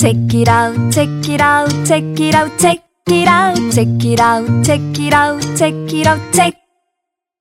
Check 0.00 0.32
it 0.32 0.48
out, 0.48 0.90
check 0.90 1.28
it 1.28 1.42
out, 1.42 1.68
check 1.84 2.02
it 2.18 2.34
out, 2.34 2.58
check 2.58 2.80
it 3.06 3.28
out, 3.28 3.54
check 3.70 4.02
it 4.02 4.18
out, 4.18 4.64
check 4.64 4.80
it 4.98 5.12
out, 5.12 5.42
check 5.54 5.74
it 5.92 6.06
out, 6.06 6.32
check. 6.32 6.54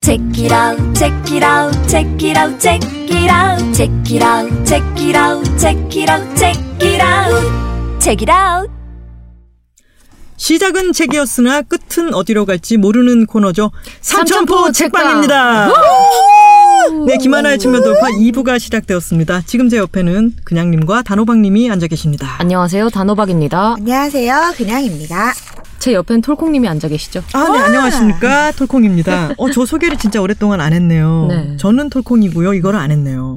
Check 0.02 0.20
it 0.38 0.52
out, 0.52 0.78
check 0.94 1.32
it 1.32 1.42
out, 1.42 1.72
check 1.88 2.22
it 2.22 2.36
out, 2.36 2.60
check 2.60 2.84
it 2.84 3.30
out, 3.30 3.74
check 3.74 4.12
it 4.12 4.22
out, 4.22 4.68
check 4.68 4.84
it 5.00 5.16
out, 5.16 5.58
check 5.58 5.96
it 5.96 6.10
out, 6.10 6.38
check 6.38 6.58
it 6.84 7.02
out, 7.02 8.02
check 8.02 8.22
it 8.22 8.30
out. 8.30 8.70
시작은 10.36 10.92
책이었으나 10.92 11.62
끝은 11.62 12.14
어디로 12.14 12.44
갈지 12.44 12.76
모르는 12.76 13.26
코너죠. 13.26 13.72
삼천포 14.02 14.56
삼천포 14.56 14.72
책방입니다. 14.74 15.70
네, 17.06 17.18
김하나의 17.18 17.60
측면 17.60 17.84
돌파 17.84 18.08
2부가 18.08 18.60
시작되었습니다. 18.60 19.44
지금 19.46 19.70
제 19.70 19.78
옆에는 19.78 20.34
그냥님과 20.44 21.04
단호박님이 21.04 21.70
앉아 21.72 21.88
계십니다. 21.88 22.36
안녕하세요. 22.40 22.90
단호박입니다. 22.90 23.76
안녕하세요. 23.78 24.54
그냥입니다. 24.56 25.34
제 25.80 25.94
옆엔 25.94 26.22
톨콩님이 26.22 26.68
앉아 26.68 26.88
계시죠? 26.90 27.24
아, 27.34 27.50
네, 27.52 27.60
안녕하십니까. 27.60 28.52
톨콩입니다. 28.52 29.32
어, 29.38 29.50
저 29.52 29.66
소개를 29.66 29.98
진짜 29.98 30.22
오랫동안 30.22 30.60
안 30.62 30.74
했네요. 30.74 31.28
네. 31.30 31.58
저는 31.58 31.90
톨콩이고요. 31.90 32.54
이거를 32.54 32.80
안 32.80 32.92
했네요. 32.92 33.36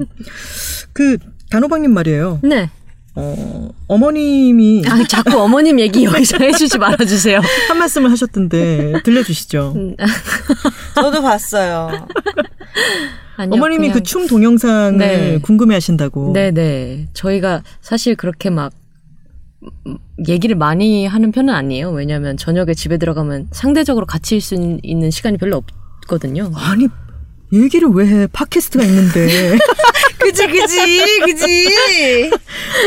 그, 0.91 1.17
단호박님 1.51 1.93
말이에요. 1.93 2.39
네. 2.43 2.69
어, 3.15 3.69
어머님이 3.87 4.83
아, 4.89 5.03
자꾸 5.07 5.39
어머님 5.39 5.79
얘기 5.79 6.03
여기서 6.03 6.37
해주지 6.39 6.77
말아주세요. 6.79 7.41
한 7.69 7.77
말씀을 7.77 8.09
하셨던데 8.11 9.01
들려주시죠. 9.03 9.75
저도 10.95 11.21
봤어요. 11.21 11.89
아니요, 13.35 13.53
어머님이 13.55 13.87
그냥- 13.89 13.93
그춤 13.93 14.27
동영상을 14.27 14.97
네. 14.97 15.39
궁금해 15.41 15.75
하신다고. 15.75 16.33
네네. 16.33 17.09
저희가 17.13 17.63
사실 17.81 18.15
그렇게 18.15 18.49
막 18.49 18.73
음, 19.87 19.97
얘기를 20.27 20.55
많이 20.55 21.05
하는 21.05 21.31
편은 21.31 21.53
아니에요. 21.53 21.91
왜냐하면 21.91 22.35
저녁에 22.35 22.73
집에 22.73 22.97
들어가면 22.97 23.47
상대적으로 23.51 24.05
같이 24.05 24.35
있을 24.37 24.57
수 24.57 24.77
있는 24.83 25.09
시간이 25.11 25.37
별로 25.37 25.63
없거든요. 26.01 26.51
아니 26.55 26.87
얘기를 27.53 27.87
왜 27.89 28.07
해? 28.07 28.27
팟캐스트가 28.27 28.83
있는데 28.83 29.57
그지, 30.23 30.47
그지, 30.47 31.19
그지. 31.25 32.31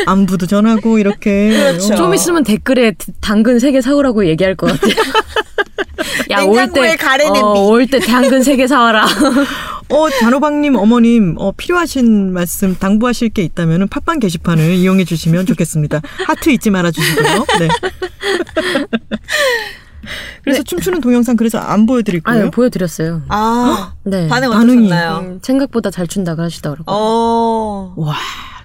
안부도 0.07 0.47
전하고 0.47 0.99
이렇게. 0.99 1.51
그렇죠. 1.51 1.95
어. 1.95 1.97
좀 1.97 2.15
있으면 2.15 2.45
댓글에 2.45 2.93
당근 3.21 3.59
3개 3.59 3.83
사오라고 3.83 4.27
얘기할 4.27 4.55
것 4.57 4.67
같아요. 4.67 4.95
야, 6.31 6.43
올 6.43 6.57
냉장고에 6.57 6.91
때, 6.93 6.97
가래 6.97 7.25
냄비. 7.25 7.39
어, 7.41 7.53
올때 7.69 7.99
당근 8.01 8.41
3개 8.41 8.67
사와라. 8.67 9.07
어, 9.89 10.11
단호박님 10.11 10.75
어머님 10.77 11.37
어, 11.39 11.53
필요하신 11.57 12.33
말씀 12.33 12.77
당부하실 12.77 13.29
게 13.31 13.43
있다면 13.43 13.89
팟빵 13.89 14.19
게시판을 14.19 14.75
이용해 14.75 15.05
주시면 15.05 15.47
좋겠습니다. 15.47 16.01
하트 16.27 16.51
잊지 16.51 16.71
말아 16.71 16.91
주시고요. 16.91 17.45
네. 17.61 17.69
그래서 20.45 20.63
춤추는 20.63 21.01
동영상 21.01 21.37
그래서 21.37 21.59
안 21.59 21.87
보여드릴 21.87 22.21
거예요. 22.23 22.43
아유, 22.45 22.51
보여드렸어요. 22.51 23.23
아, 23.29 23.93
네. 24.05 24.29
반응. 24.29 24.51
어떠셨나요? 24.51 25.19
음, 25.19 25.41
생각보다 25.43 25.91
잘 25.91 26.07
춘다고 26.07 26.43
하시더라고요. 26.43 26.85
어. 26.87 27.95
와 27.97 28.17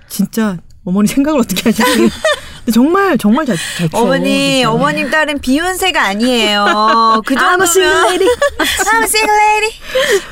진짜 0.07 0.57
어머니 0.83 1.07
생각을 1.07 1.39
어떻게. 1.39 1.71
근데 1.71 2.71
정말 2.73 3.17
정말 3.17 3.45
잘, 3.45 3.57
잘 3.77 3.89
춰. 3.89 3.97
어머니, 3.97 4.57
진짜. 4.57 4.71
어머님 4.71 5.09
딸은 5.09 5.39
비욘세가 5.39 5.99
아니에요. 6.03 7.21
그 7.25 7.33
정도면. 7.33 7.67
I'm 7.67 9.01
a 9.01 9.03
single 9.03 9.37
lady. 9.39 9.71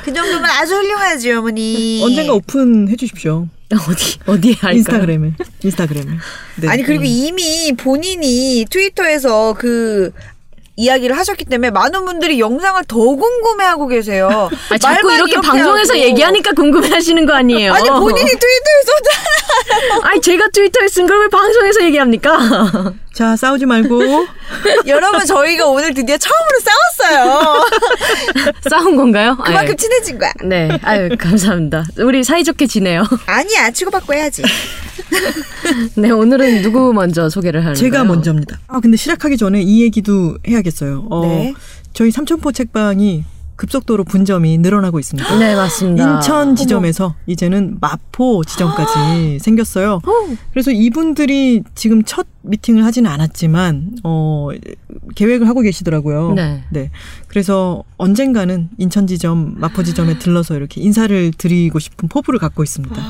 그 0.04 0.12
정도면 0.12 0.44
아주 0.44 0.76
훌륭하지, 0.76 1.32
어머니. 1.32 2.00
언젠가 2.04 2.34
오픈해 2.34 2.94
주십시오. 2.96 3.48
어디, 3.88 4.18
어디에 4.26 4.52
할까요? 4.54 4.76
인스타그램에. 4.76 5.32
인스타그램에. 5.62 6.18
네. 6.56 6.68
아니, 6.68 6.82
그리고 6.84 7.04
이미 7.04 7.72
본인이 7.76 8.64
트위터에서 8.70 9.54
그, 9.54 10.12
이야기를 10.80 11.16
하셨기 11.18 11.44
때문에 11.44 11.70
많은 11.70 12.04
분들이 12.06 12.40
영상을 12.40 12.82
더 12.88 12.96
궁금해하고 12.96 13.86
계세요. 13.88 14.48
아, 14.70 14.78
자꾸 14.78 15.08
말만 15.08 15.14
이렇게 15.16 15.34
방송에서 15.46 15.92
하고. 15.92 16.02
얘기하니까 16.02 16.52
궁금해 16.52 16.88
하시는 16.88 17.26
거 17.26 17.34
아니에요? 17.34 17.72
아니, 17.74 17.88
본인이 17.90 18.26
트위터에 18.30 20.00
아니, 20.02 20.20
제가 20.20 20.48
트위터에 20.52 20.88
쓴 20.88 21.06
걸 21.06 21.20
왜 21.20 21.28
방송에서 21.28 21.84
얘기합니까? 21.84 22.38
자 23.12 23.36
싸우지 23.36 23.66
말고 23.66 24.00
여러분 24.86 25.26
저희가 25.26 25.66
오늘 25.66 25.92
드디어 25.92 26.16
처음으로 26.16 26.58
싸웠어요. 26.60 27.66
싸운 28.70 28.96
건가요? 28.96 29.36
그만큼 29.36 29.68
아유, 29.70 29.76
친해진 29.76 30.18
거야. 30.18 30.32
네, 30.44 30.78
아유, 30.82 31.10
감사합니다. 31.18 31.84
우리 31.98 32.22
사이좋게 32.24 32.66
지내요. 32.68 33.02
아니야 33.26 33.70
치고받고 33.72 34.14
해야지. 34.14 34.42
네, 35.96 36.10
오늘은 36.10 36.62
누구 36.62 36.92
먼저 36.94 37.28
소개를 37.28 37.60
하는가요? 37.60 37.74
제가 37.82 38.04
먼저입니다. 38.04 38.60
아 38.68 38.80
근데 38.80 38.96
시작하기 38.96 39.36
전에 39.36 39.60
이 39.60 39.82
얘기도 39.82 40.38
해야겠어요. 40.48 40.69
어, 41.10 41.22
네. 41.26 41.54
저희 41.92 42.10
삼천포 42.10 42.52
책방이 42.52 43.24
급속도로 43.56 44.04
분점이 44.04 44.56
늘어나고 44.56 44.98
있습니다. 44.98 45.36
네, 45.38 45.54
맞습니다. 45.54 46.14
인천 46.14 46.56
지점에서 46.56 47.14
이제는 47.26 47.76
마포 47.78 48.42
지점까지 48.44 49.38
생겼어요. 49.44 50.00
그래서 50.52 50.70
이분들이 50.70 51.62
지금 51.74 52.02
첫 52.04 52.26
미팅을 52.40 52.86
하지는 52.86 53.10
않았지만 53.10 53.96
어 54.02 54.48
계획을 55.14 55.46
하고 55.46 55.60
계시더라고요. 55.60 56.32
네. 56.70 56.90
그래서 57.30 57.84
언젠가는 57.96 58.70
인천 58.78 59.06
지점, 59.06 59.54
마포 59.58 59.84
지점에 59.84 60.18
들러서 60.18 60.56
이렇게 60.56 60.80
인사를 60.80 61.30
드리고 61.38 61.78
싶은 61.78 62.08
포부를 62.08 62.40
갖고 62.40 62.64
있습니다. 62.64 63.00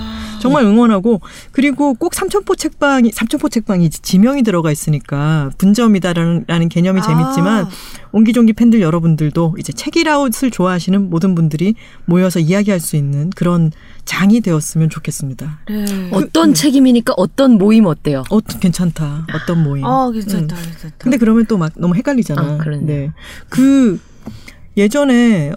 정말 0.42 0.64
응원하고 0.64 1.22
그리고 1.53 1.94
꼭 1.94 2.14
삼천포 2.14 2.56
책방이 2.56 3.12
삼천포 3.12 3.48
책방이 3.48 3.88
지명이 3.88 4.42
들어가 4.42 4.70
있으니까 4.70 5.50
분점이다라는 5.56 6.44
라는 6.48 6.69
개념이 6.69 7.00
재밌지만 7.00 7.66
옹기종기 8.12 8.53
팬들 8.54 8.82
여러분들도 8.82 9.56
이제 9.59 9.72
책이라웃을 9.72 10.50
좋아하시는 10.50 11.09
모든 11.09 11.34
분들이 11.34 11.75
모여서 12.04 12.41
이야기할 12.41 12.78
수 12.80 12.97
있는 12.97 13.30
그런 13.30 13.72
장이 14.04 14.41
되었으면 14.42 14.91
좋겠습니다. 14.91 15.60
어떤 16.10 16.53
책임이니까 16.53 17.14
어떤 17.16 17.56
모임 17.56 17.86
어때요? 17.86 18.25
어 18.30 18.41
괜찮다. 18.41 19.26
어떤 19.34 19.62
모임. 19.62 19.84
어 19.84 20.10
괜찮다 20.10 20.56
음. 20.56 20.62
괜찮다. 20.62 20.97
근데 20.98 21.16
그러면 21.16 21.47
또 21.47 21.56
막 21.56 21.72
너무 21.76 21.94
헷갈리잖아. 21.94 22.41
아, 22.42 22.56
그러네. 22.59 22.84
네. 22.84 23.12
그 23.50 24.00
예전에 24.76 25.53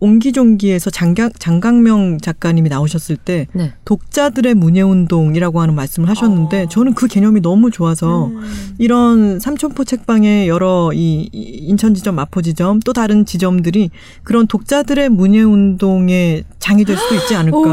옹기종기에서 0.00 0.90
장강, 0.90 1.30
장강명 1.38 2.18
작가님이 2.18 2.68
나오셨을 2.70 3.16
때 3.16 3.46
네. 3.52 3.74
독자들의 3.84 4.54
문예운동이라고 4.54 5.60
하는 5.60 5.74
말씀을 5.74 6.08
하셨는데 6.08 6.62
어. 6.62 6.68
저는 6.68 6.94
그 6.94 7.06
개념이 7.06 7.42
너무 7.42 7.70
좋아서 7.70 8.26
음. 8.26 8.40
이런 8.78 9.38
삼천포 9.38 9.84
책방의 9.84 10.48
여러 10.48 10.90
이이 10.94 11.28
인천 11.32 11.94
지점, 11.94 12.14
마포 12.14 12.40
지점 12.42 12.80
또 12.80 12.92
다른 12.92 13.26
지점들이 13.26 13.90
그런 14.22 14.46
독자들의 14.46 15.08
문예운동의 15.10 16.44
장이 16.58 16.84
될 16.84 16.96
수도 16.96 17.14
있지 17.16 17.34
않을까. 17.34 17.68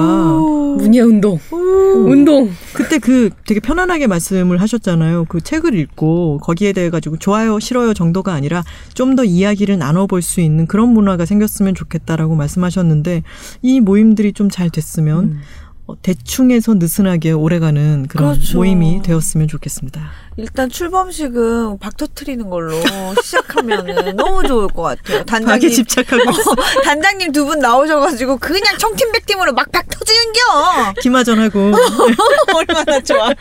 문예 0.78 1.02
운동. 1.02 1.40
운동. 1.52 2.50
그때 2.74 2.98
그 2.98 3.30
되게 3.46 3.60
편안하게 3.60 4.08
말씀을 4.08 4.60
하셨잖아요. 4.60 5.26
그 5.30 5.40
책을 5.42 5.76
읽고 5.76 6.40
거기에 6.42 6.74
대해 6.74 6.90
가지고 6.90 7.18
좋아요, 7.18 7.60
싫어요 7.60 7.94
정도가 7.94 8.34
아니라 8.34 8.64
좀 8.94 9.14
더 9.14 9.24
이야기를 9.24 9.78
나눠볼 9.78 10.22
수 10.22 10.42
있는 10.42 10.66
그런 10.66 10.90
문화가 10.90 11.26
생겼으면 11.26 11.76
좋겠다 11.76 12.13
라고 12.16 12.36
말씀하셨는데 12.36 13.24
이 13.62 13.80
모임들이 13.82 14.34
좀 14.34 14.50
잘 14.50 14.70
됐으면 14.70 15.40
어, 15.86 16.02
대충해서 16.02 16.76
느슨하게 16.76 17.32
오래가는 17.32 18.08
그런 18.08 18.34
그렇죠. 18.34 18.58
모임이 18.58 19.02
되었으면 19.02 19.50
좋겠습니다. 19.50 20.02
일단 20.38 20.70
출범식은 20.70 21.78
박 21.80 21.98
터트리는 21.98 22.50
걸로 22.50 22.74
시작하면은 23.22 23.94
너무 24.16 24.48
좋을 24.48 24.70
것 24.70 24.82
같아요. 24.84 25.24
단장님 25.26 25.70
집착하고. 25.70 26.30
어, 26.30 26.56
단장님 26.86 27.34
두 27.34 27.46
분 27.46 27.60
나오셔가지고 27.60 28.38
그냥 28.38 28.78
청팀 28.78 29.12
백팀으로 29.12 29.52
막 29.54 29.72
박 29.74 29.86
터지는겨. 29.90 30.94
김하전하고 31.02 31.74
얼마나 32.56 33.02
좋아. 33.02 33.34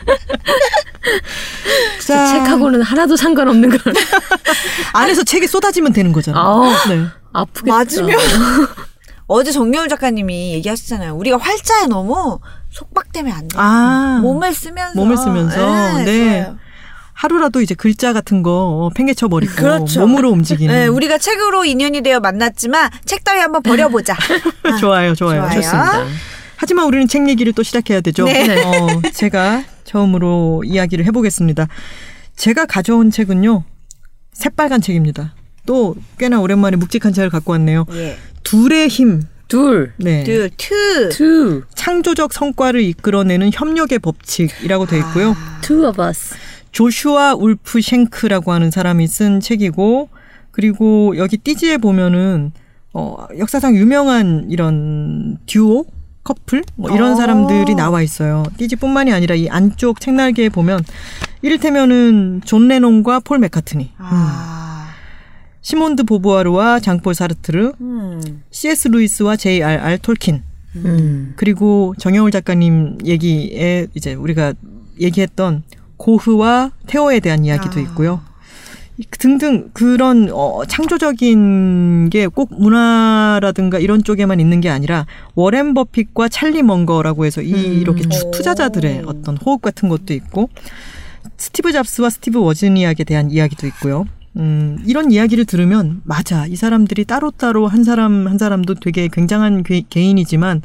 자, 2.05 2.25
책하고는 2.27 2.81
하나도 2.81 3.15
상관없는 3.15 3.69
걸. 3.69 3.79
안에서 4.93 5.23
책이 5.23 5.47
쏟아지면 5.47 5.93
되는 5.93 6.11
거잖아. 6.11 6.39
아우. 6.39 6.65
네. 6.89 7.05
아프겠다. 7.33 7.75
맞으면 7.77 8.17
어제 9.27 9.51
정여울 9.51 9.89
작가님이 9.89 10.53
얘기하시잖아요. 10.53 11.15
우리가 11.15 11.37
활자에 11.37 11.87
너무 11.87 12.39
속박되면 12.71 13.31
안 13.35 13.47
돼. 13.47 13.57
아 13.57 14.19
몸을 14.21 14.53
쓰면서 14.53 14.95
몸을 14.95 15.17
쓰면서, 15.17 16.03
네. 16.03 16.43
좋아요. 16.43 16.57
하루라도 17.13 17.61
이제 17.61 17.75
글자 17.75 18.11
같은 18.11 18.43
거 18.43 18.91
팽개쳐 18.95 19.27
버리고 19.27 19.53
그렇죠. 19.55 20.01
몸으로 20.01 20.31
움직이는. 20.31 20.73
네, 20.73 20.87
우리가 20.87 21.17
책으로 21.19 21.63
인연이 21.63 22.01
되어 22.01 22.19
만났지만 22.19 22.89
책 23.05 23.23
따위 23.23 23.39
한번 23.39 23.61
버려보자. 23.61 24.15
아, 24.63 24.75
좋아요, 24.77 25.13
좋아요. 25.15 25.41
좋아요. 25.41 25.53
좋습니다. 25.61 26.05
하지만 26.57 26.85
우리는 26.87 27.07
책 27.07 27.29
얘기를 27.29 27.53
또 27.53 27.61
시작해야 27.63 28.01
되죠. 28.01 28.25
네. 28.25 28.63
어, 28.63 29.01
제가 29.13 29.63
처음으로 29.83 30.63
이야기를 30.65 31.05
해보겠습니다. 31.05 31.67
제가 32.35 32.65
가져온 32.65 33.11
책은요, 33.11 33.63
새빨간 34.33 34.81
책입니다. 34.81 35.35
또 35.65 35.95
꽤나 36.17 36.39
오랜만에 36.39 36.77
묵직한 36.77 37.13
책을 37.13 37.29
갖고 37.29 37.51
왔네요. 37.53 37.85
예. 37.91 38.17
둘의 38.43 38.87
힘. 38.87 39.23
둘. 39.47 39.93
네. 39.97 40.23
둘, 40.23 40.49
two. 40.57 41.09
Two. 41.09 41.61
창조적 41.75 42.33
성과를 42.33 42.81
이끌어내는 42.81 43.51
협력의 43.53 43.99
법칙이라고 43.99 44.85
되어 44.87 44.99
있고요. 44.99 45.35
Two 45.61 45.87
of 45.87 46.01
us. 46.01 46.35
조슈아 46.71 47.35
울프 47.35 47.81
쉔크라고 47.81 48.51
하는 48.51 48.71
사람이 48.71 49.07
쓴 49.07 49.39
책이고 49.39 50.09
그리고 50.51 51.15
여기 51.17 51.37
띠지에 51.37 51.77
보면은 51.77 52.51
어 52.93 53.27
역사상 53.37 53.75
유명한 53.75 54.47
이런 54.49 55.37
듀오 55.45 55.85
커플 56.23 56.63
뭐 56.75 56.89
이런 56.91 57.11
어. 57.11 57.15
사람들이 57.15 57.75
나와 57.75 58.01
있어요. 58.01 58.43
띠지뿐만이 58.57 59.11
아니라 59.13 59.35
이 59.35 59.49
안쪽 59.49 59.99
책날개에 59.99 60.49
보면 60.49 60.83
이를테면은 61.41 62.41
존 62.45 62.67
레논과 62.69 63.19
폴 63.19 63.37
맥카트니, 63.39 63.91
아. 63.97 64.62
시몬 65.63 65.88
드 65.88 66.03
보부아르와 66.03 66.79
장폴 66.81 67.15
사르트르, 67.15 67.71
음. 67.81 68.43
C.S. 68.51 68.89
루이스와 68.89 69.37
J.R.R. 69.37 69.97
톨킨, 69.99 70.43
음. 70.75 71.33
그리고 71.37 71.95
정여울 71.97 72.31
작가님 72.31 72.99
얘기에 73.05 73.87
이제 73.95 74.13
우리가 74.13 74.53
얘기했던 74.99 75.63
고흐와 75.97 76.71
테오에 76.85 77.19
대한 77.21 77.45
이야기도 77.45 77.79
아. 77.79 77.83
있고요. 77.83 78.21
등등 79.17 79.71
그런 79.73 80.29
어, 80.31 80.65
창조적인 80.67 82.09
게 82.11 82.27
꼭 82.27 82.49
문화라든가 82.53 83.79
이런 83.79 84.03
쪽에만 84.03 84.39
있는 84.39 84.61
게 84.61 84.69
아니라 84.69 85.07
워렌 85.33 85.73
버핏과 85.73 86.29
찰리 86.29 86.61
먼거라고 86.61 87.25
해서 87.25 87.41
이 87.41 87.53
음. 87.53 87.79
이렇게 87.81 88.03
투-. 88.03 88.31
투자자들의 88.31 89.03
어떤 89.07 89.37
호흡 89.37 89.61
같은 89.63 89.89
것도 89.89 90.13
있고 90.13 90.49
스티브 91.37 91.71
잡스와 91.71 92.09
스티브 92.11 92.39
워즈니악에 92.39 93.03
대한 93.05 93.31
이야기도 93.31 93.65
있고요. 93.67 94.05
음, 94.37 94.79
이런 94.85 95.11
이야기를 95.11 95.45
들으면 95.45 96.01
맞아 96.03 96.47
이 96.47 96.55
사람들이 96.55 97.05
따로따로 97.05 97.67
한 97.67 97.83
사람 97.83 98.27
한 98.27 98.37
사람도 98.37 98.75
되게 98.75 99.07
굉장한 99.07 99.63
개, 99.63 99.83
개인이지만 99.87 100.61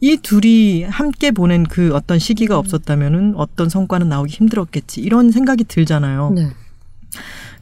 이 0.00 0.16
둘이 0.16 0.82
함께 0.82 1.30
보낸 1.30 1.64
그 1.64 1.94
어떤 1.94 2.18
시기가 2.18 2.58
없었다면은 2.58 3.34
어떤 3.36 3.68
성과는 3.68 4.08
나오기 4.08 4.32
힘들었겠지 4.32 5.00
이런 5.00 5.30
생각이 5.30 5.64
들잖아요. 5.64 6.32
네. 6.34 6.50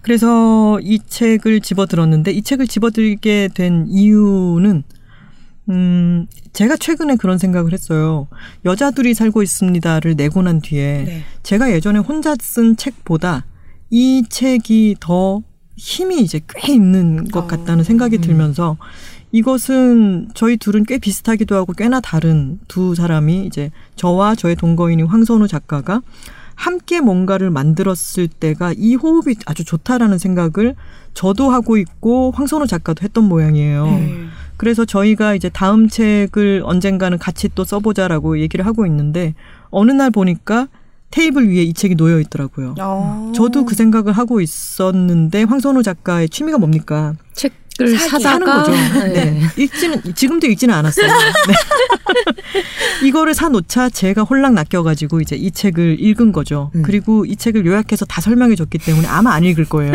그래서 0.01 0.81
이 0.81 0.99
책을 1.07 1.61
집어들었는데 1.61 2.33
이 2.33 2.43
책을 2.43 2.67
집어들게 2.67 3.51
된 3.55 3.87
이유는 3.89 4.83
음 5.69 6.27
제가 6.53 6.77
최근에 6.77 7.17
그런 7.17 7.39
생각을 7.39 7.73
했어요. 7.73 8.27
여자들이 8.65 9.15
살고 9.15 9.43
있습니다를 9.43 10.17
내고 10.17 10.43
난 10.43 10.61
뒤에 10.61 11.05
네. 11.05 11.23
제가 11.43 11.71
예전에 11.71 12.01
혼자 12.01 12.35
쓴 12.41 12.77
책보다 12.77 13.45
이 13.93 14.25
책이 14.27 14.97
더 15.01 15.43
힘이 15.77 16.23
이제 16.23 16.41
꽤 16.49 16.73
있는 16.73 17.29
것 17.29 17.45
어. 17.45 17.47
같다는 17.47 17.85
생각이 17.85 18.19
들면서 18.19 18.79
이것은 19.33 20.29
저희 20.35 20.57
둘은 20.57 20.85
꽤 20.85 20.99
비슷하기도 20.99 21.55
하고 21.55 21.75
꽤나 21.75 22.01
다른 22.01 22.59
두 22.69 22.95
사람이 22.95 23.45
이제 23.45 23.71
저와 23.97 24.35
저의 24.35 24.57
동거인인 24.57 25.07
황선우 25.07 25.47
작가가 25.47 26.01
함께 26.55 27.01
뭔가를 27.01 27.51
만들었을 27.51 28.29
때가 28.41 28.73
이 28.77 28.95
호흡이 28.95 29.37
아주 29.45 29.63
좋다라는 29.65 30.17
생각을 30.17 30.75
저도 31.13 31.51
하고 31.51 31.77
있고 31.77 32.31
황선우 32.31 32.67
작가도 32.67 33.03
했던 33.03 33.25
모양이에요. 33.25 33.85
네. 33.87 34.25
그래서 34.57 34.87
저희가 34.87 35.35
이제 35.35 35.51
다음 35.51 35.89
책을 35.89 36.63
언젠가는 36.65 37.19
같이 37.19 37.51
또 37.55 37.65
써보자라고 37.65 38.39
얘기를 38.41 38.65
하고 38.65 38.87
있는데 38.87 39.35
어느 39.71 39.93
날 39.93 40.11
보니까 40.11 40.69
테이블 41.13 41.49
위에 41.49 41.63
이 41.63 41.73
책이 41.73 41.95
놓여 41.95 42.19
있더라고요. 42.21 42.75
어. 42.81 43.33
저도 43.37 43.65
그 43.65 43.75
생각을 43.77 44.13
하고 44.15 44.41
있었는데 44.41 45.45
황선우 45.45 45.83
작가의 45.83 46.29
취미가 46.29 46.59
뭡니까? 46.59 47.15
책을 47.35 47.99
사기 47.99 48.23
사는 48.23 48.45
거죠. 48.45 48.73
네. 48.73 49.13
네. 49.13 49.41
읽지는 49.57 50.03
지금도 50.15 50.47
읽지는 50.47 50.75
않았어요. 50.75 51.07
네. 51.49 53.07
이거를 53.07 53.35
사 53.35 53.51
놓자 53.51 53.91
제가 53.91 54.23
홀랑 54.23 54.55
낚여가지고 54.55 55.21
이제 55.21 55.37
이 55.37 55.51
책을 55.51 55.99
읽은 56.01 56.33
거죠. 56.33 56.71
음. 56.75 56.83
그리고 56.83 57.27
이 57.27 57.37
책을 57.37 57.67
요약해서 57.67 58.07
다 58.07 58.23
설명해 58.23 58.57
줬기 58.57 58.79
때문에 58.79 59.07
아마 59.07 59.33
안 59.35 59.45
읽을 59.45 59.67
거예요. 59.67 59.93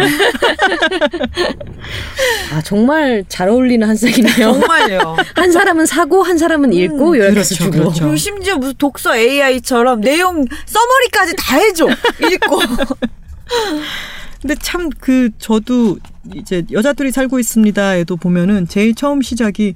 아 2.54 2.62
정말 2.62 3.24
잘 3.28 3.50
어울리는 3.50 3.88
한 3.88 3.96
쌍이네요. 3.96 4.36
정말요. 4.54 5.18
한 5.36 5.52
사람은 5.52 5.86
사고 5.86 6.24
한 6.24 6.38
사람은 6.38 6.74
읽고 6.74 7.18
요약해서 7.18 7.34
그렇죠, 7.34 7.56
주고. 7.56 7.72
그렇죠. 7.72 8.00
그리고 8.02 8.16
심지어 8.16 8.56
무슨 8.58 8.74
독서 8.78 9.16
AI처럼 9.18 10.02
내용 10.02 10.46
써머리까지 10.66 11.36
다 11.38 11.58
해줘. 11.58 11.88
읽고. 11.88 12.60
근데 14.42 14.56
참 14.62 14.90
그 15.00 15.30
저도 15.40 15.98
이제 16.36 16.64
여자들이 16.72 17.12
살고 17.12 17.40
있습니다에도 17.40 18.18
보면은 18.18 18.68
제일 18.68 18.94
처음 18.94 19.22
시작이 19.22 19.74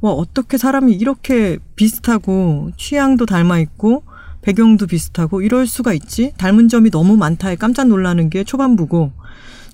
와 0.00 0.12
어떻게 0.12 0.56
사람이 0.58 0.92
이렇게 0.94 1.58
비슷하고 1.76 2.70
취향도 2.76 3.26
닮아 3.26 3.58
있고 3.60 4.02
배경도 4.42 4.86
비슷하고 4.86 5.42
이럴 5.42 5.66
수가 5.66 5.92
있지 5.92 6.32
닮은 6.38 6.68
점이 6.68 6.90
너무 6.90 7.16
많다에 7.16 7.56
깜짝 7.56 7.88
놀라는 7.88 8.30
게 8.30 8.42
초반부고 8.42 9.12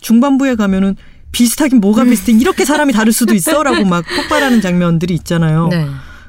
중반부에 0.07 0.55
가면은 0.55 0.95
비슷하긴 1.33 1.81
뭐가 1.81 2.05
비슷해 2.05 2.33
이렇게 2.33 2.65
사람이 2.65 2.93
다를 2.93 3.13
수도 3.13 3.35
있어라고 3.35 3.85
막 3.85 4.05
폭발하는 4.05 4.61
장면들이 4.61 5.13
있잖아요. 5.15 5.67
네. 5.69 5.89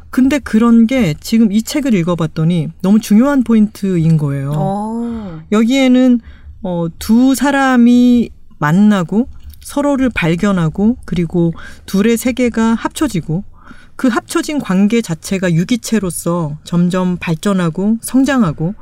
근데 0.09 0.39
그런 0.39 0.87
게 0.87 1.13
지금 1.19 1.51
이 1.51 1.61
책을 1.61 1.93
읽어봤더니 1.93 2.71
너무 2.81 2.99
중요한 2.99 3.43
포인트인 3.43 4.17
거예요. 4.17 4.51
어. 4.55 5.41
여기에는 5.51 6.19
어, 6.63 6.87
두 6.97 7.35
사람이 7.35 8.31
만나고 8.57 9.29
서로를 9.59 10.09
발견하고 10.09 10.97
그리고 11.05 11.53
둘의 11.85 12.17
세계가 12.17 12.73
합쳐지고 12.73 13.43
그 13.95 14.07
합쳐진 14.07 14.59
관계 14.59 15.01
자체가 15.01 15.53
유기체로서 15.53 16.57
점점 16.63 17.17
발전하고 17.17 17.97
성장하고 18.01 18.73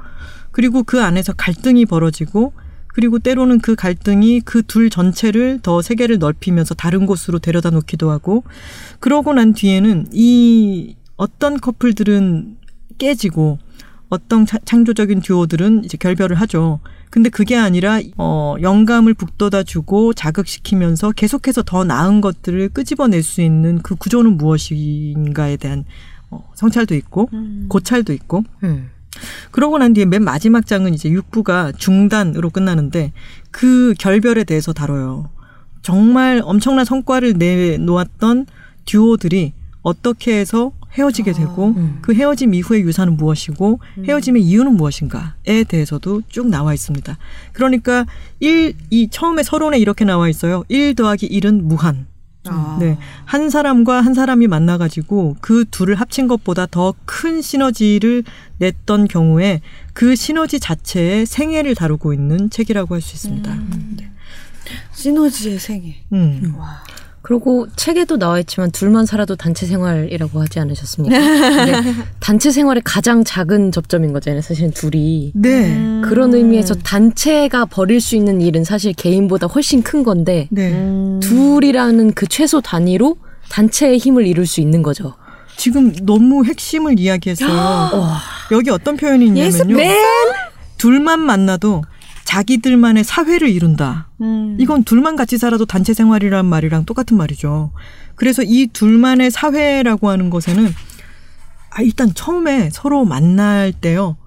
그리고 0.52 0.84
그 0.84 1.02
안에서 1.02 1.34
갈등이 1.34 1.86
벌어지고 1.86 2.54
그리고 2.96 3.20
때로는 3.20 3.60
그 3.60 3.76
갈등이 3.76 4.40
그 4.42 4.64
둘 4.64 4.90
전체를 4.90 5.60
더 5.62 5.82
세계를 5.82 6.18
넓히면서 6.18 6.76
다른 6.76 7.06
곳으로 7.06 7.40
데려다 7.40 7.70
놓기도 7.70 8.10
하고 8.10 8.44
그러고 9.02 9.34
난 9.34 9.54
뒤에는 9.54 10.08
이 10.14 10.96
어떤 11.18 11.60
커플들은 11.60 12.56
깨지고 12.98 13.60
어떤 14.08 14.46
차- 14.46 14.60
창조적인 14.64 15.20
듀오들은 15.22 15.84
이제 15.84 15.98
결별을 15.98 16.38
하죠. 16.38 16.80
근데 17.10 17.30
그게 17.30 17.58
아니라 17.58 18.00
어 18.18 18.56
영감을 18.62 19.14
북돋아 19.14 19.64
주고 19.64 20.14
자극시키면서 20.14 21.12
계속해서 21.12 21.64
더 21.64 21.84
나은 21.84 22.22
것들을 22.22 22.70
끄집어낼 22.70 23.24
수 23.24 23.42
있는 23.42 23.80
그 23.82 23.96
구조는 23.96 24.38
무엇인가에 24.38 25.58
대한 25.58 25.84
어, 26.32 26.50
성찰도 26.56 26.96
있고 26.96 27.30
음. 27.34 27.66
고찰도 27.70 28.14
있고 28.14 28.44
음. 28.64 28.90
그러고 29.52 29.78
난 29.78 29.94
뒤에 29.94 30.06
맨 30.06 30.24
마지막 30.24 30.66
장은 30.66 30.94
이제 30.94 31.10
6부가 31.10 31.78
중단으로 31.78 32.50
끝나는데 32.50 33.14
그 33.52 33.94
결별에 33.98 34.44
대해서 34.44 34.74
다뤄요. 34.74 35.30
정말 35.82 36.42
엄청난 36.44 36.84
성과를 36.84 37.34
내놓았던 37.34 38.48
듀오들이 38.86 39.54
어떻게 39.82 40.40
해서 40.40 40.72
헤어지게 40.98 41.34
되고 41.34 41.68
음. 41.78 42.00
그 42.02 42.14
헤어짐 42.14 42.54
이후의 42.54 42.82
유산은 42.82 43.18
무엇이고 43.18 43.80
헤어짐의 44.08 44.42
이유는 44.42 44.76
무엇인가에 44.76 45.64
대해서도 45.68 46.24
쭉 46.28 46.48
나와 46.48 46.74
있습니다. 46.74 47.18
그러니까 47.54 48.06
1, 48.40 48.74
이 48.90 49.10
처음에 49.10 49.44
서론에 49.44 49.78
이렇게 49.78 50.06
나와 50.06 50.30
있어요. 50.30 50.64
1 50.70 50.96
더하기 50.96 51.30
1은 51.30 51.62
무한. 51.62 52.08
아. 52.48 52.78
네. 52.80 52.98
한 53.26 53.50
사람과 53.50 54.02
한 54.02 54.14
사람이 54.14 54.48
만나가지고 54.48 55.38
그 55.42 55.66
둘을 55.70 55.96
합친 55.96 56.28
것보다 56.28 56.66
더 56.66 56.94
큰 57.06 57.42
시너지를 57.42 58.24
냈던 58.58 59.08
경우에 59.08 59.62
그 59.94 60.16
시너지 60.16 60.60
자체의 60.60 61.26
생애를 61.26 61.76
다루고 61.76 62.14
있는 62.14 62.50
책이라고 62.50 62.96
할 62.96 63.02
수 63.02 63.16
있습니다. 63.16 63.52
음. 63.54 63.98
시너지의 64.94 65.60
생애. 65.60 65.96
음. 66.14 66.56
와. 66.58 66.84
그리고 67.26 67.66
책에도 67.76 68.18
나와 68.20 68.40
있지만 68.42 68.70
둘만 68.70 69.08
살아도 69.08 69.36
단체 69.36 69.66
생활이라고 69.66 70.42
하지 70.42 70.60
않으셨습니까? 70.60 71.18
단체 72.22 72.52
생활의 72.52 72.84
가장 72.86 73.24
작은 73.24 73.72
접점인 73.72 74.14
거잖아요. 74.14 74.44
사실은 74.44 74.70
둘이. 74.70 75.32
네. 75.34 75.76
음. 75.76 76.04
그런 76.06 76.36
의미에서 76.36 76.76
단체가 76.76 77.66
벌일 77.66 78.00
수 78.00 78.16
있는 78.16 78.42
일은 78.42 78.64
사실 78.64 78.94
개인보다 78.94 79.48
훨씬 79.48 79.82
큰 79.82 80.04
건데 80.04 80.48
네. 80.52 80.72
음. 80.72 81.20
둘이라는 81.20 82.14
그 82.14 82.28
최소 82.28 82.62
단위로 82.62 83.18
단체의 83.50 83.98
힘을 83.98 84.28
이룰 84.28 84.46
수 84.46 84.62
있는 84.62 84.84
거죠. 84.84 85.16
지금 85.58 85.96
너무 86.04 86.46
핵심을. 86.46 86.94
와. 87.50 88.22
여기 88.52 88.70
어떤 88.70 88.98
표현이 88.98 89.26
있냐면요. 89.26 89.76
맨. 89.76 89.98
둘만 90.78 91.22
만나도 91.22 91.82
자기들만의 92.26 93.04
사회를 93.04 93.50
이룬다. 93.50 94.10
음. 94.20 94.58
이건 94.60 94.84
둘만 94.84 95.16
같이 95.16 95.38
살아도 95.38 95.66
단체 95.66 95.94
생활이란 95.94 96.46
말이랑 96.46 96.86
똑같은 96.86 97.16
말이죠. 97.16 97.72
그래서 98.16 98.44
이 98.44 98.68
둘만의 98.68 99.32
사회라고 99.32 100.10
하는 100.10 100.30
것에는 100.30 100.70
아, 101.70 101.82
일단 101.82 102.14
처음에 102.14 102.70
서로 102.72 103.06
만날 103.06 103.72
때요. 103.72 104.18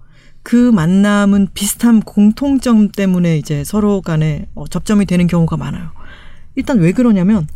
그 0.42 0.70
만남은 0.70 1.48
비슷한 1.52 2.00
공통점 2.00 2.90
때문에 2.90 3.36
이제 3.36 3.64
서로 3.64 4.00
간에 4.00 4.46
어, 4.54 4.66
접점이 4.66 5.04
되는 5.04 5.26
경우가 5.26 5.56
많아요. 5.56 5.90
일단 6.54 6.78
왜 6.78 6.92
그러냐면, 6.92 7.46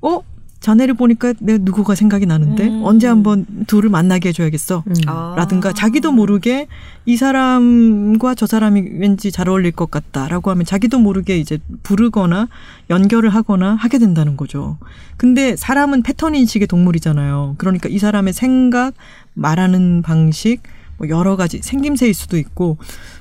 어? 0.00 0.20
자네를 0.60 0.94
보니까 0.94 1.32
내 1.40 1.56
누구가 1.58 1.94
생각이 1.94 2.26
나는데 2.26 2.68
음. 2.68 2.82
언제 2.84 3.06
한번 3.06 3.46
둘을 3.66 3.88
만나게 3.88 4.28
해줘야겠어. 4.28 4.84
음. 4.86 4.94
아. 5.06 5.34
라든가 5.36 5.72
자기도 5.72 6.12
모르게 6.12 6.68
이 7.06 7.16
사람과 7.16 8.34
저 8.34 8.46
사람이 8.46 8.82
왠지 8.98 9.32
잘 9.32 9.48
어울릴 9.48 9.72
것 9.72 9.90
같다라고 9.90 10.50
하면 10.50 10.66
자기도 10.66 10.98
모르게 10.98 11.38
이제 11.38 11.58
부르거나 11.82 12.48
연결을 12.90 13.30
하거나 13.30 13.74
하게 13.74 13.98
된다는 13.98 14.36
거죠. 14.36 14.76
근데 15.16 15.56
사람은 15.56 16.02
패턴 16.02 16.34
인식의 16.34 16.68
동물이잖아요. 16.68 17.54
그러니까 17.56 17.88
이 17.88 17.98
사람의 17.98 18.34
생각, 18.34 18.92
말하는 19.32 20.02
방식, 20.02 20.60
뭐 21.00 21.08
여러 21.08 21.34
가지 21.34 21.60
생김새일 21.62 22.12
수도 22.12 22.36
있고 22.36 22.76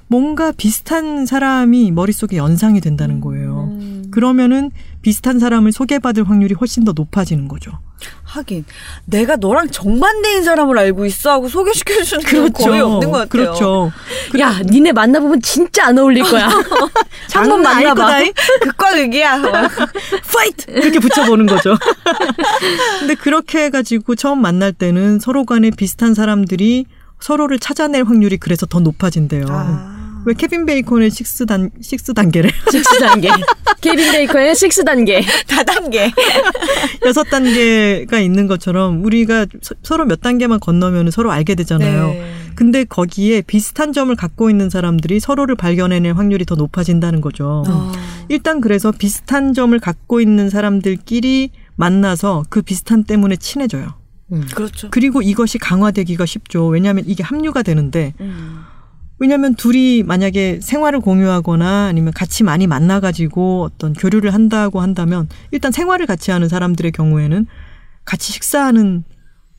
뭔가 0.08 0.52
비슷한 0.52 1.26
사람이 1.26 1.92
머릿속에 1.92 2.36
연상이 2.36 2.82
된다는 2.82 3.22
거예요. 3.22 3.70
음. 3.72 4.04
그러면은 4.12 4.70
비슷한 5.02 5.40
사람을 5.40 5.72
소개받을 5.72 6.28
확률이 6.30 6.56
훨씬 6.56 6.84
더 6.84 6.92
높아지는 6.92 7.48
거죠. 7.48 7.72
하긴 8.24 8.66
내가 9.06 9.38
너랑 9.38 9.70
정반대인 9.70 10.44
사람을 10.44 10.78
알고 10.78 11.06
있어 11.06 11.32
하고 11.32 11.48
소개시켜 11.48 12.04
주는 12.04 12.24
건 12.26 12.54
거의 12.54 12.82
없는 12.82 13.12
것 13.12 13.18
같아요. 13.20 13.28
그렇죠. 13.30 13.92
야, 14.40 14.60
니네 14.66 14.92
만나 14.92 15.22
보면 15.22 15.42
진짜 15.42 15.86
안 15.88 15.98
어울릴 15.98 16.24
거야. 16.24 16.50
한번 17.34 17.62
만나봐. 17.62 17.94
거다잉? 17.96 18.34
극과 18.62 18.92
극이야. 18.92 19.42
Fight! 20.34 20.72
이렇게 20.72 21.00
붙여 21.00 21.26
보는 21.26 21.46
거죠. 21.46 21.78
근데 23.00 23.16
그렇게 23.16 23.64
해 23.66 23.70
가지고 23.70 24.16
처음 24.16 24.42
만날 24.42 24.74
때는 24.74 25.20
서로 25.20 25.46
간에 25.46 25.70
비슷한 25.70 26.14
사람들이 26.14 26.86
서로를 27.20 27.60
찾아낼 27.60 28.04
확률이 28.04 28.38
그래서 28.38 28.66
더 28.66 28.80
높아진대요. 28.80 29.46
아. 29.50 30.00
왜 30.26 30.34
케빈 30.34 30.66
베이컨의 30.66 31.12
식스 31.12 31.46
단, 31.46 31.70
식스 31.82 32.14
단계래? 32.14 32.50
six 32.72 33.00
단계. 33.00 33.30
케빈 33.82 34.12
베이컨의 34.12 34.56
six 34.56 34.84
단계. 34.84 35.22
다 35.48 35.64
단계. 35.64 36.12
여섯 37.06 37.24
단계가 37.24 38.20
있는 38.20 38.48
것처럼 38.48 39.04
우리가 39.06 39.46
서, 39.62 39.76
서로 39.82 40.06
몇 40.06 40.22
단계만 40.22 40.60
건너면 40.60 41.12
서로 41.12 41.32
알게 41.32 41.56
되잖아요. 41.56 42.08
네. 42.08 42.34
근데 42.56 42.84
거기에 42.84 43.42
비슷한 43.42 43.94
점을 43.94 44.14
갖고 44.14 44.50
있는 44.50 44.70
사람들이 44.70 45.22
서로를 45.22 45.56
발견해낼 45.56 46.18
확률이 46.18 46.44
더 46.44 46.56
높아진다는 46.56 47.22
거죠. 47.22 47.64
아. 47.68 47.94
일단 48.28 48.60
그래서 48.60 48.92
비슷한 48.92 49.54
점을 49.54 49.78
갖고 49.80 50.20
있는 50.20 50.50
사람들끼리 50.50 51.52
만나서 51.78 52.44
그 52.50 52.62
비슷한 52.62 53.06
때문에 53.06 53.38
친해져요. 53.38 53.99
그렇죠. 54.54 54.90
그리고 54.92 55.22
이것이 55.22 55.58
강화되기가 55.58 56.26
쉽죠. 56.26 56.68
왜냐하면 56.68 57.04
이게 57.08 57.24
합류가 57.24 57.64
되는데 57.64 58.14
음. 58.20 58.62
왜냐하면 59.20 59.56
둘이 59.56 60.04
만약에 60.04 60.60
생활을 60.62 61.02
공유하거나 61.02 61.88
아니면 61.88 62.14
같이 62.14 62.44
많이 62.44 62.68
만나가지고 62.68 63.64
어떤 63.64 63.94
교류를 63.94 64.34
한다고 64.34 64.80
한다면 64.80 65.28
일단 65.52 65.72
생활을 65.72 66.06
같이 66.06 66.32
하는 66.32 66.48
사람들의 66.48 66.92
경우에는 66.94 67.46
같이 68.06 68.32
식사하는 68.32 69.04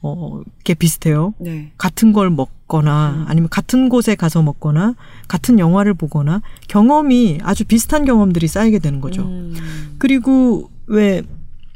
어, 0.02 0.40
게 0.64 0.72
비슷해요. 0.72 1.34
네. 1.38 1.72
같은 1.76 2.14
걸 2.14 2.30
먹거나 2.30 3.26
아니면 3.28 3.50
같은 3.50 3.90
곳에 3.90 4.14
가서 4.14 4.40
먹거나 4.40 4.94
같은 5.28 5.58
영화를 5.58 5.92
보거나 5.92 6.40
경험이 6.68 7.38
아주 7.42 7.64
비슷한 7.64 8.06
경험들이 8.06 8.46
쌓이게 8.46 8.78
되는 8.78 9.02
거죠. 9.02 9.22
음. 9.24 9.54
그리고 9.98 10.70
왜 10.86 11.22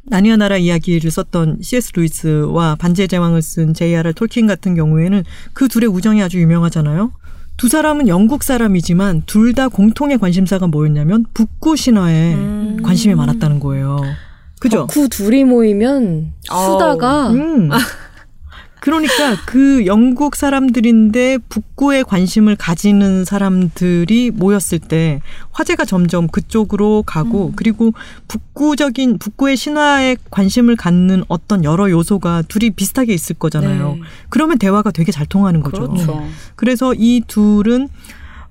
나니아 0.07 0.37
나라 0.37 0.57
이야기를 0.57 1.11
썼던 1.11 1.59
C.S. 1.63 1.93
루이스와 1.95 2.77
반지의 2.77 3.09
제왕을 3.09 3.41
쓴 3.43 3.73
J.R.R. 3.75 4.13
톨킨 4.15 4.47
같은 4.47 4.75
경우에는 4.75 5.25
그 5.55 5.69
둘의 5.69 5.89
우정이 5.89 6.23
아주 6.23 6.41
유명하잖아요. 6.41 7.13
두 7.57 7.69
사람은 7.69 8.09
영국 8.09 8.43
사람이지만 8.43 9.23
둘 9.27 9.55
다 9.55 9.69
공통의 9.69 10.19
관심사가 10.19 10.67
뭐였냐면 10.67 11.25
북구 11.33 11.77
신화에 11.77 12.35
음. 12.35 12.79
관심이 12.83 13.15
많았다는 13.15 13.61
거예요. 13.61 14.01
그죠? 14.61 14.87
덕후 14.89 15.09
둘이 15.09 15.45
모이면 15.45 16.33
수다가 16.43 17.31
음. 17.31 17.71
그러니까 18.85 19.35
그 19.47 19.87
영국 19.87 20.37
사람들인데 20.37 21.39
북구에 21.49 22.03
관심을 22.03 22.55
가지는 22.55 23.25
사람들이 23.25 24.31
모였을 24.31 24.79
때 24.79 25.23
화제가 25.53 25.87
점점 25.87 26.29
그쪽으로 26.29 27.03
가고 27.07 27.55
그리고 27.57 27.95
북구적인 28.29 29.17
북구의 29.17 29.57
신화에 29.57 30.19
관심을 30.31 30.77
갖는 30.77 31.25
어떤 31.29 31.65
여러 31.65 31.91
요소가 31.91 32.43
둘이 32.47 32.73
비슷하게 32.73 33.15
있을 33.15 33.37
거잖아요. 33.37 33.95
네. 33.95 34.01
그러면 34.29 34.59
대화가 34.59 34.91
되게 34.91 35.13
잘 35.13 35.25
통하는 35.25 35.63
거죠. 35.63 35.89
그렇죠. 35.89 36.23
그래서 36.55 36.93
이 36.93 37.23
둘은 37.27 37.89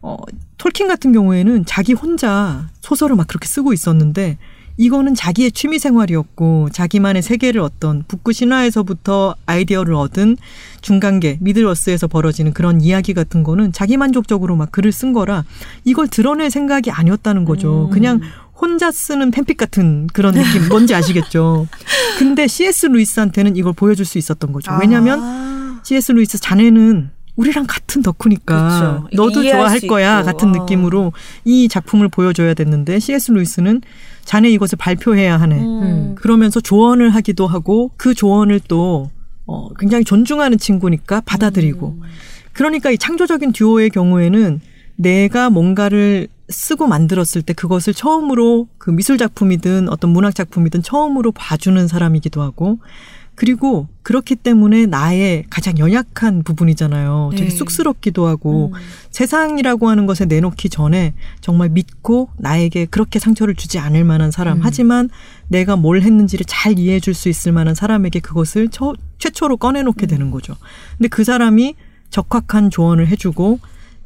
어, 0.01 0.17
톨킨 0.57 0.87
같은 0.87 1.13
경우에는 1.13 1.67
자기 1.67 1.93
혼자 1.93 2.69
소설을 2.81 3.15
막 3.15 3.27
그렇게 3.27 3.47
쓰고 3.47 3.71
있었는데 3.71 4.39
이거는 4.77 5.13
자기의 5.13 5.51
취미 5.51 5.77
생활이었고 5.77 6.69
자기만의 6.71 7.21
세계를 7.21 7.61
어떤 7.61 8.03
북구 8.07 8.33
신화에서부터 8.33 9.35
아이디어를 9.45 9.93
얻은 9.93 10.37
중간계 10.81 11.37
미들워스에서 11.41 12.07
벌어지는 12.07 12.53
그런 12.53 12.81
이야기 12.81 13.13
같은 13.13 13.43
거는 13.43 13.71
자기 13.71 13.97
만족적으로 13.97 14.55
막 14.55 14.71
글을 14.71 14.91
쓴 14.91 15.13
거라 15.13 15.43
이걸 15.83 16.07
드러낼 16.07 16.49
생각이 16.49 16.89
아니었다는 16.91 17.45
거죠. 17.45 17.85
음. 17.85 17.89
그냥 17.91 18.21
혼자 18.55 18.91
쓰는 18.91 19.31
팬픽 19.31 19.57
같은 19.57 20.07
그런 20.13 20.33
느낌 20.33 20.67
뭔지 20.69 20.95
아시겠죠? 20.95 21.67
근데 22.17 22.47
C.S. 22.47 22.87
루이스한테는 22.87 23.55
이걸 23.55 23.73
보여줄 23.73 24.05
수 24.05 24.17
있었던 24.17 24.53
거죠. 24.53 24.71
왜냐하면 24.79 25.19
아. 25.21 25.81
C.S. 25.83 26.13
루이스 26.13 26.39
자네는 26.39 27.11
우리랑 27.35 27.65
같은 27.67 28.01
덕후니까 28.03 28.55
그렇죠. 28.55 29.07
너도 29.13 29.43
좋아할 29.43 29.79
수 29.79 29.87
거야 29.87 30.19
있고. 30.19 30.25
같은 30.25 30.49
어. 30.49 30.51
느낌으로 30.51 31.13
이 31.45 31.67
작품을 31.67 32.07
보여줘야 32.07 32.53
됐는데 32.53 32.99
C.S. 32.99 33.31
루이스는 33.31 33.81
자네 34.25 34.49
이것을 34.51 34.77
발표해야 34.77 35.39
하네. 35.39 35.55
음. 35.59 36.15
그러면서 36.15 36.59
조언을 36.59 37.09
하기도 37.09 37.47
하고 37.47 37.91
그 37.97 38.13
조언을 38.13 38.61
또 38.67 39.09
어, 39.45 39.69
굉장히 39.77 40.05
존중하는 40.05 40.57
친구니까 40.57 41.21
받아들이고 41.21 42.01
그러니까 42.53 42.91
이 42.91 42.97
창조적인 42.97 43.51
듀오의 43.51 43.89
경우에는 43.89 44.61
내가 44.95 45.49
뭔가를 45.49 46.27
쓰고 46.49 46.87
만들었을 46.87 47.41
때 47.41 47.53
그것을 47.53 47.93
처음으로 47.93 48.67
그 48.77 48.91
미술 48.91 49.17
작품이든 49.17 49.89
어떤 49.89 50.11
문학 50.11 50.35
작품이든 50.35 50.83
처음으로 50.83 51.31
봐주는 51.31 51.87
사람이기도 51.87 52.41
하고 52.41 52.79
그리고 53.35 53.87
그렇기 54.03 54.35
때문에 54.35 54.85
나의 54.85 55.45
가장 55.49 55.77
연약한 55.79 56.43
부분이잖아요. 56.43 57.29
되게 57.31 57.45
네. 57.45 57.49
쑥스럽기도 57.49 58.27
하고 58.27 58.71
음. 58.73 58.79
세상이라고 59.11 59.89
하는 59.89 60.05
것에 60.05 60.25
내놓기 60.25 60.69
전에 60.69 61.13
정말 61.41 61.69
믿고 61.69 62.29
나에게 62.37 62.85
그렇게 62.85 63.17
상처를 63.19 63.55
주지 63.55 63.79
않을 63.79 64.03
만한 64.03 64.29
사람. 64.31 64.59
하지만 64.61 65.09
내가 65.47 65.75
뭘 65.75 66.01
했는지를 66.01 66.45
잘 66.47 66.77
이해해 66.77 66.99
줄 66.99 67.13
수 67.13 67.29
있을 67.29 67.51
만한 67.51 67.73
사람에게 67.75 68.19
그것을 68.19 68.69
처- 68.69 68.93
최초로 69.19 69.57
꺼내놓게 69.57 70.05
되는 70.07 70.29
거죠. 70.31 70.55
근데 70.97 71.07
그 71.07 71.23
사람이 71.23 71.75
적확한 72.09 72.69
조언을 72.69 73.07
해주고 73.07 73.59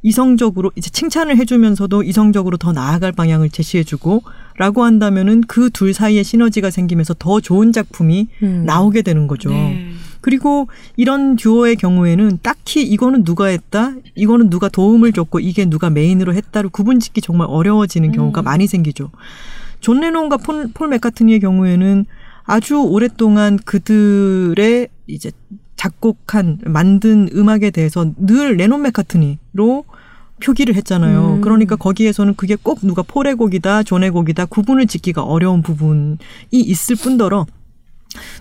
이성적으로 0.08 0.72
이제 0.78 0.90
칭찬을 0.90 1.36
해주면서도 1.36 2.04
이성적으로 2.04 2.56
더 2.56 2.72
나아갈 2.72 3.12
방향을 3.12 3.50
제시해주고 3.50 4.24
라고 4.58 4.86
한다면은 4.86 5.42
그 5.42 5.70
둘 5.70 5.94
사이에 5.94 6.24
시너지가 6.24 6.72
생기면서 6.72 7.14
더 7.14 7.42
좋은 7.42 7.74
작품이 7.74 8.28
음. 8.42 8.64
나오게 8.66 9.02
되는 9.02 9.28
거죠. 9.28 9.50
네. 9.50 9.92
그리고 10.22 10.70
이런 10.96 11.36
듀오의 11.36 11.76
경우에는 11.76 12.40
딱히 12.42 12.84
이거는 12.84 13.26
누가 13.26 13.48
했다, 13.48 13.96
이거는 14.16 14.50
누가 14.50 14.70
도움을 14.70 15.12
줬고 15.12 15.42
이게 15.42 15.66
누가 15.66 15.90
메인으로 15.90 16.34
했다를 16.34 16.70
구분짓기 16.70 17.20
정말 17.22 17.48
어려워지는 17.50 18.14
경우가 18.14 18.42
많이 18.42 18.66
생기죠. 18.66 19.12
존 19.82 20.00
레논과 20.00 20.38
폴, 20.38 20.70
폴 20.74 20.88
맥카트니의 20.88 21.42
경우에는 21.42 22.06
아주 22.46 22.80
오랫동안 22.82 23.58
그들의 23.58 24.88
이제 25.08 25.32
작곡한 25.78 26.60
만든 26.66 27.30
음악에 27.34 27.70
대해서 27.72 28.06
늘 28.18 28.58
레논 28.58 28.82
맥카트니로 28.82 29.86
표기를 30.44 30.76
했잖아요. 30.76 31.36
음. 31.36 31.42
그러니까 31.42 31.76
거기에서는 31.76 32.36
그게 32.36 32.56
꼭 32.62 32.80
누가 32.84 33.02
폴의 33.02 33.36
곡이다, 33.36 33.84
존의 33.84 34.12
곡이다 34.12 34.46
구분을 34.46 34.86
짓기가 34.88 35.24
어려운 35.24 35.62
부분이 35.62 36.18
있을 36.52 36.96
뿐더러 36.96 37.46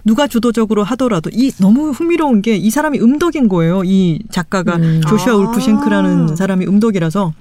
누가 0.04 0.26
주도적으로 0.26 0.84
하더라도 0.84 1.30
이 1.32 1.50
너무 1.58 1.90
흥미로운 1.90 2.40
게 2.42 2.56
이 2.56 2.70
사람이 2.70 2.98
음덕인 3.00 3.48
거예요. 3.48 3.82
이 3.84 4.20
작가가 4.30 4.76
음. 4.76 5.00
조슈아 5.06 5.34
아. 5.34 5.36
울프 5.36 5.60
싱크라는 5.60 6.36
사람이 6.36 6.66
음덕이라서 6.66 7.32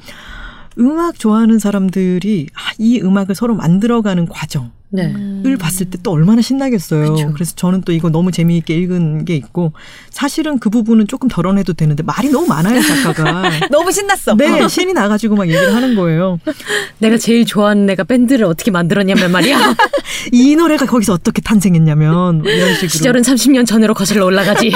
음악 0.80 1.18
좋아하는 1.18 1.58
사람들이 1.60 2.48
아, 2.54 2.74
이 2.78 3.00
음악을 3.02 3.36
서로 3.36 3.56
만들어가는 3.56 4.28
과정 4.28 4.72
을 4.94 5.42
네. 5.44 5.56
봤을 5.58 5.89
때 5.89 5.96
또 6.06 6.12
얼마나 6.12 6.39
신나겠어요. 6.39 7.13
그쵸. 7.15 7.32
그래서 7.34 7.56
저는 7.56 7.82
또 7.82 7.92
이거 7.92 8.10
너무 8.10 8.32
재미있게 8.32 8.75
읽은 8.75 9.25
게 9.25 9.36
있고 9.36 9.74
사실은 10.12 10.60
그 10.60 10.70
부분은 10.70 11.08
조금 11.08 11.27
덜어내도 11.27 11.74
되는데 11.74 12.04
말이 12.04 12.30
너무 12.30 12.46
많아요 12.46 12.80
작가가. 12.80 13.50
너무 13.72 13.92
신났어. 13.92 14.36
네 14.36 14.68
신이 14.68 14.94
나가지고 14.94 15.36
막 15.36 15.48
얘기를 15.48 15.74
하는 15.75 15.96
거예요. 15.96 16.39
내가 17.00 17.18
제일 17.18 17.44
좋아하는 17.46 17.89
애가 17.89 18.04
밴드를 18.04 18.46
어떻게 18.46 18.70
만들었냐면 18.70 19.32
말이야. 19.32 19.75
이 20.32 20.56
노래가 20.56 20.86
거기서 20.86 21.13
어떻게 21.13 21.42
탄생했냐면 21.42 22.44
뭐 22.44 22.51
이런 22.51 22.74
식으로. 22.75 22.89
시절은 22.89 23.22
30년 23.24 23.65
전으로 23.65 23.96
거슬러 23.96 24.25
올라가지. 24.25 24.72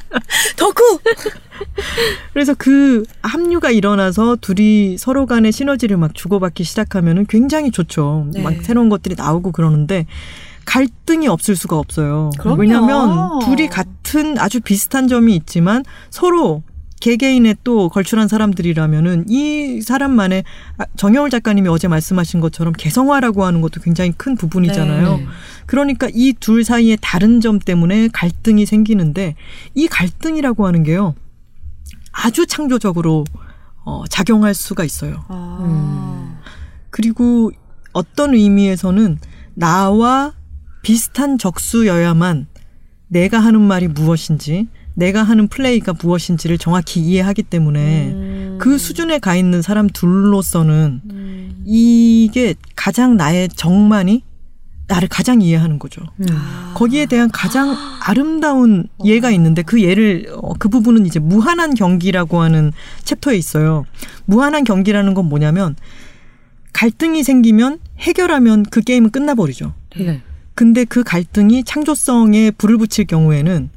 덕후. 0.56 0.98
그래서 2.34 2.54
그 2.58 3.02
합류가 3.22 3.70
일어나서 3.70 4.36
둘이 4.42 4.98
서로 4.98 5.24
간의 5.24 5.52
시너지를 5.52 5.96
막 5.96 6.14
주고받기 6.14 6.64
시작하면은 6.64 7.24
굉장히 7.26 7.70
좋죠. 7.70 8.26
네. 8.34 8.42
막 8.42 8.52
새로운 8.62 8.90
것들이 8.90 9.14
나오고 9.16 9.45
그러는데 9.52 10.06
갈등이 10.64 11.28
없을 11.28 11.54
수가 11.56 11.78
없어요. 11.78 12.30
그럼요. 12.38 12.60
왜냐하면 12.60 13.38
둘이 13.40 13.68
같은 13.68 14.38
아주 14.38 14.60
비슷한 14.60 15.06
점이 15.08 15.34
있지만 15.36 15.84
서로 16.10 16.62
개개인의 16.98 17.56
또 17.62 17.88
걸출한 17.90 18.26
사람들이라면은 18.26 19.26
이 19.28 19.82
사람만의 19.82 20.44
아, 20.78 20.84
정여울 20.96 21.28
작가님이 21.30 21.68
어제 21.68 21.88
말씀하신 21.88 22.40
것처럼 22.40 22.72
개성화라고 22.72 23.44
하는 23.44 23.60
것도 23.60 23.82
굉장히 23.82 24.12
큰 24.12 24.34
부분이잖아요. 24.34 25.16
네. 25.18 25.26
그러니까 25.66 26.08
이 26.12 26.32
둘 26.40 26.64
사이의 26.64 26.96
다른 27.02 27.40
점 27.40 27.58
때문에 27.58 28.08
갈등이 28.12 28.64
생기는데 28.66 29.36
이 29.74 29.86
갈등이라고 29.88 30.66
하는 30.66 30.82
게요 30.84 31.14
아주 32.12 32.46
창조적으로 32.46 33.24
어, 33.84 34.04
작용할 34.08 34.54
수가 34.54 34.82
있어요. 34.82 35.22
아. 35.28 36.40
그리고 36.90 37.52
어떤 37.92 38.34
의미에서는 38.34 39.18
나와 39.56 40.34
비슷한 40.82 41.38
적수여야만 41.38 42.46
내가 43.08 43.40
하는 43.40 43.60
말이 43.62 43.88
무엇인지, 43.88 44.68
내가 44.94 45.22
하는 45.22 45.48
플레이가 45.48 45.94
무엇인지를 46.00 46.58
정확히 46.58 47.00
이해하기 47.00 47.42
때문에 47.44 48.12
음. 48.12 48.58
그 48.60 48.78
수준에 48.78 49.18
가 49.18 49.34
있는 49.34 49.62
사람 49.62 49.88
둘로서는 49.88 51.00
음. 51.10 51.62
이게 51.64 52.54
가장 52.74 53.16
나의 53.16 53.48
정만이 53.48 54.22
나를 54.88 55.08
가장 55.08 55.42
이해하는 55.42 55.78
거죠. 55.78 56.02
음. 56.20 56.26
거기에 56.74 57.06
대한 57.06 57.30
가장 57.30 57.76
아름다운 58.04 58.86
예가 59.04 59.30
있는데 59.32 59.62
그 59.62 59.82
예를 59.82 60.28
어, 60.40 60.52
그 60.58 60.68
부분은 60.68 61.06
이제 61.06 61.18
무한한 61.18 61.74
경기라고 61.74 62.40
하는 62.40 62.72
챕터에 63.04 63.36
있어요. 63.36 63.84
무한한 64.26 64.64
경기라는 64.64 65.14
건 65.14 65.26
뭐냐면 65.26 65.74
갈등이 66.76 67.22
생기면 67.22 67.78
해결하면 68.00 68.64
그 68.64 68.82
게임은 68.82 69.08
끝나버리죠. 69.08 69.72
네. 69.96 70.20
근데 70.54 70.84
그 70.84 71.02
갈등이 71.02 71.64
창조성에 71.64 72.50
불을 72.50 72.76
붙일 72.76 73.06
경우에는 73.06 73.70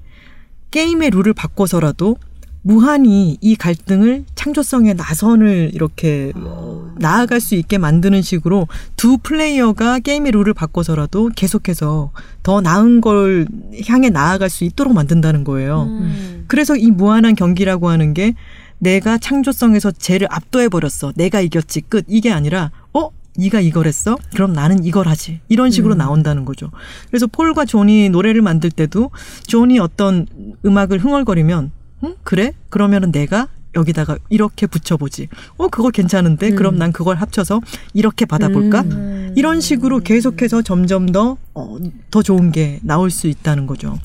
게임의 0.71 1.11
룰을 1.11 1.33
바꿔서라도 1.33 2.17
무한히 2.61 3.37
이 3.39 3.55
갈등을 3.55 4.25
창조성의 4.35 4.95
나선을 4.95 5.71
이렇게 5.73 6.33
어, 6.35 6.93
나아갈 6.97 7.39
수 7.39 7.55
있게 7.55 7.77
만드는 7.77 8.21
식으로 8.21 8.67
두 8.97 9.17
플레이어가 9.17 9.99
게임의 9.99 10.33
룰을 10.33 10.53
바꿔서라도 10.53 11.29
계속해서 11.37 12.11
더 12.43 12.59
나은 12.59 12.99
걸 12.99 13.47
향해 13.87 14.09
나아갈 14.09 14.49
수 14.49 14.65
있도록 14.65 14.93
만든다는 14.93 15.45
거예요. 15.45 15.83
음. 15.83 16.43
그래서 16.47 16.75
이 16.75 16.91
무한한 16.91 17.33
경기라고 17.35 17.87
하는 17.87 18.13
게 18.13 18.35
내가 18.79 19.17
창조성에서 19.17 19.91
쟤를 19.91 20.27
압도해 20.31 20.69
버렸어. 20.69 21.11
내가 21.15 21.41
이겼지 21.41 21.81
끝. 21.81 22.05
이게 22.07 22.31
아니라 22.31 22.71
어 22.93 23.09
네가 23.37 23.59
이걸 23.61 23.85
했어? 23.87 24.17
그럼 24.33 24.53
나는 24.53 24.83
이걸 24.83 25.07
하지. 25.07 25.41
이런 25.49 25.71
식으로 25.71 25.95
나온다는 25.95 26.45
거죠. 26.45 26.71
그래서 27.09 27.27
폴과 27.27 27.65
존이 27.65 28.09
노래를 28.09 28.41
만들 28.41 28.71
때도 28.71 29.11
존이 29.47 29.79
어떤 29.79 30.25
음악을 30.65 30.99
흥얼거리면 30.99 31.71
응? 32.03 32.15
그래? 32.23 32.53
그러면은 32.69 33.11
내가 33.11 33.49
여기다가 33.75 34.17
이렇게 34.29 34.65
붙여보지. 34.65 35.27
어, 35.57 35.67
그거 35.67 35.89
괜찮은데? 35.89 36.51
그럼 36.51 36.77
난 36.77 36.91
그걸 36.91 37.17
합쳐서 37.17 37.61
이렇게 37.93 38.25
받아볼까? 38.25 38.81
음. 38.81 39.33
이런 39.35 39.61
식으로 39.61 39.99
계속해서 39.99 40.63
점점 40.63 41.05
더, 41.11 41.37
어, 41.53 41.77
더 42.09 42.23
좋은 42.23 42.51
게 42.51 42.79
나올 42.81 43.11
수 43.11 43.27
있다는 43.27 43.67
거죠. 43.67 43.99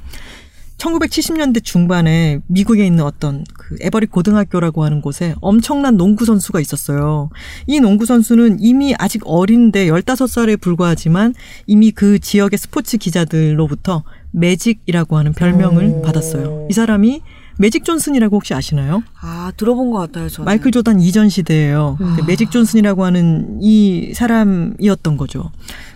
1970년대 0.79 1.63
중반에 1.63 2.41
미국에 2.47 2.87
있는 2.87 3.05
어떤 3.05 3.45
그 3.55 3.77
에버리 3.81 4.07
고등학교라고 4.07 4.85
하는 4.85 5.01
곳에 5.01 5.35
엄청난 5.41 5.97
농구 5.97 6.25
선수가 6.25 6.61
있었어요. 6.61 7.31
이 7.67 7.81
농구 7.81 8.07
선수는 8.07 8.59
이미 8.61 8.95
아직 8.99 9.23
어린데 9.25 9.87
15살에 9.87 10.61
불과하지만 10.61 11.35
이미 11.67 11.91
그 11.91 12.19
지역의 12.19 12.59
스포츠 12.59 12.99
기자들로부터 12.99 14.03
매직이라고 14.33 15.17
하는 15.17 15.33
별명을 15.33 15.87
오. 15.87 16.03
받았어요. 16.03 16.67
이 16.71 16.73
사람이 16.73 17.23
매직 17.57 17.85
존슨이라고 17.85 18.37
혹시 18.37 18.53
아시나요? 18.53 19.05
아 19.21 19.53
들어본 19.57 19.93
것 19.93 19.99
같아요. 19.99 20.29
저는. 20.29 20.45
마이클 20.45 20.73
조단 20.73 20.99
이전 21.01 21.29
시대예요. 21.29 21.97
그 21.99 22.23
매직 22.27 22.51
존슨이라고 22.51 23.05
하는 23.05 23.59
이 23.63 24.13
사람이었던 24.13 25.17
거죠. 25.17 25.53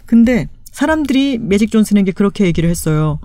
근데 0.07 0.49
사람들이 0.71 1.39
매직 1.39 1.73
존슨에게 1.73 2.13
그렇게 2.13 2.45
얘기를 2.45 2.71
했어요. 2.71 3.19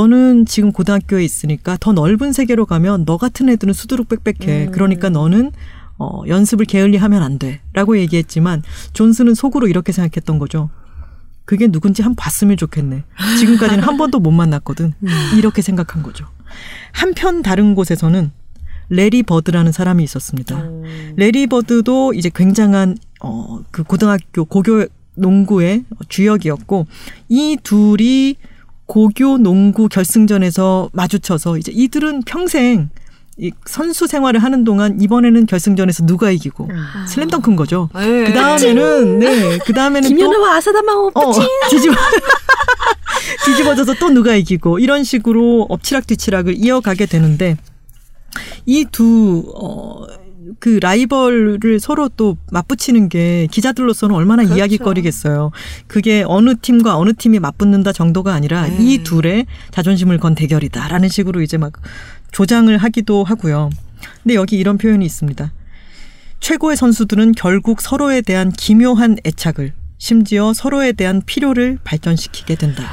너는 0.00 0.46
지금 0.46 0.70
고등학교에 0.70 1.24
있으니까 1.24 1.76
더 1.80 1.92
넓은 1.92 2.32
세계로 2.32 2.64
가면 2.64 3.04
너 3.06 3.16
같은 3.16 3.48
애들은 3.48 3.74
수두룩 3.74 4.08
빽빽해. 4.08 4.66
그러니까 4.70 5.08
너는 5.10 5.50
어, 5.98 6.22
연습을 6.28 6.64
게을리 6.64 6.96
하면 6.96 7.22
안 7.24 7.40
돼. 7.40 7.60
라고 7.72 7.98
얘기했지만 7.98 8.62
존슨은 8.92 9.34
속으로 9.34 9.66
이렇게 9.66 9.90
생각했던 9.90 10.38
거죠. 10.38 10.70
그게 11.44 11.66
누군지 11.66 12.02
한번 12.02 12.14
봤으면 12.14 12.56
좋겠네. 12.56 13.02
지금까지는 13.40 13.82
한 13.82 13.96
번도 13.96 14.20
못 14.20 14.30
만났거든. 14.30 14.94
이렇게 15.36 15.60
생각한 15.60 16.04
거죠. 16.04 16.24
한편 16.92 17.42
다른 17.42 17.74
곳에서는 17.74 18.30
레리 18.90 19.24
버드라는 19.24 19.72
사람이 19.72 20.04
있었습니다. 20.04 20.56
음. 20.56 21.12
레리 21.16 21.48
버드도 21.48 22.14
이제 22.14 22.30
굉장한 22.32 22.96
어 23.20 23.60
그 23.72 23.82
고등학교 23.82 24.44
고교 24.44 24.86
농구의 25.16 25.84
주역이었고 26.08 26.86
이 27.28 27.58
둘이 27.62 28.36
고교 28.90 29.38
농구 29.38 29.88
결승전에서 29.88 30.90
마주쳐서 30.92 31.58
이제 31.58 31.70
이들은 31.72 32.22
평생 32.22 32.90
이 33.38 33.52
선수 33.64 34.08
생활을 34.08 34.42
하는 34.42 34.64
동안 34.64 35.00
이번에는 35.00 35.46
결승전에서 35.46 36.06
누가 36.06 36.32
이기고 36.32 36.68
슬램덩크인 37.06 37.54
거죠. 37.54 37.88
네. 37.94 38.24
그 38.24 38.32
다음에는 38.32 39.18
네, 39.20 39.58
그 39.58 39.72
다음에는 39.72 40.10
또 40.10 40.16
김연아와 40.16 40.56
아사다마오 40.56 41.12
어, 41.14 41.32
뒤집어 41.70 41.94
뒤집어져서 43.46 43.94
또 44.00 44.10
누가 44.10 44.34
이기고 44.34 44.80
이런 44.80 45.04
식으로 45.04 45.66
엎치락 45.68 46.08
뒤치락을 46.08 46.56
이어가게 46.56 47.06
되는데 47.06 47.56
이두 48.66 49.52
어, 49.54 50.04
그 50.58 50.78
라이벌을 50.80 51.80
서로 51.80 52.08
또 52.08 52.36
맞붙이는 52.50 53.08
게 53.08 53.46
기자들로서는 53.50 54.14
얼마나 54.14 54.42
그렇죠. 54.42 54.58
이야기거리겠어요. 54.58 55.50
그게 55.86 56.24
어느 56.26 56.54
팀과 56.60 56.96
어느 56.96 57.12
팀이 57.12 57.38
맞붙는다 57.38 57.92
정도가 57.92 58.32
아니라 58.32 58.66
네. 58.66 58.76
이 58.80 59.02
둘의 59.02 59.46
자존심을 59.70 60.18
건 60.18 60.34
대결이다라는 60.34 61.08
식으로 61.08 61.42
이제 61.42 61.56
막 61.56 61.72
조장을 62.32 62.76
하기도 62.76 63.24
하고요. 63.24 63.70
근데 64.22 64.34
여기 64.34 64.56
이런 64.56 64.78
표현이 64.78 65.04
있습니다. 65.04 65.52
최고의 66.40 66.76
선수들은 66.76 67.32
결국 67.32 67.80
서로에 67.80 68.22
대한 68.22 68.50
기묘한 68.50 69.18
애착을 69.26 69.72
심지어 69.98 70.54
서로에 70.54 70.92
대한 70.92 71.22
필요를 71.24 71.78
발전시키게 71.84 72.54
된다. 72.54 72.84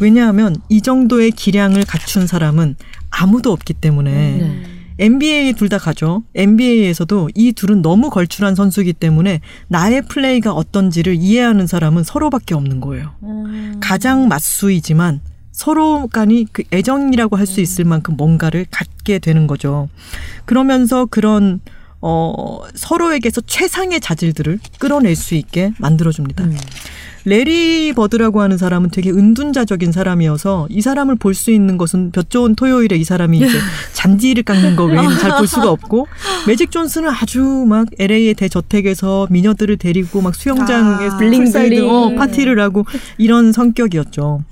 왜냐하면 0.00 0.56
이 0.68 0.80
정도의 0.80 1.30
기량을 1.30 1.84
갖춘 1.84 2.26
사람은 2.26 2.76
아무도 3.10 3.52
없기 3.52 3.74
때문에 3.74 4.10
네. 4.10 4.71
NBA 4.98 5.54
둘 5.54 5.68
다 5.68 5.78
가죠. 5.78 6.22
NBA에서도 6.34 7.30
이 7.34 7.52
둘은 7.52 7.82
너무 7.82 8.10
걸출한 8.10 8.54
선수이기 8.54 8.92
때문에 8.94 9.40
나의 9.68 10.02
플레이가 10.02 10.52
어떤지를 10.52 11.14
이해하는 11.14 11.66
사람은 11.66 12.04
서로밖에 12.04 12.54
없는 12.54 12.80
거예요. 12.80 13.10
음. 13.22 13.78
가장 13.80 14.28
맞수이지만 14.28 15.20
서로 15.52 16.06
간이 16.08 16.46
그 16.52 16.62
애정이라고 16.72 17.36
할 17.36 17.46
수 17.46 17.60
있을 17.60 17.84
만큼 17.84 18.16
뭔가를 18.16 18.66
갖게 18.70 19.18
되는 19.18 19.46
거죠. 19.46 19.88
그러면서 20.46 21.06
그런 21.06 21.60
어 22.02 22.58
서로에게서 22.74 23.40
최상의 23.46 24.00
자질들을 24.00 24.58
끌어낼 24.78 25.14
수 25.16 25.34
있게 25.34 25.72
만들어줍니다. 25.78 26.44
레리 27.24 27.92
버드라고 27.92 28.40
하는 28.40 28.58
사람은 28.58 28.90
되게 28.90 29.10
은둔자적인 29.10 29.92
사람이어서 29.92 30.66
이 30.70 30.80
사람을 30.80 31.14
볼 31.16 31.34
수 31.34 31.52
있는 31.52 31.78
것은 31.78 32.10
볕 32.10 32.28
좋은 32.28 32.56
토요일에 32.56 32.96
이 32.96 33.04
사람이 33.04 33.38
이제 33.38 33.46
잔디를 33.94 34.42
깎는 34.42 34.74
거 34.74 34.84
외에는 34.86 35.18
잘 35.18 35.36
볼 35.38 35.46
수가 35.46 35.70
없고 35.70 36.08
매직 36.48 36.72
존슨은 36.72 37.08
아주 37.10 37.40
막 37.68 37.86
LA의 37.98 38.34
대저택에서 38.34 39.28
미녀들을 39.30 39.76
데리고 39.76 40.20
막 40.20 40.34
수영장에 40.34 41.06
아, 41.10 41.16
bling 41.16 41.46
side 41.46 41.76
bling 41.76 41.82
bling. 41.82 41.88
어, 41.90 42.14
파티를 42.16 42.58
하고 42.60 42.84
이런 43.18 43.52
성격이었죠. 43.52 44.42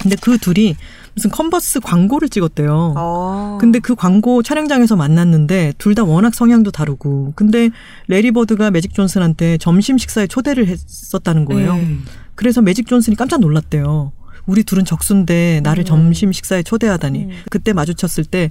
근데 0.00 0.16
그 0.20 0.38
둘이 0.38 0.76
무슨 1.14 1.30
컨버스 1.30 1.80
광고를 1.80 2.28
찍었대요. 2.28 2.94
어. 2.96 3.58
근데 3.60 3.78
그 3.78 3.94
광고 3.94 4.42
촬영장에서 4.42 4.96
만났는데 4.96 5.72
둘 5.78 5.94
다 5.94 6.04
워낙 6.04 6.34
성향도 6.34 6.70
다르고 6.70 7.32
근데 7.36 7.70
레리 8.06 8.30
버드가 8.32 8.70
매직 8.70 8.92
존슨한테 8.92 9.56
점심 9.58 9.96
식사에 9.96 10.26
초대를 10.26 10.66
했었다는 10.68 11.46
거예요. 11.46 11.76
네. 11.76 11.96
그래서 12.34 12.60
매직 12.60 12.86
존슨이 12.86 13.16
깜짝 13.16 13.40
놀랐대요. 13.40 14.12
우리 14.44 14.62
둘은 14.62 14.84
적수인데 14.84 15.60
나를 15.64 15.84
점심 15.84 16.32
식사에 16.32 16.62
초대하다니. 16.62 17.28
그때 17.50 17.72
마주쳤을 17.72 18.24
때 18.24 18.50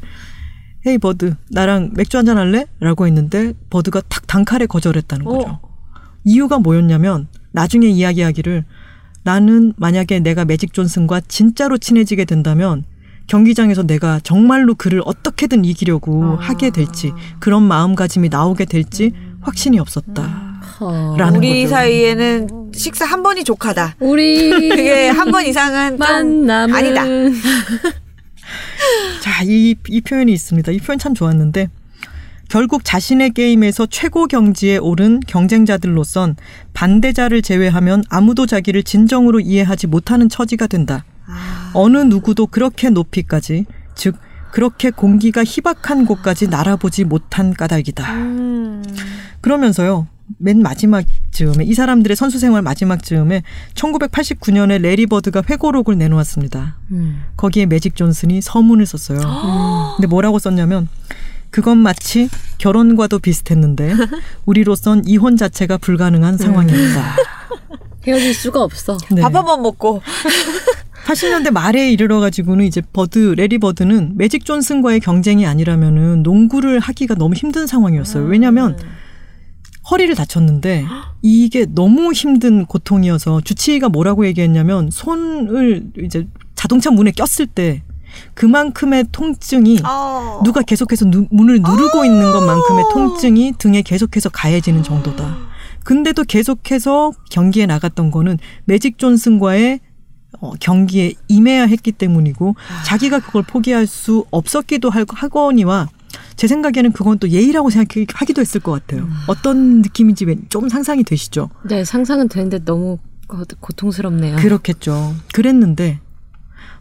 헤이 0.88 0.97
버드 0.97 1.36
나랑 1.51 1.91
맥주 1.93 2.17
한잔 2.17 2.38
할래? 2.38 2.65
라고 2.79 3.05
했는데 3.05 3.53
버드가 3.69 4.01
탁 4.10 4.25
단칼에 4.27 4.65
거절했다는 4.65 5.25
거죠. 5.25 5.60
이유가 6.23 6.58
뭐였냐면 6.60 7.27
나중에 7.51 7.88
이야기하기를 7.88 8.65
나는 9.25 9.73
만약에 9.77 10.19
내가 10.19 10.45
매직 10.45 10.71
존슨과 10.71 11.21
진짜로 11.27 11.77
친해지게 11.79 12.25
된다면 12.25 12.83
경기장에서 13.25 13.81
내가 13.81 14.19
정말로 14.21 14.75
그를 14.75 15.01
어떻게든 15.03 15.65
이기려고 15.65 16.35
하게 16.35 16.69
될지 16.69 17.11
그런 17.39 17.63
마음가짐이 17.63 18.29
나오게 18.29 18.65
될지 18.65 19.11
확신이 19.41 19.79
없었다. 19.79 20.61
어. 20.79 21.15
라는 21.17 21.39
우리 21.39 21.63
거죠. 21.63 21.73
사이에는 21.75 22.47
식사 22.75 23.05
한 23.05 23.23
번이 23.23 23.43
족하다. 23.43 23.95
우리 23.99 24.51
그게 24.69 25.07
한 25.09 25.31
번 25.31 25.43
이상은 25.45 25.89
좀 25.91 25.97
만남은 25.97 26.75
아니다. 26.75 27.03
자, 29.21 29.43
이, 29.43 29.73
이 29.89 30.01
표현이 30.01 30.31
있습니다. 30.31 30.71
이 30.71 30.77
표현 30.77 30.99
참 30.99 31.15
좋았는데, 31.15 31.69
결국 32.55 32.85
자신의 32.85 33.31
게임에서 33.31 33.85
최고 33.85 34.27
경지에 34.27 34.77
오른 34.77 35.19
경쟁자들로선 35.19 36.37
반대자를 36.73 37.41
제외하면 37.41 38.05
아무도 38.07 38.45
자기를 38.45 38.83
진정으로 38.83 39.41
이해하지 39.41 39.87
못하는 39.87 40.29
처지가 40.29 40.67
된다. 40.67 41.03
어느 41.73 41.97
누구도 41.97 42.47
그렇게 42.47 42.89
높이까지, 42.89 43.65
즉, 43.93 44.15
그렇게 44.53 44.89
공기가 44.89 45.43
희박한 45.43 46.05
곳까지 46.05 46.47
날아보지 46.47 47.03
못한 47.03 47.53
까닭이다. 47.53 48.13
음. 48.13 48.83
그러면서요. 49.41 50.07
맨 50.37 50.61
마지막 50.61 51.03
즈음에 51.31 51.65
이 51.65 51.73
사람들의 51.73 52.15
선수 52.15 52.39
생활 52.39 52.61
마지막 52.61 53.03
즈음에 53.03 53.43
1989년에 53.73 54.79
레리 54.79 55.07
버드가 55.07 55.43
회고록을 55.49 55.97
내놓았습니다. 55.97 56.77
음. 56.91 57.21
거기에 57.35 57.65
매직 57.65 57.97
존슨이 57.97 58.41
서문을 58.41 58.85
썼어요. 58.85 59.19
근데 59.97 60.07
뭐라고 60.07 60.39
썼냐면 60.39 60.87
그건 61.55 61.77
마치 61.77 62.27
결혼과도 62.57 63.19
비슷했는데 63.19 63.93
우리로선 64.45 65.03
이혼 65.07 65.37
자체가 65.37 65.77
불가능한 65.77 66.37
상황이었다. 66.37 67.15
헤어질 68.05 68.33
수가 68.33 68.61
없어. 68.61 68.97
네. 69.09 69.21
밥 69.21 69.33
한 69.33 69.45
번 69.45 69.61
먹고 69.61 70.01
80년대 71.07 71.51
말에 71.51 71.93
이르러 71.93 72.19
가지고는 72.19 72.65
이제 72.65 72.81
버드 72.91 73.35
레리 73.37 73.57
버드는 73.57 74.17
매직 74.17 74.43
존슨과의 74.43 74.99
경쟁이 74.99 75.45
아니라면은 75.45 76.23
농구를 76.23 76.79
하기가 76.79 77.15
너무 77.15 77.35
힘든 77.35 77.67
상황이었어요. 77.67 78.25
왜냐하면 78.25 78.77
허리를 79.89 80.13
다쳤는데 80.13 80.83
이게 81.21 81.65
너무 81.69 82.11
힘든 82.11 82.65
고통이어서 82.65 83.39
주치의가 83.45 83.87
뭐라고 83.87 84.25
얘기했냐면 84.25 84.89
손을 84.91 85.85
이제 86.03 86.27
자동차 86.55 86.91
문에 86.91 87.11
꼈을 87.11 87.47
때 87.47 87.81
그만큼의 88.34 89.06
통증이 89.12 89.80
어. 89.86 90.41
누가 90.43 90.62
계속해서 90.62 91.06
누- 91.06 91.28
문을 91.32 91.62
누르고 91.62 92.06
있는 92.06 92.32
것만큼의 92.32 92.86
통증이 92.93 93.54
등에 93.58 93.82
계속해서 93.82 94.30
가해지는 94.30 94.84
정도다. 94.84 95.38
근데도 95.84 96.23
계속해서 96.23 97.12
경기에 97.30 97.65
나갔던 97.65 98.12
거는 98.12 98.39
매직 98.65 98.97
존슨과의 98.97 99.80
어, 100.41 100.51
경기에 100.60 101.13
임해야 101.30 101.65
했기 101.65 101.91
때문이고 101.93 102.56
자기가 102.86 103.19
그걸 103.19 103.43
포기할 103.43 103.88
수 103.88 104.25
없었기도 104.32 104.89
할- 104.89 105.06
하거니와 105.08 105.88
제 106.36 106.47
생각에는 106.47 106.91
그건 106.91 107.19
또 107.19 107.30
예의라고 107.30 107.69
생각하기도 107.69 108.41
했을 108.41 108.60
것 108.60 108.71
같아요. 108.73 109.08
어떤 109.28 109.82
느낌인지 109.82 110.25
왠- 110.25 110.45
좀 110.49 110.67
상상이 110.67 111.04
되시죠? 111.04 111.49
네, 111.63 111.86
상상은 111.86 112.28
되는데 112.28 112.60
너무 112.65 112.97
고- 113.28 113.43
고통스럽네요. 113.60 114.36
그렇겠죠. 114.38 115.13
그랬는데 115.34 115.99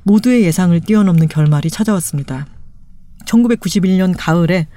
모두의 0.05 0.45
예상을 0.45 0.79
뛰어넘는 0.81 1.29
결말이 1.29 1.71
찾아왔습니다. 1.71 2.47
1991년 3.27 4.15
가을에 4.17 4.69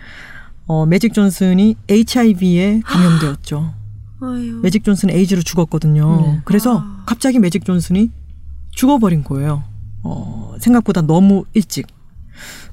어, 0.66 0.86
매직 0.86 1.14
존슨이 1.14 1.76
HIV에 1.90 2.82
감염되었죠. 2.84 3.74
매직 4.64 4.84
존슨은 4.84 5.14
에이즈로 5.14 5.42
죽었거든요. 5.42 6.22
네. 6.22 6.42
그래서 6.44 6.84
갑자기 7.06 7.40
매직 7.40 7.66
존슨이 7.66 8.12
죽어버린 8.72 9.24
거예요. 9.24 9.64
어, 10.04 10.56
생각보다 10.60 11.02
너무 11.02 11.46
일찍. 11.54 11.88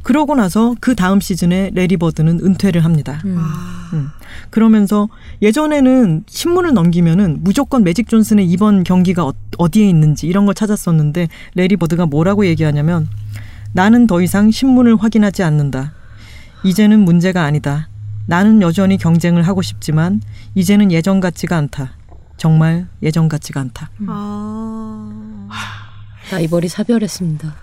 그러고 0.04 0.34
나서 0.34 0.76
그 0.80 0.94
다음 0.94 1.18
시즌에 1.18 1.70
레리 1.74 1.96
버드는 1.96 2.40
은퇴를 2.44 2.84
합니다. 2.84 3.20
음. 3.24 3.36
아. 3.38 3.90
음. 3.94 4.08
그러면서 4.50 5.08
예전에는 5.42 6.24
신문을 6.28 6.74
넘기면은 6.74 7.38
무조건 7.40 7.82
매직 7.82 8.08
존슨의 8.08 8.46
이번 8.46 8.84
경기가 8.84 9.24
어, 9.26 9.32
어디에 9.58 9.88
있는지 9.88 10.26
이런 10.26 10.44
걸 10.44 10.54
찾았었는데 10.54 11.28
레리 11.54 11.76
버드가 11.76 12.06
뭐라고 12.06 12.46
얘기하냐면 12.46 13.08
나는 13.72 14.06
더 14.06 14.20
이상 14.20 14.50
신문을 14.50 14.96
확인하지 14.96 15.42
않는다. 15.42 15.94
이제는 16.64 17.00
문제가 17.00 17.42
아니다. 17.42 17.88
나는 18.26 18.62
여전히 18.62 18.98
경쟁을 18.98 19.42
하고 19.42 19.62
싶지만 19.62 20.20
이제는 20.54 20.92
예전 20.92 21.20
같지가 21.20 21.56
않다. 21.56 21.92
정말 22.36 22.86
예전 23.02 23.28
같지가 23.28 23.60
않다. 23.60 23.90
아. 24.06 25.83
라이벌이 26.34 26.68
사별했습니다. 26.68 27.54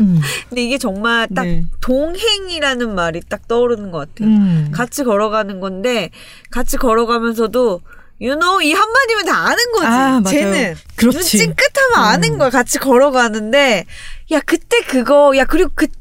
음. 0.00 0.20
근데 0.48 0.62
이게 0.62 0.78
정말 0.78 1.28
딱 1.34 1.44
네. 1.44 1.64
동행이라는 1.80 2.94
말이 2.94 3.20
딱 3.28 3.46
떠오르는 3.48 3.90
것 3.90 3.98
같아요. 3.98 4.28
음. 4.28 4.70
같이 4.72 5.04
걸어가는 5.04 5.60
건데 5.60 6.10
같이 6.50 6.76
걸어가면서도 6.76 7.80
you 8.20 8.38
know 8.38 8.62
이 8.62 8.72
한마디면 8.72 9.24
다 9.26 9.46
아는 9.46 9.56
거지. 9.74 9.86
아, 9.86 10.20
맞아요. 10.20 10.24
쟤는 10.24 10.74
그렇지. 10.96 11.18
눈 11.38 11.54
찡긋하면 11.54 11.94
아는 11.98 12.32
음. 12.34 12.38
거야. 12.38 12.50
같이 12.50 12.78
걸어가는데 12.78 13.84
야 14.32 14.40
그때 14.44 14.80
그거 14.82 15.32
야 15.36 15.44
그리고 15.44 15.70
그때 15.74 15.92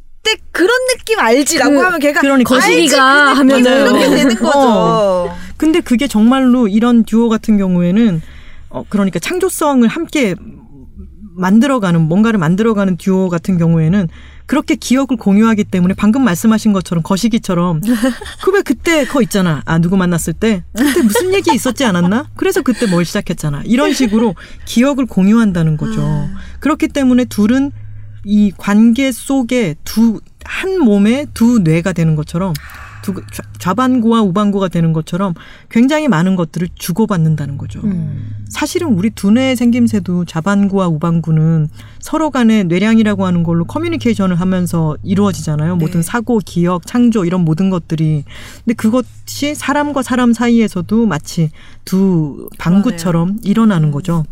그런 0.51 0.69
느낌 0.97 1.19
알지라고 1.19 1.71
그- 1.75 1.81
하면 1.81 1.99
걔가 1.99 2.21
그러니까. 2.21 2.55
거시기가 2.55 3.29
알지, 3.29 3.33
그 3.33 3.37
하면은 3.37 3.85
이렇게 3.85 4.09
되는 4.15 4.35
거죠. 4.35 4.57
어. 4.59 5.37
근데 5.57 5.79
그게 5.81 6.07
정말로 6.07 6.67
이런 6.67 7.03
듀오 7.05 7.29
같은 7.29 7.57
경우에는 7.57 8.21
어 8.69 8.83
그러니까 8.89 9.19
창조성을 9.19 9.87
함께 9.87 10.35
만들어가는 11.35 12.01
뭔가를 12.01 12.39
만들어가는 12.39 12.97
듀오 12.97 13.29
같은 13.29 13.57
경우에는 13.57 14.07
그렇게 14.45 14.75
기억을 14.75 15.17
공유하기 15.19 15.63
때문에 15.65 15.95
방금 15.97 16.23
말씀하신 16.23 16.71
것처럼 16.73 17.01
거시기처럼 17.03 17.81
그 18.43 18.51
왜 18.53 18.61
그때 18.61 19.05
그거 19.05 19.21
있잖아. 19.21 19.61
아 19.65 19.79
누구 19.79 19.97
만났을 19.97 20.33
때 20.33 20.63
그때 20.77 21.01
무슨 21.01 21.33
얘기 21.33 21.53
있었지 21.53 21.83
않았나? 21.83 22.27
그래서 22.35 22.61
그때 22.61 22.85
뭘 22.85 23.03
시작했잖아. 23.05 23.63
이런 23.65 23.91
식으로 23.93 24.35
기억을 24.65 25.05
공유한다는 25.07 25.77
거죠. 25.77 26.29
그렇기 26.59 26.87
때문에 26.89 27.25
둘은 27.25 27.71
이 28.23 28.51
관계 28.57 29.11
속에 29.11 29.75
두 29.83 30.19
한 30.47 30.77
몸에 30.79 31.25
두 31.33 31.57
뇌가 31.57 31.91
되는 31.91 32.15
것처럼 32.15 32.53
두 33.05 33.13
좌- 33.31 33.43
좌반구와 33.59 34.21
우반구가 34.23 34.67
되는 34.69 34.91
것처럼 34.91 35.35
굉장히 35.69 36.07
많은 36.07 36.35
것들을 36.35 36.69
주고받는다는 36.73 37.57
거죠. 37.59 37.79
음. 37.83 38.31
사실은 38.49 38.87
우리 38.97 39.11
두뇌의 39.11 39.55
생김새도 39.55 40.25
좌반구와 40.25 40.87
우반구는 40.87 41.69
서로 41.99 42.31
간의 42.31 42.63
뇌량이라고 42.65 43.25
하는 43.27 43.43
걸로 43.43 43.65
커뮤니케이션을 43.65 44.39
하면서 44.39 44.97
이루어지잖아요. 45.03 45.75
모든 45.75 46.01
사고, 46.01 46.39
기억, 46.43 46.87
창조 46.87 47.25
이런 47.25 47.41
모든 47.45 47.69
것들이. 47.69 48.23
근데 48.63 48.73
그것이 48.73 49.53
사람과 49.55 50.01
사람 50.01 50.33
사이에서도 50.33 51.05
마치 51.05 51.51
두 51.85 52.49
반구처럼 52.57 53.37
일어나는 53.43 53.91
거죠. 53.91 54.23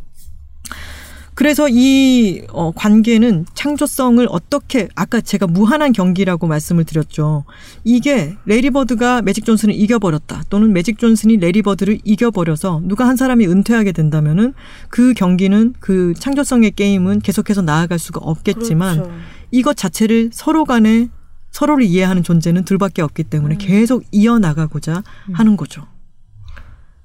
그래서 1.36 1.68
이 1.70 2.44
어, 2.52 2.72
관계는 2.72 3.46
창조성을 3.54 4.26
어떻게 4.30 4.88
아까 4.96 5.22
제가 5.22 5.48
무한한 5.48 5.92
경기라고 5.92 6.48
말씀을 6.48 6.84
드렸죠. 6.84 7.44
이게 7.84 8.36
레리 8.46 8.70
버드가 8.70 9.22
매직 9.22 9.46
존슨을 9.46 9.74
이겨버렸다. 9.76 10.44
또는 10.50 10.74
매직 10.74 11.00
존슨이 11.00 11.38
레리 11.38 11.62
버드를 11.62 12.00
이겨버려서 12.04 12.82
누가 12.86 13.08
한 13.08 13.16
사람이 13.16 13.48
은퇴하게 13.48 13.92
된다면은 13.92 14.54
그 14.90 15.14
경기는 15.14 15.74
그 15.80 16.14
창조성의 16.18 16.72
게임은 16.72 17.22
계속해서 17.22 17.62
나아갈 17.62 18.00
수가 18.00 18.20
없겠지만 18.22 18.98
그렇죠. 18.98 19.14
이것 19.52 19.78
자체를 19.78 20.30
서로 20.34 20.66
간에 20.66 21.10
서로를 21.52 21.86
이해하는 21.86 22.24
존재는 22.24 22.66
둘밖에 22.66 23.02
없기 23.02 23.24
때문에 23.26 23.58
계속 23.58 24.04
이어나가고자 24.12 25.04
하는 25.34 25.56
거죠. 25.56 25.86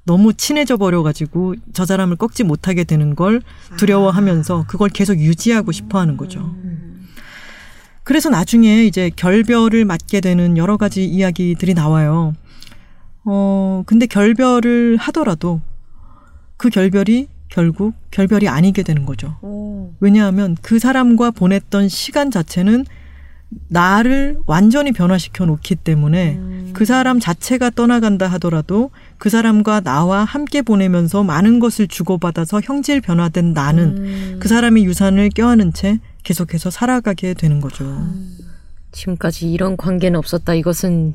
너무 0.08 0.32
친해져 0.32 0.78
버려가지고 0.78 1.56
저 1.74 1.84
사람을 1.84 2.16
꺾지 2.16 2.42
못하게 2.42 2.84
되는 2.84 3.14
걸 3.14 3.42
두려워하면서 3.76 4.64
그걸 4.66 4.88
계속 4.88 5.18
유지하고 5.18 5.70
싶어 5.70 6.00
하는 6.00 6.16
거죠. 6.16 6.56
그래서 8.04 8.30
나중에 8.30 8.86
이제 8.86 9.10
결별을 9.14 9.84
맞게 9.84 10.22
되는 10.22 10.56
여러 10.56 10.78
가지 10.78 11.04
이야기들이 11.04 11.74
나와요. 11.74 12.32
어, 13.24 13.82
근데 13.84 14.06
결별을 14.06 14.96
하더라도 14.96 15.60
그 16.56 16.70
결별이 16.70 17.28
결국 17.50 17.92
결별이 18.10 18.48
아니게 18.48 18.84
되는 18.84 19.04
거죠. 19.04 19.36
오. 19.42 19.92
왜냐하면 20.00 20.56
그 20.62 20.78
사람과 20.78 21.32
보냈던 21.32 21.90
시간 21.90 22.30
자체는 22.30 22.86
나를 23.68 24.38
완전히 24.46 24.92
변화시켜 24.92 25.46
놓기 25.46 25.76
때문에 25.76 26.38
그 26.74 26.84
사람 26.84 27.18
자체가 27.18 27.70
떠나간다 27.70 28.26
하더라도 28.26 28.90
그 29.16 29.30
사람과 29.30 29.80
나와 29.80 30.24
함께 30.24 30.60
보내면서 30.62 31.24
많은 31.24 31.58
것을 31.58 31.88
주고받아서 31.88 32.60
형질 32.62 33.00
변화된 33.00 33.54
나는 33.54 34.38
그 34.38 34.48
사람의 34.48 34.84
유산을 34.84 35.30
껴안은 35.30 35.72
채 35.72 35.98
계속해서 36.24 36.70
살아가게 36.70 37.34
되는 37.34 37.60
거죠. 37.60 37.84
지금까지 38.92 39.50
이런 39.50 39.76
관계는 39.76 40.18
없었다. 40.18 40.54
이것은 40.54 41.14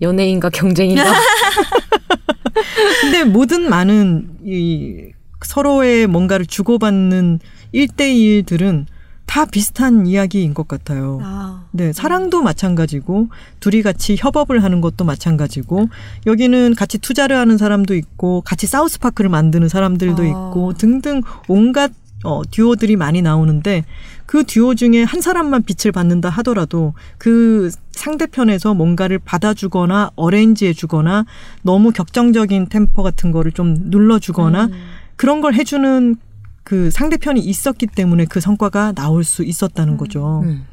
연예인과 0.00 0.50
경쟁인가? 0.50 1.04
근데 3.02 3.24
모든 3.24 3.68
많은 3.68 4.38
이 4.44 5.12
서로의 5.42 6.06
뭔가를 6.06 6.46
주고받는 6.46 7.40
일대일들은 7.72 8.86
다 9.30 9.44
비슷한 9.44 10.08
이야기인 10.08 10.54
것 10.54 10.66
같아요. 10.66 11.20
아. 11.22 11.62
네, 11.70 11.92
사랑도 11.92 12.42
마찬가지고 12.42 13.28
둘이 13.60 13.80
같이 13.80 14.16
협업을 14.18 14.64
하는 14.64 14.80
것도 14.80 15.04
마찬가지고 15.04 15.88
여기는 16.26 16.74
같이 16.74 16.98
투자를 16.98 17.36
하는 17.36 17.56
사람도 17.56 17.94
있고 17.94 18.40
같이 18.40 18.66
사우스 18.66 18.98
파크를 18.98 19.30
만드는 19.30 19.68
사람들도 19.68 20.22
아. 20.24 20.26
있고 20.26 20.72
등등 20.76 21.22
온갖 21.46 21.92
어, 22.24 22.42
듀오들이 22.50 22.96
많이 22.96 23.22
나오는데 23.22 23.84
그 24.26 24.42
듀오 24.42 24.74
중에 24.74 25.04
한 25.04 25.20
사람만 25.20 25.62
빛을 25.62 25.92
받는다 25.92 26.28
하더라도 26.28 26.94
그 27.16 27.70
상대편에서 27.92 28.74
뭔가를 28.74 29.20
받아주거나 29.20 30.10
어레인지해주거나 30.16 31.24
너무 31.62 31.92
격정적인 31.92 32.66
템포 32.66 33.04
같은 33.04 33.30
거를 33.30 33.52
좀 33.52 33.76
눌러주거나 33.78 34.64
음. 34.64 34.72
그런 35.14 35.40
걸 35.40 35.54
해주는 35.54 36.16
그 36.62 36.90
상대편이 36.90 37.40
있었기 37.40 37.86
때문에 37.88 38.26
그 38.26 38.40
성과가 38.40 38.92
나올 38.92 39.24
수 39.24 39.44
있었다는 39.44 39.96
거죠. 39.96 40.42
음. 40.44 40.64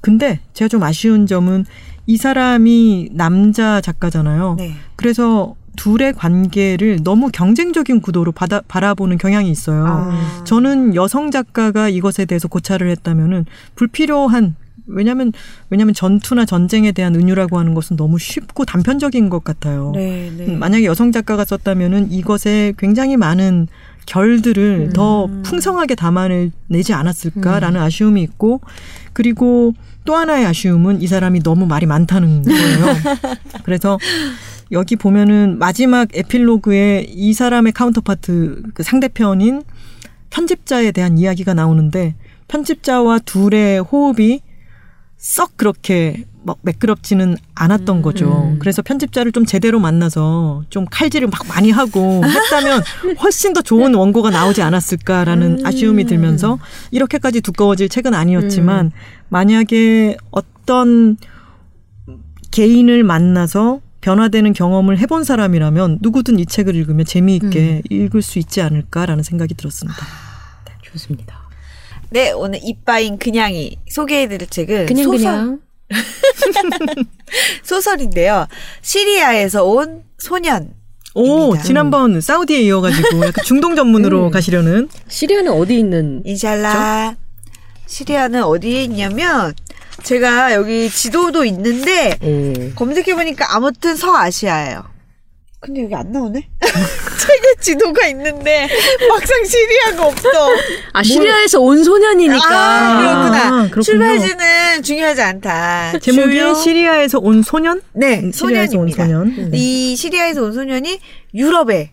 근데 0.00 0.40
제가 0.52 0.68
좀 0.68 0.82
아쉬운 0.82 1.26
점은 1.26 1.64
이 2.06 2.16
사람이 2.16 3.10
남자 3.12 3.80
작가잖아요. 3.80 4.54
네. 4.58 4.74
그래서 4.94 5.56
둘의 5.76 6.14
관계를 6.14 7.00
너무 7.02 7.30
경쟁적인 7.30 8.00
구도로 8.00 8.32
받아, 8.32 8.62
바라보는 8.66 9.18
경향이 9.18 9.50
있어요. 9.50 9.84
아. 9.86 10.44
저는 10.44 10.94
여성 10.94 11.30
작가가 11.30 11.88
이것에 11.88 12.24
대해서 12.24 12.48
고찰을 12.48 12.88
했다면은 12.90 13.46
불필요한 13.74 14.56
왜냐면 14.86 15.32
왜냐면 15.68 15.94
전투나 15.94 16.44
전쟁에 16.44 16.92
대한 16.92 17.14
은유라고 17.14 17.58
하는 17.58 17.74
것은 17.74 17.96
너무 17.96 18.18
쉽고 18.18 18.64
단편적인 18.64 19.28
것 19.28 19.42
같아요. 19.42 19.92
네, 19.94 20.32
네. 20.36 20.46
음, 20.46 20.58
만약에 20.58 20.84
여성 20.84 21.12
작가가 21.12 21.44
썼다면은 21.44 22.12
이것에 22.12 22.72
굉장히 22.78 23.16
많은 23.16 23.66
결들을 24.06 24.86
음. 24.88 24.92
더 24.92 25.26
풍성하게 25.42 25.94
담아내지 25.94 26.92
않았을까라는 26.92 27.80
아쉬움이 27.80 28.22
있고 28.22 28.60
그리고 29.12 29.74
또 30.04 30.14
하나의 30.14 30.46
아쉬움은 30.46 31.02
이 31.02 31.06
사람이 31.06 31.42
너무 31.42 31.66
말이 31.66 31.84
많다는 31.86 32.42
거예요. 32.42 32.86
그래서 33.64 33.98
여기 34.72 34.96
보면은 34.96 35.58
마지막 35.58 36.08
에필로그에 36.14 37.06
이 37.08 37.32
사람의 37.32 37.72
counterpart 37.72 38.62
그 38.74 38.82
상대편인 38.82 39.62
편집자에 40.30 40.92
대한 40.92 41.18
이야기가 41.18 41.54
나오는데 41.54 42.14
편집자와 42.48 43.20
둘의 43.20 43.80
호흡이 43.80 44.40
썩 45.16 45.56
그렇게 45.56 46.24
막 46.46 46.58
매끄럽지는 46.62 47.36
않았던 47.56 48.02
거죠. 48.02 48.52
음. 48.52 48.58
그래서 48.60 48.80
편집자를 48.80 49.32
좀 49.32 49.44
제대로 49.44 49.80
만나서 49.80 50.62
좀 50.70 50.86
칼질을 50.88 51.26
막 51.26 51.44
많이 51.48 51.72
하고 51.72 52.22
했다면 52.24 52.82
훨씬 53.20 53.52
더 53.52 53.62
좋은 53.62 53.92
원고가 53.94 54.30
나오지 54.30 54.62
않았을까라는 54.62 55.58
음. 55.58 55.66
아쉬움이 55.66 56.04
들면서 56.04 56.58
이렇게까지 56.92 57.40
두꺼워질 57.40 57.88
책은 57.88 58.14
아니었지만 58.14 58.92
만약에 59.28 60.16
어떤 60.30 61.16
개인을 62.52 63.02
만나서 63.02 63.80
변화되는 64.00 64.52
경험을 64.52 64.98
해본 65.00 65.24
사람이라면 65.24 65.98
누구든 66.00 66.38
이 66.38 66.46
책을 66.46 66.76
읽으면 66.76 67.04
재미있게 67.04 67.82
읽을 67.90 68.22
수 68.22 68.38
있지 68.38 68.62
않을까라는 68.62 69.24
생각이 69.24 69.54
들었습니다. 69.54 69.98
좋습니다. 70.84 71.46
네, 72.10 72.30
오늘 72.30 72.60
이빠인 72.62 73.18
그냥이 73.18 73.78
소개해드릴 73.88 74.46
책은 74.48 74.86
그냥 74.86 75.04
소설, 75.04 75.18
그냥 75.18 75.65
소설인데요. 77.62 78.46
시리아에서 78.82 79.64
온 79.64 80.02
소년. 80.18 80.74
오, 81.14 81.48
입니다. 81.48 81.62
지난번 81.62 82.20
사우디에 82.20 82.60
이어가지고 82.62 83.26
약간 83.26 83.44
중동 83.44 83.74
전문으로 83.74 84.26
음. 84.28 84.30
가시려는 84.30 84.88
시리아는 85.08 85.52
어디 85.52 85.78
있는? 85.78 86.22
인샬라. 86.24 87.16
시리아는 87.86 88.42
어디에 88.42 88.82
있냐면 88.84 89.54
제가 90.02 90.52
여기 90.54 90.90
지도도 90.90 91.44
있는데 91.46 92.18
오. 92.22 92.74
검색해보니까 92.74 93.54
아무튼 93.54 93.96
서아시아예요. 93.96 94.84
근데 95.60 95.84
여기 95.84 95.94
안 95.94 96.12
나오네? 96.12 96.48
책에 97.18 97.54
지도가 97.60 98.06
있는데 98.08 98.68
막상 99.08 99.44
시리아가 99.44 100.06
없어. 100.06 100.28
아 100.92 101.02
시리아에서 101.02 101.60
온 101.60 101.82
소년이니까. 101.82 102.44
아, 102.48 102.98
그렇구나. 103.00 103.38
아, 103.46 103.50
그렇군요. 103.70 103.82
출발지는 103.82 104.82
중요하지 104.82 105.22
않다. 105.22 105.98
제목이 106.00 106.32
주요- 106.32 106.54
시리아에서 106.54 107.18
온 107.18 107.42
소년? 107.42 107.80
네, 107.92 108.20
음, 108.20 108.32
시리아에서 108.32 108.78
온 108.78 108.88
소년입니다. 108.88 109.04
소년. 109.04 109.50
이 109.54 109.96
시리아에서 109.96 110.42
온 110.42 110.52
소년이 110.52 111.00
유럽에 111.34 111.92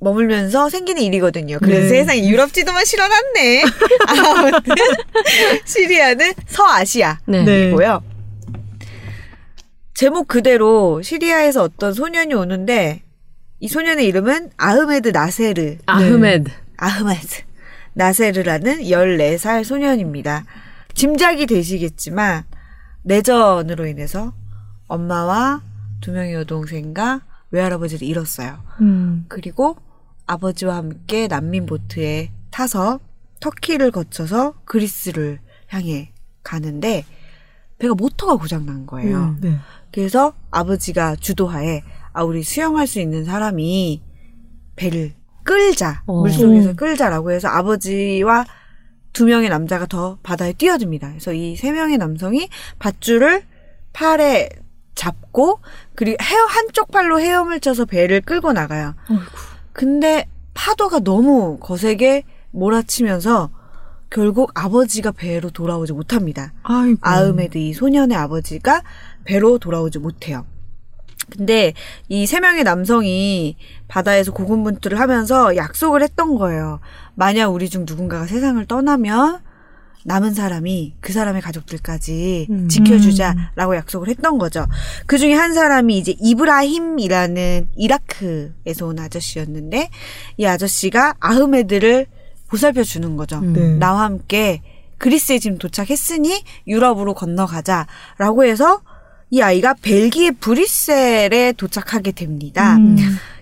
머물면서 0.00 0.68
생기는 0.68 1.00
일이거든요. 1.00 1.58
그래서 1.60 1.82
네. 1.82 1.88
세상에 1.88 2.28
유럽 2.28 2.52
지도만 2.52 2.84
실어놨네. 2.84 3.62
아무튼 4.08 4.74
시리아는 5.64 6.32
서아시아이고요. 6.48 7.44
네. 7.44 7.72
제목 9.94 10.26
그대로 10.26 11.00
시리아에서 11.02 11.62
어떤 11.62 11.92
소년이 11.92 12.34
오는데 12.34 13.02
이 13.62 13.68
소년의 13.68 14.06
이름은 14.08 14.50
아흐메드 14.56 15.10
나세르. 15.10 15.76
아흐메드. 15.86 16.50
아흐메드 16.78 17.42
나세르라는 17.92 18.80
14살 18.80 19.62
소년입니다. 19.62 20.44
짐작이 20.94 21.46
되시겠지만 21.46 22.42
내전으로 23.04 23.86
인해서 23.86 24.34
엄마와 24.88 25.62
두 26.00 26.10
명의 26.10 26.34
여동생과 26.34 27.20
외할아버지를 27.52 28.04
잃었어요. 28.04 28.58
음. 28.80 29.26
그리고 29.28 29.76
아버지와 30.26 30.74
함께 30.74 31.28
난민 31.28 31.66
보트에 31.66 32.32
타서 32.50 32.98
터키를 33.38 33.92
거쳐서 33.92 34.54
그리스를 34.64 35.38
향해 35.68 36.10
가는데 36.42 37.04
배가 37.78 37.94
모터가 37.94 38.34
고장 38.38 38.66
난 38.66 38.86
거예요. 38.86 39.18
음. 39.18 39.38
네. 39.40 39.56
그래서 39.92 40.32
아버지가 40.50 41.14
주도하에 41.14 41.84
아 42.12 42.22
우리 42.24 42.42
수영할 42.42 42.86
수 42.86 43.00
있는 43.00 43.24
사람이 43.24 44.02
배를 44.76 45.12
끌자 45.44 46.02
어. 46.06 46.20
물속에서 46.20 46.74
끌자라고 46.74 47.32
해서 47.32 47.48
아버지와 47.48 48.44
두 49.12 49.26
명의 49.26 49.48
남자가 49.48 49.86
더 49.86 50.18
바다에 50.22 50.52
뛰어듭니다. 50.54 51.08
그래서 51.08 51.32
이 51.32 51.56
세 51.56 51.72
명의 51.72 51.98
남성이 51.98 52.48
밧줄을 52.78 53.42
팔에 53.92 54.48
잡고 54.94 55.60
그리고 55.94 56.16
헤어 56.22 56.44
한쪽 56.46 56.90
팔로 56.90 57.18
헤엄을 57.20 57.60
쳐서 57.60 57.84
배를 57.84 58.20
끌고 58.20 58.52
나가요. 58.52 58.94
근데 59.72 60.26
파도가 60.54 61.00
너무 61.00 61.58
거세게 61.58 62.24
몰아치면서 62.52 63.50
결국 64.10 64.50
아버지가 64.54 65.12
배로 65.12 65.48
돌아오지 65.50 65.94
못합니다. 65.94 66.52
아이고. 66.62 66.98
아흐메드 67.00 67.56
이 67.58 67.72
소년의 67.72 68.16
아버지가 68.16 68.82
배로 69.24 69.58
돌아오지 69.58 69.98
못해요. 69.98 70.44
근데 71.36 71.72
이 72.08 72.26
세 72.26 72.40
명의 72.40 72.62
남성이 72.64 73.56
바다에서 73.88 74.32
고군분투를 74.32 75.00
하면서 75.00 75.56
약속을 75.56 76.02
했던 76.02 76.36
거예요. 76.36 76.80
만약 77.14 77.48
우리 77.48 77.68
중 77.68 77.84
누군가가 77.86 78.26
세상을 78.26 78.64
떠나면 78.66 79.40
남은 80.04 80.34
사람이 80.34 80.96
그 81.00 81.12
사람의 81.12 81.42
가족들까지 81.42 82.48
음. 82.50 82.68
지켜주자라고 82.68 83.76
약속을 83.76 84.08
했던 84.08 84.38
거죠. 84.38 84.66
그 85.06 85.16
중에 85.18 85.32
한 85.34 85.54
사람이 85.54 85.96
이제 85.96 86.14
이브라힘이라는 86.20 87.68
이라크에서 87.76 88.86
온 88.86 88.98
아저씨였는데 88.98 89.90
이 90.38 90.44
아저씨가 90.44 91.14
아흐메드를 91.20 92.06
보살펴 92.48 92.82
주는 92.82 93.16
거죠. 93.16 93.38
음. 93.38 93.52
네. 93.52 93.74
나와 93.78 94.02
함께 94.02 94.60
그리스에 94.98 95.38
지금 95.38 95.58
도착했으니 95.58 96.44
유럽으로 96.66 97.14
건너가자라고 97.14 98.44
해서 98.44 98.80
이 99.32 99.40
아이가 99.40 99.72
벨기에 99.80 100.32
브뤼셀에 100.32 101.54
도착하게 101.56 102.12
됩니다. 102.12 102.76
음. 102.76 102.96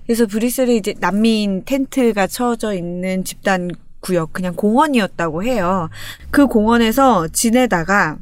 그래서 0.06 0.24
브뤼셀에 0.24 0.76
이제 0.76 0.94
난민 1.00 1.64
텐트가 1.64 2.28
쳐져 2.28 2.74
있는 2.74 3.24
집단 3.24 3.72
구역 3.98 4.32
그냥 4.32 4.54
공원이었다고 4.54 5.42
해요. 5.42 5.90
그 6.30 6.46
공원에서 6.46 7.26
지내다가 7.32 8.18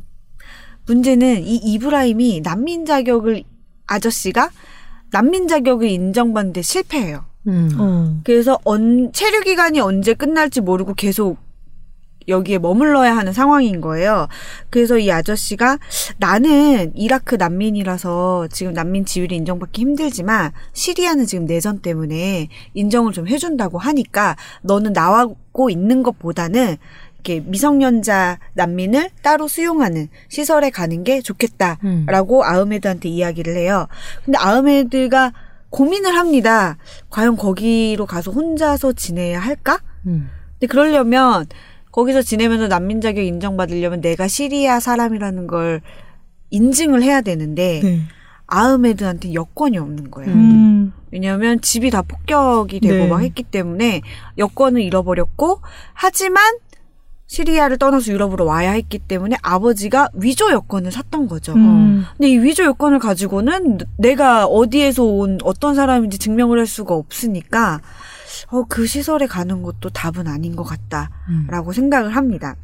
문제는 0.86 1.44
이 1.44 1.56
이브라임이 1.56 2.40
난민 2.42 2.86
자격을 2.86 3.44
아저씨가 3.86 4.48
난민 5.10 5.46
자격을 5.46 5.88
인정받는데 5.88 6.62
실패해요. 6.62 7.26
음. 7.48 7.70
어. 7.78 8.20
그래서 8.24 8.58
언, 8.64 9.12
체류 9.12 9.42
기간이 9.42 9.78
언제 9.80 10.14
끝날지 10.14 10.62
모르고 10.62 10.94
계속 10.94 11.36
여기에 12.28 12.58
머물러야 12.58 13.16
하는 13.16 13.32
상황인 13.32 13.80
거예요. 13.80 14.28
그래서 14.70 14.98
이 14.98 15.10
아저씨가 15.10 15.78
나는 16.18 16.92
이라크 16.94 17.34
난민이라서 17.36 18.48
지금 18.52 18.74
난민 18.74 19.04
지위를 19.04 19.36
인정받기 19.36 19.80
힘들지만 19.80 20.52
시리아는 20.72 21.26
지금 21.26 21.46
내전 21.46 21.80
때문에 21.80 22.48
인정을 22.74 23.12
좀 23.12 23.26
해준다고 23.26 23.78
하니까 23.78 24.36
너는 24.62 24.92
나하고 24.92 25.70
있는 25.70 26.02
것보다는 26.02 26.76
이렇게 27.14 27.40
미성년자 27.40 28.38
난민을 28.54 29.10
따로 29.22 29.48
수용하는 29.48 30.08
시설에 30.28 30.70
가는 30.70 31.02
게 31.04 31.20
좋겠다라고 31.20 32.44
아흐메드한테 32.44 33.08
이야기를 33.08 33.56
해요. 33.56 33.88
근데 34.24 34.38
아흐메드가 34.38 35.32
고민을 35.70 36.16
합니다. 36.16 36.78
과연 37.10 37.36
거기로 37.36 38.06
가서 38.06 38.30
혼자서 38.30 38.92
지내야 38.92 39.40
할까? 39.40 39.80
음. 40.06 40.30
근데 40.52 40.66
그러려면 40.66 41.46
거기서 41.98 42.22
지내면서 42.22 42.68
난민 42.68 43.00
자격 43.00 43.24
인정받으려면 43.24 44.00
내가 44.00 44.28
시리아 44.28 44.78
사람이라는 44.78 45.48
걸 45.48 45.80
인증을 46.50 47.02
해야 47.02 47.22
되는데 47.22 47.80
네. 47.82 48.02
아흐메드한테 48.46 49.34
여권이 49.34 49.78
없는 49.78 50.12
거예요. 50.12 50.30
음. 50.30 50.92
왜냐하면 51.10 51.60
집이 51.60 51.90
다 51.90 52.02
폭격이 52.02 52.78
되고 52.78 52.94
네. 52.94 53.08
막 53.08 53.20
했기 53.20 53.42
때문에 53.42 54.02
여권을 54.38 54.80
잃어버렸고 54.80 55.60
하지만 55.92 56.58
시리아를 57.26 57.78
떠나서 57.78 58.12
유럽으로 58.12 58.44
와야 58.44 58.70
했기 58.70 59.00
때문에 59.00 59.36
아버지가 59.42 60.10
위조 60.14 60.52
여권을 60.52 60.92
샀던 60.92 61.26
거죠. 61.26 61.52
음. 61.54 62.04
근데 62.16 62.30
이 62.30 62.38
위조 62.38 62.62
여권을 62.62 63.00
가지고는 63.00 63.78
내가 63.96 64.46
어디에서 64.46 65.02
온 65.02 65.38
어떤 65.42 65.74
사람인지 65.74 66.18
증명을 66.18 66.60
할 66.60 66.66
수가 66.68 66.94
없으니까 66.94 67.80
어, 68.48 68.64
그 68.68 68.86
시설에 68.86 69.26
가는 69.26 69.62
것도 69.62 69.90
답은 69.90 70.26
아닌 70.28 70.56
것 70.56 70.64
같다라고 70.64 71.72
생각을 71.72 72.16
합니다. 72.16 72.56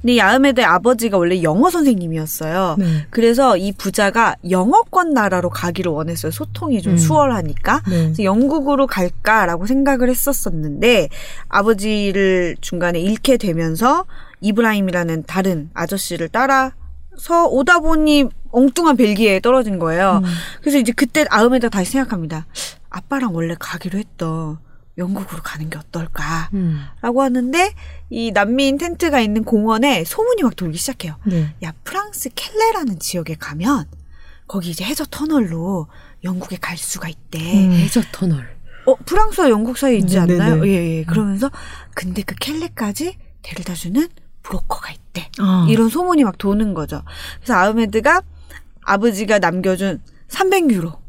근데 0.00 0.14
이 0.14 0.20
아흐메드의 0.20 0.66
아버지가 0.66 1.16
원래 1.16 1.42
영어 1.42 1.70
선생님이었어요. 1.70 2.76
네. 2.78 3.06
그래서 3.10 3.56
이 3.56 3.72
부자가 3.72 4.36
영어권 4.50 5.14
나라로 5.14 5.50
가기를 5.50 5.90
원했어요. 5.90 6.30
소통이 6.30 6.82
좀 6.82 6.94
음. 6.94 6.98
수월하니까. 6.98 7.82
네. 7.88 8.12
영국으로 8.22 8.86
갈까라고 8.86 9.66
생각을 9.66 10.10
했었었는데 10.10 11.08
아버지를 11.48 12.56
중간에 12.60 13.00
잃게 13.00 13.36
되면서 13.36 14.04
이브라임이라는 14.40 15.24
다른 15.26 15.70
아저씨를 15.72 16.28
따라서 16.28 17.46
오다 17.48 17.80
보니 17.80 18.26
엉뚱한 18.50 18.96
벨기에에 18.96 19.40
떨어진 19.40 19.78
거예요. 19.78 20.20
음. 20.22 20.28
그래서 20.60 20.78
이제 20.78 20.92
그때 20.92 21.24
아흐메드가 21.30 21.70
다시 21.70 21.92
생각합니다. 21.92 22.46
아빠랑 22.94 23.34
원래 23.34 23.56
가기로 23.58 23.98
했던 23.98 24.58
영국으로 24.96 25.42
가는 25.42 25.68
게 25.68 25.76
어떨까? 25.76 26.48
음. 26.54 26.80
라고 27.00 27.22
하는데 27.22 27.74
이 28.10 28.30
난민 28.30 28.78
텐트가 28.78 29.20
있는 29.20 29.42
공원에 29.42 30.04
소문이 30.04 30.44
막 30.44 30.54
돌기 30.54 30.78
시작해요. 30.78 31.16
네. 31.24 31.52
야 31.64 31.72
프랑스 31.82 32.30
켈레라는 32.32 33.00
지역에 33.00 33.34
가면 33.34 33.86
거기 34.46 34.70
이제 34.70 34.84
해저 34.84 35.04
터널로 35.10 35.88
영국에 36.22 36.56
갈 36.56 36.76
수가 36.76 37.08
있대. 37.08 37.38
음. 37.66 37.72
해저 37.72 38.00
터널. 38.12 38.54
어 38.86 38.94
프랑스와 39.04 39.50
영국 39.50 39.76
사이에 39.76 39.96
있지 39.96 40.14
네, 40.14 40.20
않나요? 40.20 40.56
네, 40.56 40.60
네. 40.60 40.68
예, 40.68 40.98
예. 40.98 41.04
그러면서 41.04 41.50
근데 41.94 42.22
그 42.22 42.36
켈레까지 42.36 43.16
데려다주는 43.42 44.08
브로커가 44.44 44.92
있대. 44.92 45.30
아. 45.40 45.66
이런 45.68 45.88
소문이 45.88 46.22
막 46.22 46.38
도는 46.38 46.74
거죠. 46.74 47.02
그래서 47.38 47.54
아흐메드가 47.54 48.22
아버지가 48.82 49.40
남겨준 49.40 50.00
300유로 50.28 51.03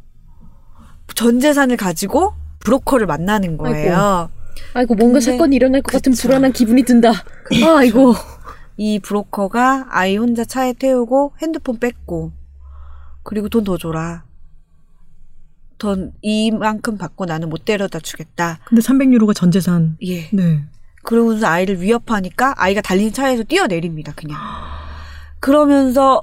전 1.15 1.39
재산을 1.39 1.78
가지고 1.78 2.34
브로커를 2.60 3.08
만나는 3.08 3.58
거예요. 3.58 4.30
아이고 4.73 4.95
뭔가 4.95 5.19
근데- 5.19 5.32
사건이 5.32 5.56
일어날 5.56 5.82
것 5.82 5.91
같은 5.91 6.12
그쵸. 6.12 6.28
불안한 6.28 6.51
기분이 6.54 6.84
든다. 6.84 7.10
아 7.12 7.84
이거. 7.84 8.13
이 8.78 8.99
브로커가 8.99 9.88
아이 9.89 10.17
혼자 10.17 10.43
차에 10.43 10.73
태우고 10.73 11.34
핸드폰 11.41 11.80
뺐고 11.80 12.32
그리고 13.23 13.47
돈 13.49 13.63
더 13.63 13.78
줘라. 13.78 14.23
돈 15.78 16.13
이만큼 16.21 16.97
받고 16.97 17.25
나는 17.25 17.49
못 17.49 17.65
데려다 17.65 17.99
주겠다. 17.99 18.60
근데 18.65 18.82
300유로가 18.82 19.34
전 19.36 19.51
재산. 19.51 19.97
예. 20.06 20.30
네. 20.32 20.63
그러면서 21.04 21.47
아이를 21.47 21.82
위협하니까 21.82 22.54
아이가 22.58 22.82
달린 22.82 23.12
차에서 23.13 23.43
뛰어내립니다. 23.43 24.13
그냥. 24.15 24.38
그러면서 25.39 26.21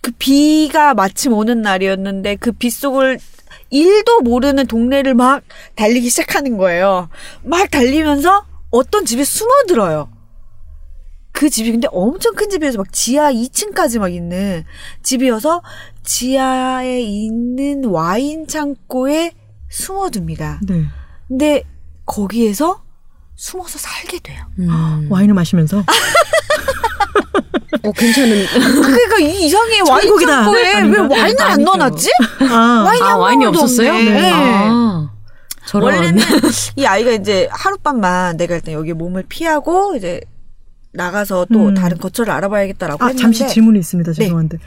그 0.00 0.10
비가 0.18 0.94
마침 0.94 1.32
오는 1.32 1.62
날이었는데 1.62 2.36
그 2.36 2.52
빗속을 2.52 3.18
일도 3.74 4.20
모르는 4.20 4.66
동네를 4.68 5.14
막 5.14 5.42
달리기 5.74 6.08
시작하는 6.08 6.56
거예요. 6.56 7.08
막 7.42 7.68
달리면서 7.70 8.46
어떤 8.70 9.04
집에 9.04 9.24
숨어들어요. 9.24 10.08
그 11.32 11.50
집이 11.50 11.72
근데 11.72 11.88
엄청 11.90 12.36
큰 12.36 12.48
집이어서 12.48 12.78
막 12.78 12.92
지하 12.92 13.32
2층까지 13.32 13.98
막 13.98 14.14
있는 14.14 14.64
집이어서 15.02 15.62
지하에 16.04 17.00
있는 17.00 17.84
와인 17.86 18.46
창고에 18.46 19.32
숨어듭니다. 19.68 20.60
네. 20.62 20.84
근데 21.26 21.64
거기에서 22.06 22.84
숨어서 23.34 23.78
살게 23.80 24.20
돼요. 24.20 24.44
음. 24.60 25.08
와인을 25.10 25.34
마시면서 25.34 25.82
어 27.82 27.92
괜찮은. 27.92 28.46
그러니까 28.46 29.18
이 29.20 29.46
이상해 29.46 29.80
와인 29.88 30.02
천국이다. 30.02 30.42
창고에 30.44 30.62
왜? 30.82 30.98
와인을 30.98 31.42
안 31.42 31.50
아니죠. 31.52 31.64
넣어놨지? 31.64 32.10
아, 32.50 32.82
와인이 32.86 33.02
아한 33.02 33.18
와인이 33.18 33.46
없었어요? 33.46 33.90
없네. 33.90 34.10
네. 34.10 34.30
아. 34.32 35.10
저런. 35.66 35.94
원래는 35.94 36.22
이 36.76 36.86
아이가 36.86 37.10
이제 37.12 37.48
하룻밤만 37.50 38.36
내가 38.36 38.54
일단 38.54 38.74
여기 38.74 38.92
몸을 38.92 39.24
피하고 39.28 39.96
이제 39.96 40.20
나가서 40.92 41.46
또 41.52 41.68
음. 41.68 41.74
다른 41.74 41.98
거처를 41.98 42.32
알아봐야겠다라고 42.32 43.02
아 43.02 43.08
했는데 43.08 43.22
잠시 43.22 43.48
질문이 43.48 43.78
있습니다. 43.80 44.12
네. 44.12 44.24
죄송한데 44.24 44.58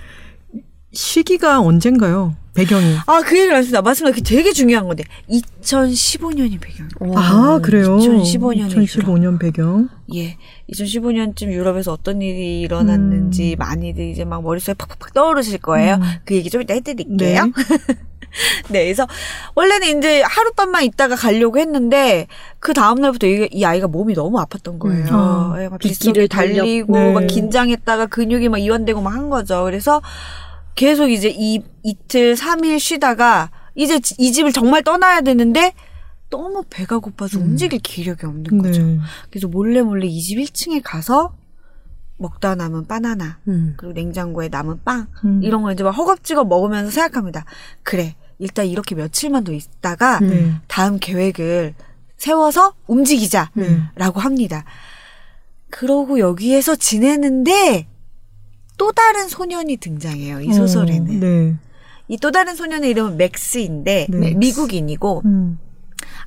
시기가 0.98 1.60
언젠가요? 1.62 2.36
배경이. 2.56 2.96
아, 3.06 3.22
그 3.22 3.38
얘기를 3.38 3.56
했습니다. 3.56 3.84
맞습니다. 3.84 4.16
그게 4.16 4.36
되게 4.36 4.52
중요한 4.52 4.88
건데. 4.88 5.04
2015년이 5.30 6.60
배경이에요. 6.60 7.16
아 7.16 7.60
그래요. 7.62 7.98
2015 8.00 8.54
년에 8.54 8.74
2015년 8.74 9.40
배경. 9.40 9.90
예. 10.16 10.38
2015년쯤 10.74 11.52
유럽에서 11.52 11.94
어떤 11.94 12.24
일이 12.24 12.62
일어났는지 12.62 13.56
많이들 13.60 14.06
이제 14.10 14.26
막 14.26 14.42
머릿속에 14.42 14.74
팍팍팍 14.74 15.14
떠오르실 15.14 15.60
거예요. 15.60 15.96
음. 15.96 16.02
그 16.26 16.34
얘기 16.34 16.50
좀 16.50 16.64
이따 16.64 16.74
해드릴게요. 16.74 17.46
네. 17.46 17.52
네, 18.70 18.84
그래서 18.86 19.08
원래는 19.56 20.00
이제 20.00 20.22
하룻밤만 20.24 20.84
있다가 20.84 21.16
가려고 21.16 21.60
했는데 21.60 22.26
그 22.60 22.74
다음 22.74 23.00
날부터 23.00 23.28
이, 23.28 23.48
이 23.52 23.66
아이가 23.66 23.88
몸이 23.88 24.16
너무 24.16 24.38
아팠던 24.40 24.80
거예요. 24.80 25.06
음. 25.06 25.14
아, 25.14 25.56
예, 25.60 25.70
막 25.70 25.78
빗길을 25.80 26.28
달리고 26.28 26.92
네. 26.92 27.14
막 27.14 27.28
긴장했다가 27.28 28.08
근육이 28.08 28.50
막 28.50 28.58
이완되고 28.58 29.00
막 29.02 29.14
한 29.14 29.30
거죠. 29.30 29.64
그래서 29.64 30.02
계속 30.78 31.10
이제 31.10 31.34
이 31.36 31.62
이틀 31.84 32.36
삼일 32.38 32.80
쉬다가 32.80 33.50
이제 33.76 34.00
지- 34.00 34.16
이 34.20 34.32
집을 34.32 34.54
정말 34.54 34.84
떠나야 34.84 35.22
되는데 35.22 35.74
너무 36.30 36.63
배가 36.70 37.00
고파서 37.00 37.40
움직일 37.40 37.80
기력이 37.80 38.26
없는 38.26 38.58
거죠. 38.62 38.82
네. 38.84 39.00
그래서 39.30 39.48
몰래 39.48 39.82
몰래 39.82 40.06
이 40.08 40.22
집 40.22 40.38
1층에 40.38 40.82
가서 40.84 41.36
먹다 42.18 42.56
남은 42.56 42.88
바나나 42.88 43.40
음. 43.48 43.74
그리고 43.78 43.94
냉장고에 43.94 44.50
남은 44.50 44.82
빵 44.84 45.08
음. 45.26 45.42
이런 45.44 45.62
걸 45.63 45.74
이제 45.74 45.84
막 45.84 45.92
허겁지겁 45.92 46.48
먹으면서 46.48 46.92
생각합니다. 46.92 47.46
그래, 47.84 48.16
일단 48.40 48.66
이렇게 48.68 48.94
며칠만 48.96 49.44
더 49.46 49.52
있다가 49.54 50.20
음. 50.20 50.30
네. 50.30 50.54
다음 50.68 50.98
계획을 51.00 51.74
세워서 52.18 52.74
움직이자라고 52.88 53.50
네. 53.56 53.80
합니다. 54.16 54.63
그러고 55.70 56.20
여기에서 56.20 56.76
지내는데 56.76 57.88
또 58.78 58.92
다른 58.92 59.28
소년이 59.28 59.78
등장해요. 59.78 60.42
이 60.42 60.54
소설에는. 60.54 61.18
어, 61.18 61.20
네. 61.20 61.56
이또 62.08 62.32
다른 62.32 62.56
소년의 62.56 62.90
이름은 62.92 63.18
맥스인데 63.18 64.08
네. 64.10 64.34
미국인이고 64.36 65.24
음. 65.26 65.60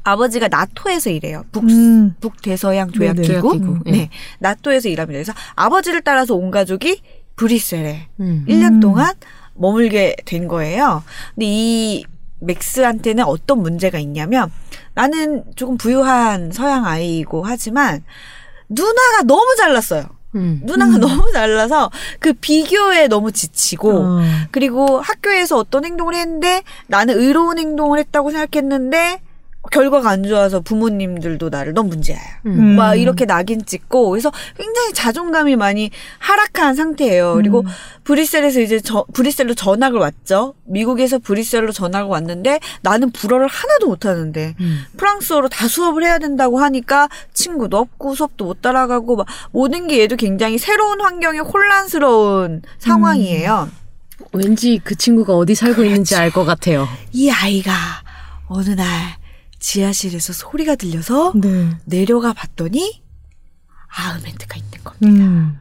아버지가 0.02 0.48
나토에서 0.48 1.10
일해요. 1.10 1.44
북 1.52 1.64
음. 1.64 2.14
북대서양 2.20 2.92
네네. 2.92 3.22
조약기구. 3.22 3.40
조약기구, 3.40 3.78
예. 3.86 3.90
네. 3.90 4.10
나토에서 4.40 4.88
일합니다. 4.88 5.16
그래서 5.16 5.32
아버지를 5.56 6.02
따라서 6.02 6.34
온 6.34 6.50
가족이 6.50 7.00
브뤼셀에 7.36 8.08
음. 8.20 8.44
1년 8.48 8.74
음. 8.74 8.80
동안 8.80 9.14
머물게 9.54 10.16
된 10.24 10.48
거예요. 10.48 11.02
근데 11.34 11.46
이 11.48 12.04
맥스한테는 12.40 13.24
어떤 13.24 13.60
문제가 13.60 13.98
있냐면 13.98 14.50
나는 14.94 15.44
조금 15.56 15.76
부유한 15.76 16.52
서양 16.52 16.86
아이이고 16.86 17.42
하지만 17.44 18.02
누나가 18.68 19.22
너무 19.24 19.54
잘났어요. 19.56 20.04
음. 20.34 20.60
누나가 20.64 20.98
너무 20.98 21.30
잘나서 21.32 21.90
그 22.18 22.32
비교에 22.32 23.08
너무 23.08 23.32
지치고 23.32 23.92
어. 23.92 24.20
그리고 24.50 25.00
학교에서 25.00 25.56
어떤 25.56 25.84
행동을 25.84 26.14
했는데 26.14 26.62
나는 26.86 27.18
의로운 27.18 27.58
행동을 27.58 27.98
했다고 27.98 28.30
생각했는데 28.30 29.20
결과가 29.70 30.08
안 30.08 30.22
좋아서 30.22 30.60
부모님들도 30.60 31.50
나를 31.50 31.74
넌 31.74 31.88
문제야. 31.88 32.18
음. 32.46 32.76
막 32.76 32.94
이렇게 32.94 33.26
낙인 33.26 33.64
찍고 33.64 34.08
그래서 34.10 34.32
굉장히 34.56 34.92
자존감이 34.94 35.54
많이 35.54 35.90
하락한 36.18 36.74
상태예요. 36.74 37.34
그리고 37.34 37.60
음. 37.60 37.66
브뤼셀에서 38.04 38.60
이제 38.60 38.80
저, 38.80 39.04
브뤼셀로 39.12 39.54
전학을 39.54 40.00
왔죠. 40.00 40.54
미국에서 40.64 41.18
브뤼셀로 41.18 41.72
전학을 41.72 42.08
왔는데 42.10 42.58
나는 42.80 43.10
불어를 43.10 43.46
하나도 43.48 43.86
못 43.88 44.06
하는데 44.06 44.54
음. 44.60 44.84
프랑스어로 44.96 45.48
다 45.50 45.68
수업을 45.68 46.04
해야 46.04 46.18
된다고 46.18 46.58
하니까 46.58 47.08
친구도 47.34 47.76
없고 47.76 48.14
수업도 48.14 48.46
못 48.46 48.62
따라가고 48.62 49.16
막 49.16 49.26
모든 49.52 49.86
게 49.86 50.00
얘도 50.00 50.16
굉장히 50.16 50.56
새로운 50.58 51.00
환경에 51.02 51.38
혼란스러운 51.38 52.62
상황이에요. 52.78 53.68
왠지 54.32 54.80
그 54.82 54.94
친구가 54.96 55.34
어디 55.36 55.54
살고 55.54 55.84
있는지 55.84 56.16
알 56.16 56.30
것 56.30 56.44
같아요. 56.44 56.88
이 57.12 57.30
아이가 57.30 57.72
어느 58.46 58.70
날 58.70 58.86
지하실에서 59.60 60.32
소리가 60.32 60.74
들려서 60.74 61.32
네. 61.36 61.68
내려가 61.84 62.32
봤더니 62.32 63.02
아흐멘트가 63.88 64.56
있는 64.56 64.70
겁니다. 64.82 65.24
음. 65.24 65.58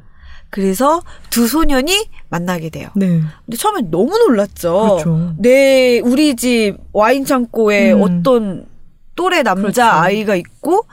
그래서 0.50 1.04
두 1.30 1.48
소년이 1.48 2.10
만나게 2.30 2.70
돼요. 2.70 2.90
네. 2.96 3.22
근데 3.46 3.58
처음에 3.58 3.82
너무 3.92 4.18
놀랐죠. 4.18 4.74
그렇죠. 5.04 5.34
내 5.38 6.00
우리 6.00 6.36
집 6.36 6.78
와인 6.92 7.26
창고에 7.26 7.94
음. 7.94 8.02
어떤 8.02 8.66
또래 9.16 9.44
남자 9.44 9.62
그렇죠. 9.62 9.82
아이가 9.84 10.36
있고 10.36 10.86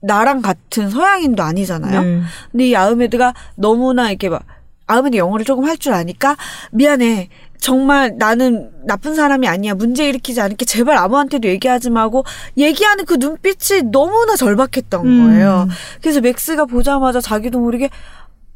나랑 0.00 0.42
같은 0.42 0.90
서양인도 0.90 1.42
아니잖아요. 1.42 2.02
네. 2.02 2.22
근데 2.52 2.68
이 2.68 2.76
아흐메드가 2.76 3.34
너무나 3.56 4.10
이렇게 4.10 4.28
막 4.28 4.44
아흐메드 4.86 5.16
영어를 5.16 5.44
조금 5.44 5.64
할 5.64 5.76
줄 5.76 5.92
아니까 5.94 6.36
미안해. 6.70 7.28
정말 7.60 8.16
나는 8.16 8.70
나쁜 8.84 9.14
사람이 9.14 9.46
아니야. 9.48 9.74
문제 9.74 10.08
일으키지 10.08 10.40
않을게. 10.40 10.64
제발 10.64 10.96
아무한테도 10.96 11.48
얘기하지 11.48 11.90
말고 11.90 12.24
얘기하는 12.56 13.04
그 13.04 13.14
눈빛이 13.14 13.90
너무나 13.90 14.36
절박했던 14.36 15.06
음. 15.06 15.26
거예요. 15.26 15.68
그래서 16.00 16.20
맥스가 16.20 16.64
보자마자 16.66 17.20
자기도 17.20 17.58
모르게 17.58 17.90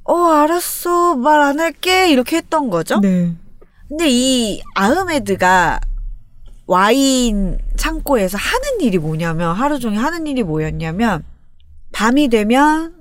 어 0.05 0.17
알았어 0.31 1.17
말 1.17 1.41
안 1.41 1.61
할게 1.61 2.11
이렇게 2.11 2.37
했던 2.37 2.71
거죠. 2.71 3.01
네. 3.01 3.33
근데 3.89 4.07
이 4.09 4.63
아흐메드가 4.75 5.81
와인 6.67 7.59
창고에서 7.77 8.39
하는 8.39 8.81
일이 8.81 8.99
뭐냐면 8.99 9.55
하루 9.55 9.79
종일 9.79 10.01
하는 10.01 10.27
일이 10.27 10.43
뭐였냐면 10.43 11.25
밤이 11.93 12.29
되면 12.29 12.95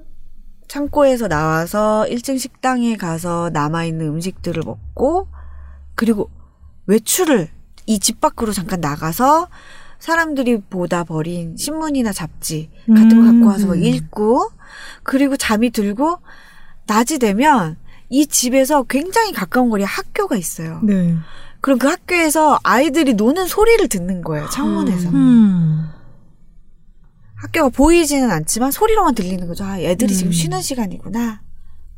창고에서 0.67 1.27
나와서 1.27 2.05
1층 2.09 2.39
식당에 2.39 2.95
가서 2.97 3.49
남아있는 3.53 4.05
음식들을 4.07 4.63
먹고 4.65 5.27
그리고 6.01 6.31
외출을 6.87 7.47
이 7.85 7.99
집 7.99 8.19
밖으로 8.21 8.53
잠깐 8.53 8.81
나가서 8.81 9.47
사람들이 9.99 10.61
보다 10.61 11.03
버린 11.03 11.55
신문이나 11.57 12.11
잡지 12.11 12.71
같은 12.87 13.09
거 13.19 13.31
갖고 13.31 13.45
와서 13.47 13.67
막 13.67 13.75
음. 13.75 13.83
읽고 13.83 14.49
그리고 15.03 15.37
잠이 15.37 15.69
들고 15.69 16.17
낮이 16.87 17.19
되면 17.19 17.77
이 18.09 18.25
집에서 18.25 18.81
굉장히 18.83 19.31
가까운 19.31 19.69
거리에 19.69 19.85
학교가 19.85 20.37
있어요. 20.37 20.79
네. 20.83 21.15
그럼 21.61 21.77
그 21.77 21.87
학교에서 21.87 22.59
아이들이 22.63 23.13
노는 23.13 23.45
소리를 23.47 23.87
듣는 23.87 24.23
거예요. 24.23 24.49
창문에서. 24.49 25.09
음. 25.09 25.87
학교가 27.35 27.69
보이지는 27.69 28.31
않지만 28.31 28.71
소리로만 28.71 29.13
들리는 29.13 29.47
거죠. 29.47 29.65
아, 29.65 29.79
애들이 29.79 30.15
지금 30.15 30.29
음. 30.29 30.33
쉬는 30.33 30.61
시간이구나. 30.61 31.41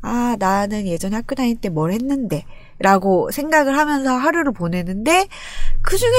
아, 0.01 0.35
나는 0.37 0.85
예전에 0.87 1.15
학교 1.15 1.35
다닐 1.35 1.55
때 1.55 1.69
뭘 1.69 1.91
했는데. 1.93 2.45
라고 2.83 3.31
생각을 3.31 3.77
하면서 3.77 4.15
하루를 4.15 4.51
보내는데, 4.51 5.27
그 5.81 5.97
중에 5.97 6.11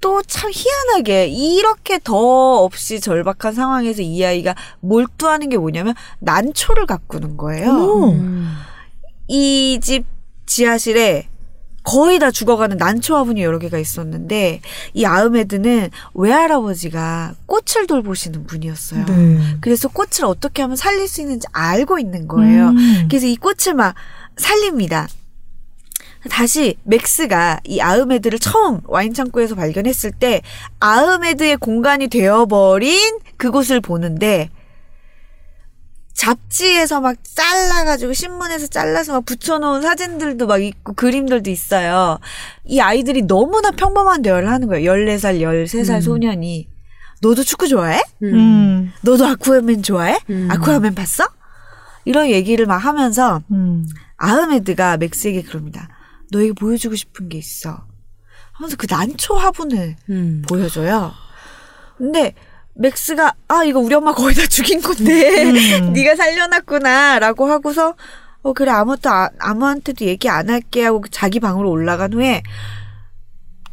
또 0.00 0.22
참 0.22 0.50
희한하게, 0.52 1.28
이렇게 1.28 1.98
더 2.02 2.62
없이 2.62 3.00
절박한 3.00 3.54
상황에서 3.54 4.02
이 4.02 4.24
아이가 4.24 4.54
몰두하는 4.80 5.48
게 5.48 5.56
뭐냐면, 5.56 5.94
난초를 6.18 6.86
가꾸는 6.86 7.36
거예요. 7.36 8.10
음. 8.10 8.52
이집 9.28 10.04
지하실에 10.46 11.28
거의 11.84 12.18
다 12.18 12.30
죽어가는 12.30 12.76
난초 12.76 13.16
화분이 13.16 13.42
여러 13.42 13.58
개가 13.58 13.78
있었는데 13.78 14.60
이 14.92 15.04
아흐메드는 15.06 15.90
외할아버지가 16.14 17.34
꽃을 17.46 17.86
돌보시는 17.86 18.46
분이었어요. 18.46 19.06
네. 19.06 19.38
그래서 19.60 19.88
꽃을 19.88 20.24
어떻게 20.26 20.60
하면 20.62 20.76
살릴 20.76 21.08
수 21.08 21.22
있는지 21.22 21.46
알고 21.52 21.98
있는 21.98 22.28
거예요. 22.28 22.68
음. 22.70 23.06
그래서 23.08 23.26
이 23.26 23.36
꽃을 23.36 23.74
막 23.74 23.94
살립니다. 24.36 25.08
다시 26.30 26.76
맥스가 26.84 27.60
이 27.64 27.80
아흐메드를 27.80 28.38
처음 28.38 28.80
와인 28.84 29.14
창고에서 29.14 29.54
발견했을 29.54 30.12
때 30.12 30.42
아흐메드의 30.80 31.56
공간이 31.58 32.08
되어버린 32.08 33.18
그곳을 33.36 33.80
보는데 33.80 34.50
잡지에서 36.18 37.00
막 37.00 37.16
잘라가지고 37.22 38.12
신문에서 38.12 38.66
잘라서 38.66 39.12
막 39.12 39.24
붙여놓은 39.24 39.82
사진들도 39.82 40.48
막 40.48 40.60
있고 40.60 40.92
그림들도 40.94 41.48
있어요. 41.48 42.18
이 42.64 42.80
아이들이 42.80 43.22
너무나 43.22 43.70
평범한 43.70 44.22
대화를 44.22 44.50
하는 44.50 44.66
거예요. 44.66 44.90
14살, 44.92 45.40
13살 45.40 45.94
음. 45.94 46.00
소년이. 46.00 46.68
너도 47.20 47.44
축구 47.44 47.68
좋아해? 47.68 48.02
음. 48.24 48.92
너도 49.02 49.26
아쿠아맨 49.26 49.84
좋아해? 49.84 50.18
음. 50.30 50.48
아쿠아맨 50.50 50.96
봤어? 50.96 51.24
이런 52.04 52.28
얘기를 52.30 52.66
막 52.66 52.78
하면서 52.78 53.40
음. 53.52 53.86
아흐메드가 54.16 54.96
맥스에게 54.96 55.42
그럽니다. 55.42 55.88
너에게 56.30 56.52
보여주고 56.52 56.94
싶은 56.94 57.28
게 57.28 57.38
있어. 57.38 57.86
하면서 58.52 58.76
그 58.76 58.86
난초 58.88 59.34
화분을 59.34 59.96
음. 60.10 60.42
보여줘요. 60.48 61.12
근데 61.96 62.34
맥스가 62.74 63.34
아 63.48 63.64
이거 63.64 63.80
우리 63.80 63.94
엄마 63.94 64.14
거의 64.14 64.34
다 64.34 64.46
죽인 64.46 64.80
건데 64.80 65.44
음. 65.44 65.92
네가 65.94 66.16
살려놨구나라고 66.16 67.46
하고서 67.46 67.94
어 68.42 68.52
그래 68.52 68.70
아무도 68.70 69.10
아, 69.10 69.30
아무한테도 69.38 70.04
얘기 70.04 70.28
안 70.28 70.48
할게 70.48 70.84
하고 70.84 71.02
자기 71.10 71.40
방으로 71.40 71.70
올라간 71.70 72.12
후에 72.12 72.42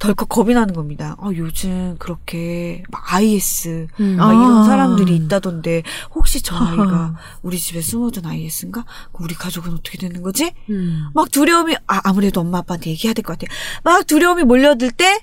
덜컥 0.05 0.29
겁이 0.29 0.53
나는 0.53 0.73
겁니다. 0.73 1.15
아 1.19 1.29
요즘 1.35 1.95
그렇게 1.99 2.83
막 2.89 3.13
IS 3.13 3.87
음. 3.99 4.15
막 4.17 4.29
아. 4.29 4.33
이런 4.33 4.65
사람들이 4.65 5.15
있다던데 5.15 5.83
혹시 6.13 6.41
저. 6.41 6.55
아이가 6.55 7.15
우리 7.41 7.57
집에 7.59 7.81
숨어둔 7.81 8.25
IS인가? 8.25 8.85
우리 9.13 9.33
가족은 9.35 9.73
어떻게 9.73 9.97
되는 9.97 10.21
거지? 10.21 10.53
음. 10.69 11.07
막 11.13 11.31
두려움이 11.31 11.75
아 11.87 12.01
아무래도 12.03 12.41
엄마 12.41 12.59
아빠한테 12.59 12.91
얘기해야 12.91 13.13
될 13.13 13.23
것 13.23 13.37
같아. 13.39 13.51
막 13.83 14.05
두려움이 14.05 14.43
몰려들 14.43 14.91
때 14.91 15.19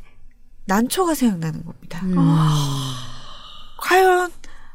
난초가 0.66 1.14
생각나는 1.14 1.64
겁니다. 1.64 2.00
음. 2.04 2.16
과연 3.78 4.30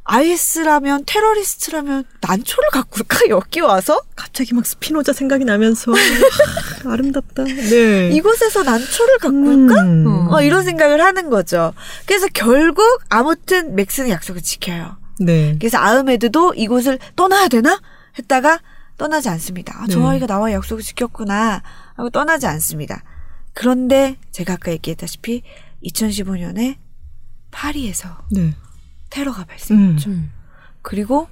IS라면 0.10 1.04
테러리스트라면 1.06 2.06
난초를 2.22 2.70
가꿀까 2.72 3.28
여기 3.30 3.60
와서 3.60 4.02
갑자기 4.16 4.54
막 4.54 4.66
스피노자 4.66 5.12
생각이 5.12 5.44
나면서 5.44 5.92
아, 6.86 6.92
아름답다. 6.92 7.44
네. 7.44 8.10
이곳에서 8.14 8.64
난초를 8.64 9.18
가꿀까? 9.20 9.82
음. 9.84 10.08
어. 10.08 10.36
어, 10.36 10.42
이런 10.42 10.64
생각을 10.64 11.04
하는 11.04 11.30
거죠. 11.30 11.74
그래서 12.06 12.28
결국 12.34 13.02
아무튼 13.10 13.76
맥스는 13.76 14.10
약속을 14.10 14.42
지켜요. 14.42 14.98
네. 15.20 15.56
그래서 15.60 15.78
아흐메드도 15.78 16.54
이곳을 16.56 17.00
떠나야 17.16 17.50
되나 17.50 17.80
했다가 18.18 18.60
떠나지 18.98 19.28
않습니다. 19.30 19.78
아, 19.78 19.88
저 19.90 20.00
네. 20.00 20.08
아이가 20.08 20.26
나와 20.26 20.52
약속을 20.54 20.84
지켰구나 20.84 21.62
하고 21.96 22.10
떠나지 22.10 22.48
않습니다. 22.48 23.04
그런데 23.54 24.18
제가 24.32 24.54
아까 24.54 24.72
얘기했다시피 24.72 25.44
2015년에 25.84 26.78
파리에서 27.52 28.10
네. 28.32 28.56
테러가 29.10 29.46
발생했죠. 29.46 30.10
음. 30.10 30.32
그리고 30.82 31.28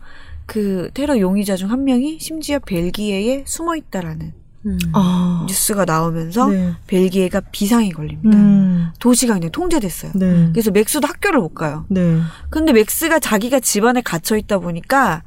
그 0.45 0.89
테러 0.93 1.19
용의자 1.19 1.55
중 1.55 1.71
한 1.71 1.84
명이 1.84 2.19
심지어 2.19 2.59
벨기에에 2.59 3.43
숨어 3.47 3.76
있다라는 3.76 4.34
음. 4.67 4.80
아. 4.93 5.45
뉴스가 5.47 5.86
나오면서 5.86 6.47
네. 6.49 6.73
벨기에가 6.88 7.41
비상이 7.51 7.91
걸립니다. 7.91 8.38
음. 8.38 8.89
도시가 8.99 9.34
그냥 9.36 9.51
통제됐어요. 9.51 10.11
네. 10.15 10.49
그래서 10.51 10.71
맥스도 10.71 11.07
학교를 11.07 11.39
못 11.39 11.53
가요. 11.53 11.86
네. 11.89 12.19
근데 12.49 12.73
맥스가 12.73 13.19
자기가 13.19 13.59
집안에 13.59 14.01
갇혀 14.01 14.36
있다 14.38 14.59
보니까 14.59 15.23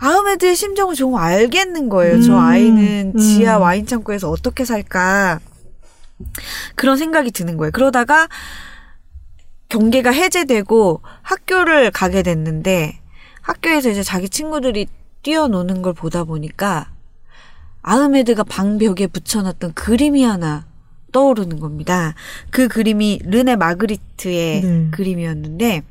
아흐메드의 0.00 0.54
심정을 0.54 0.94
조금 0.94 1.16
알겠는 1.18 1.88
거예요. 1.88 2.20
저 2.22 2.34
음, 2.34 2.38
아이는 2.38 3.12
음. 3.14 3.18
지하 3.18 3.58
와인 3.58 3.84
창고에서 3.84 4.30
어떻게 4.30 4.64
살까 4.64 5.40
그런 6.76 6.96
생각이 6.96 7.32
드는 7.32 7.56
거예요. 7.56 7.72
그러다가 7.72 8.28
경계가 9.68 10.10
해제되고 10.10 11.02
학교를 11.22 11.90
가게 11.90 12.22
됐는데 12.22 12.98
학교에서 13.42 13.90
이제 13.90 14.02
자기 14.02 14.28
친구들이 14.28 14.86
뛰어노는 15.22 15.82
걸 15.82 15.92
보다 15.92 16.24
보니까 16.24 16.90
아흐메드가 17.82 18.44
방벽에 18.44 19.06
붙여놨던 19.06 19.74
그림이 19.74 20.22
하나 20.24 20.66
떠오르는 21.12 21.58
겁니다. 21.58 22.14
그 22.50 22.68
그림이 22.68 23.20
르네 23.24 23.56
마그리트의 23.56 24.60
네. 24.62 24.88
그림이었는데 24.90 25.82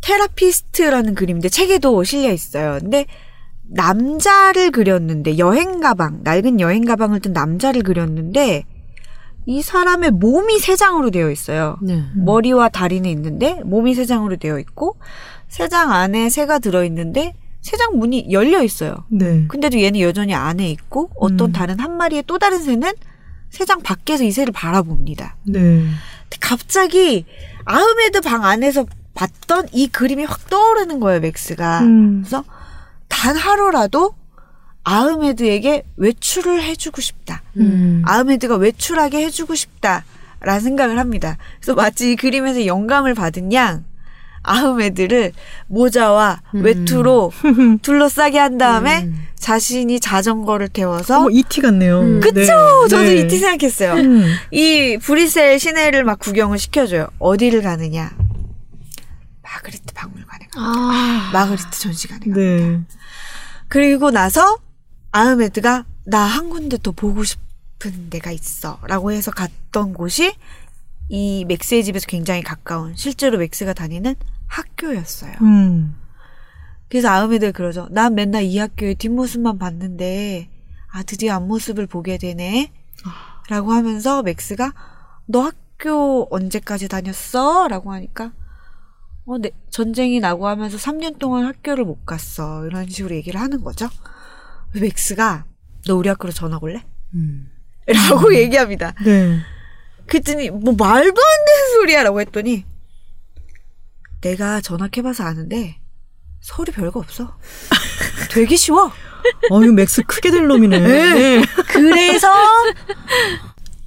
테라피스트라는 0.00 1.14
그림인데 1.14 1.48
책에도 1.48 2.02
실려 2.04 2.32
있어요. 2.32 2.78
근데 2.80 3.06
남자를 3.68 4.70
그렸는데 4.70 5.38
여행 5.38 5.80
가방, 5.80 6.20
낡은 6.22 6.60
여행 6.60 6.84
가방을 6.84 7.20
든 7.20 7.32
남자를 7.32 7.82
그렸는데 7.82 8.64
이 9.46 9.62
사람의 9.62 10.10
몸이 10.12 10.58
세 10.58 10.74
장으로 10.76 11.10
되어 11.10 11.30
있어요. 11.30 11.78
네. 11.80 12.02
머리와 12.14 12.68
다리는 12.68 13.08
있는데 13.08 13.60
몸이 13.64 13.94
세 13.94 14.04
장으로 14.04 14.36
되어 14.36 14.58
있고 14.58 14.96
세 15.48 15.68
장 15.68 15.92
안에 15.92 16.28
새가 16.30 16.58
들어 16.58 16.84
있는데 16.84 17.32
세 17.62 17.76
장 17.76 17.96
문이 17.98 18.32
열려 18.32 18.62
있어요. 18.62 18.96
네. 19.08 19.44
근데도 19.48 19.80
얘는 19.80 20.00
여전히 20.00 20.34
안에 20.34 20.68
있고 20.70 21.10
어떤 21.16 21.50
음. 21.50 21.52
다른 21.52 21.78
한 21.80 21.96
마리의 21.96 22.24
또 22.26 22.38
다른 22.38 22.60
새는 22.62 22.92
세 23.50 23.64
장 23.64 23.80
밖에서 23.82 24.24
이 24.24 24.32
새를 24.32 24.52
바라봅니다. 24.52 25.36
네. 25.44 25.60
근데 25.60 26.36
갑자기 26.40 27.24
아흐메드 27.64 28.20
방 28.20 28.44
안에서 28.44 28.84
봤던 29.14 29.68
이 29.72 29.86
그림이 29.88 30.24
확 30.24 30.48
떠오르는 30.50 31.00
거예요, 31.00 31.20
맥스가. 31.20 31.80
음. 31.80 32.20
그래서 32.22 32.44
단 33.08 33.34
하루라도 33.36 34.14
아흐메드에게 34.86 35.82
외출을 35.96 36.62
해주고 36.62 37.00
싶다. 37.00 37.42
음. 37.56 38.02
아흐메드가 38.06 38.54
외출하게 38.54 39.24
해주고 39.26 39.56
싶다라는 39.56 40.60
생각을 40.62 41.00
합니다. 41.00 41.36
그래서 41.60 41.74
마치 41.74 42.12
이 42.12 42.16
그림에서 42.16 42.66
영감을 42.66 43.14
받은 43.14 43.52
양 43.52 43.84
아흐메드를 44.44 45.32
모자와 45.66 46.40
음. 46.54 46.62
외투로 46.64 47.32
둘러싸게 47.82 48.38
한 48.38 48.58
다음에 48.58 49.02
음. 49.02 49.26
자신이 49.34 49.98
자전거를 49.98 50.68
태워서 50.68 51.18
어머 51.18 51.30
이티 51.30 51.62
같네요. 51.62 52.00
음. 52.02 52.20
그쵸? 52.20 52.34
네. 52.34 52.46
저도 52.46 53.02
네. 53.02 53.16
이티 53.16 53.38
생각했어요. 53.38 53.94
음. 53.94 54.24
이 54.52 54.98
브뤼셀 55.02 55.58
시내를 55.58 56.04
막 56.04 56.20
구경을 56.20 56.60
시켜줘요. 56.60 57.08
어디를 57.18 57.62
가느냐? 57.62 58.12
마그리트 59.42 59.92
박물관에 59.94 60.48
아. 60.54 61.30
마그리트 61.32 61.70
전시관에. 61.72 62.20
네. 62.26 62.80
그리고 63.66 64.12
나서 64.12 64.58
아흐메드가 65.12 65.84
나 66.04 66.26
한 66.26 66.50
군데 66.50 66.78
더 66.82 66.92
보고 66.92 67.24
싶은 67.24 68.10
데가 68.10 68.30
있어 68.30 68.78
라고 68.86 69.10
해서 69.12 69.30
갔던 69.30 69.94
곳이 69.94 70.32
이 71.08 71.44
맥스의 71.46 71.84
집에서 71.84 72.06
굉장히 72.06 72.42
가까운 72.42 72.94
실제로 72.96 73.38
맥스가 73.38 73.72
다니는 73.72 74.14
학교였어요. 74.46 75.32
음. 75.42 75.96
그래서 76.88 77.08
아흐메드가 77.08 77.52
그러죠. 77.52 77.88
난 77.90 78.14
맨날 78.14 78.44
이 78.44 78.58
학교의 78.58 78.94
뒷모습만 78.96 79.58
봤는데 79.58 80.48
아 80.92 81.02
드디어 81.02 81.34
앞모습을 81.34 81.86
보게 81.86 82.18
되네. 82.18 82.72
라고 83.48 83.72
하면서 83.72 84.22
맥스가 84.22 84.72
너 85.26 85.42
학교 85.42 86.26
언제까지 86.30 86.88
다녔어? 86.88 87.68
라고 87.68 87.92
하니까 87.92 88.32
어, 89.26 89.38
네, 89.38 89.50
전쟁이 89.70 90.20
나고 90.20 90.46
하면서 90.46 90.76
3년 90.76 91.18
동안 91.18 91.44
학교를 91.46 91.84
못 91.84 92.04
갔어. 92.06 92.64
이런 92.66 92.88
식으로 92.88 93.14
얘기를 93.16 93.40
하는 93.40 93.62
거죠. 93.62 93.88
맥스가 94.72 95.44
너 95.86 95.94
우리 95.96 96.08
학교로 96.08 96.32
전학 96.32 96.62
올래? 96.62 96.84
음. 97.14 97.50
라고 97.86 98.34
얘기합니다. 98.34 98.94
네. 99.04 99.38
그랬더니 100.06 100.50
뭐 100.50 100.74
말도 100.76 101.20
안 101.20 101.44
되는 101.46 101.70
소리야 101.74 102.02
라고 102.02 102.20
했더니 102.20 102.64
내가 104.20 104.60
전학해봐서 104.60 105.24
아는데 105.24 105.78
서울이 106.40 106.72
별거 106.72 107.00
없어. 107.00 107.38
되게 108.30 108.56
쉬워. 108.56 108.92
어, 109.50 109.62
이거 109.62 109.72
맥스 109.72 110.02
크게 110.02 110.30
될 110.30 110.46
놈이네. 110.46 110.78
네. 110.80 111.42
그래서 111.68 112.28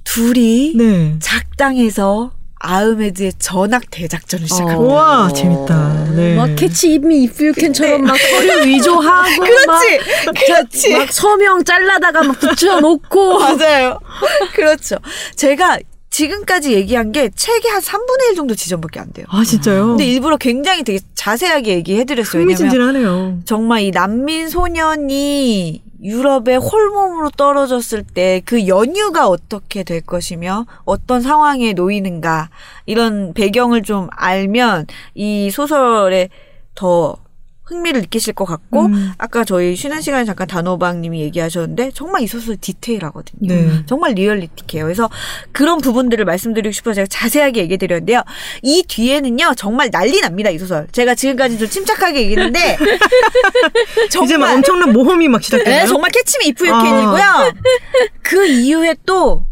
둘이 0.04 0.74
네. 0.76 1.18
작당해서 1.20 2.32
아흐메드의 2.62 3.32
전학 3.38 3.90
대작전을 3.90 4.46
시작합니다. 4.46 4.78
우와, 4.78 5.32
재밌다. 5.32 6.04
네. 6.14 6.36
막 6.36 6.54
Catch 6.56 6.92
Me 6.94 7.22
If 7.24 7.34
You 7.34 7.50
Can처럼 7.50 8.02
막 8.04 8.16
서류 8.18 8.66
위조하고 8.66 9.40
그렇지, 9.42 9.98
막, 10.26 10.34
그렇지. 10.34 10.92
막 10.94 11.10
서명 11.12 11.64
잘라다가 11.64 12.22
막 12.22 12.38
붙여놓고 12.38 13.38
맞아요. 13.40 13.98
그렇죠. 14.54 14.96
제가 15.36 15.78
지금까지 16.10 16.72
얘기한 16.72 17.12
게 17.12 17.30
책의 17.30 17.70
한 17.70 17.80
3분의 17.80 18.30
1 18.30 18.34
정도 18.36 18.54
지점밖에 18.54 19.00
안 19.00 19.12
돼요. 19.12 19.26
아, 19.30 19.44
진짜요? 19.44 19.88
근데 19.88 20.04
일부러 20.06 20.36
굉장히 20.36 20.82
되게 20.82 20.98
자세하게 21.14 21.74
얘기해드렸어요. 21.76 22.42
흥미진진하네요. 22.42 23.38
정말 23.44 23.82
이 23.82 23.90
난민 23.90 24.48
소년이 24.48 25.82
유럽에 26.02 26.56
홀몸으로 26.56 27.30
떨어졌을 27.30 28.02
때 28.02 28.42
그 28.46 28.66
연유가 28.66 29.28
어떻게 29.28 29.82
될 29.84 30.00
것이며 30.00 30.66
어떤 30.84 31.20
상황에 31.20 31.74
놓이는가 31.74 32.48
이런 32.86 33.32
배경을 33.34 33.82
좀 33.82 34.08
알면 34.10 34.86
이 35.14 35.50
소설에 35.50 36.30
더 36.74 37.16
흥미를 37.70 38.00
느끼실 38.00 38.34
것 38.34 38.44
같고 38.44 38.86
음. 38.86 39.12
아까 39.16 39.44
저희 39.44 39.76
쉬는 39.76 40.00
시간에 40.00 40.24
잠깐 40.24 40.48
단호박님이 40.48 41.20
얘기하셨는데 41.22 41.92
정말 41.94 42.22
이 42.22 42.26
소설 42.26 42.56
디테일하거든요. 42.56 43.54
네. 43.54 43.82
정말 43.86 44.14
리얼리티해요. 44.14 44.84
그래서 44.84 45.08
그런 45.52 45.78
부분들을 45.80 46.24
말씀드리고 46.24 46.72
싶어서 46.72 46.96
제가 46.96 47.06
자세하게 47.06 47.60
얘기해드렸는데요. 47.60 48.22
이 48.62 48.82
뒤에는요 48.88 49.54
정말 49.56 49.90
난리 49.90 50.20
납니다 50.20 50.50
이 50.50 50.58
소설. 50.58 50.88
제가 50.90 51.14
지금까지 51.14 51.58
좀 51.58 51.68
침착하게 51.68 52.22
얘기했는데 52.22 52.76
이제 54.24 54.36
막 54.36 54.52
엄청난 54.52 54.92
모험이 54.92 55.28
막 55.28 55.40
시작돼요. 55.42 55.82
네, 55.82 55.86
정말 55.86 56.10
캐치미 56.10 56.46
이프 56.48 56.66
유캔이고요. 56.66 57.52
그 58.22 58.46
이후에 58.46 58.96
또 59.06 59.44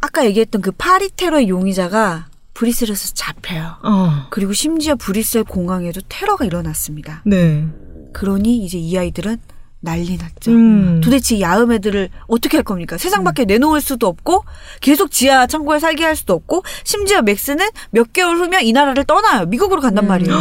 아까 0.00 0.24
얘기했던 0.24 0.62
그 0.62 0.72
파리 0.72 1.10
테러의 1.14 1.48
용의자가 1.48 2.26
브리셀에서 2.56 3.12
잡혀요. 3.14 3.76
어. 3.82 4.26
그리고 4.30 4.54
심지어 4.54 4.94
브리셀 4.96 5.44
공항에도 5.44 6.00
테러가 6.08 6.46
일어났습니다. 6.46 7.22
네. 7.26 7.66
그러니 8.14 8.64
이제 8.64 8.78
이 8.78 8.96
아이들은 8.96 9.36
난리 9.80 10.16
났죠. 10.16 10.50
음. 10.52 11.00
도대체 11.04 11.36
이 11.36 11.42
야음 11.42 11.70
애들을 11.70 12.08
어떻게 12.28 12.56
할 12.56 12.64
겁니까? 12.64 12.96
세상 12.96 13.24
밖에 13.24 13.44
내놓을 13.44 13.82
수도 13.82 14.06
없고 14.06 14.44
계속 14.80 15.10
지하 15.10 15.46
창고에 15.46 15.78
살게 15.78 16.02
할 16.02 16.16
수도 16.16 16.32
없고 16.32 16.64
심지어 16.82 17.20
맥스는 17.20 17.68
몇 17.90 18.12
개월 18.14 18.38
후면 18.38 18.62
이 18.62 18.72
나라를 18.72 19.04
떠나요. 19.04 19.44
미국으로 19.46 19.82
간단 19.82 20.06
말이에요. 20.08 20.34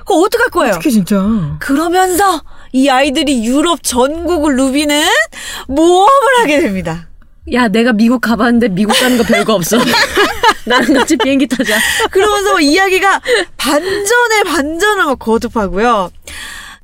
그거 0.00 0.16
어떡할 0.22 0.50
거예요? 0.50 0.74
어떻게 0.74 0.90
진짜. 0.90 1.56
그러면서 1.60 2.42
이 2.72 2.88
아이들이 2.88 3.46
유럽 3.46 3.82
전국을 3.82 4.56
누비는 4.56 5.06
모험을 5.68 6.40
하게 6.40 6.60
됩니다. 6.60 7.08
야 7.52 7.68
내가 7.68 7.92
미국 7.92 8.20
가봤는데 8.20 8.68
미국 8.68 8.94
가는 8.98 9.18
거 9.18 9.22
별거 9.24 9.54
없어 9.54 9.78
나랑 10.66 10.94
같이 10.94 11.16
비행기 11.16 11.46
타자 11.46 11.78
그러면서 12.10 12.58
이야기가 12.60 13.20
반전에 13.58 14.42
반전을 14.46 15.04
막 15.04 15.18
거듭하고요. 15.18 16.10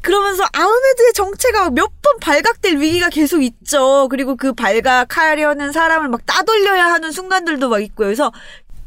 그러면서 0.03 0.45
아흐메드의 0.53 1.13
정체가 1.15 1.71
몇 1.71 1.91
번 2.03 2.19
발각될 2.21 2.79
위기가 2.79 3.11
계속 3.11 3.43
있죠. 3.43 4.09
그리고 4.11 4.35
그 4.37 4.53
발각하려는 4.55 5.71
사람을 5.73 6.09
막 6.09 6.25
따돌려야 6.25 6.87
하는 6.87 7.13
순간들도 7.13 7.69
막 7.69 7.83
있고요. 7.83 8.07
그래서 8.07 8.33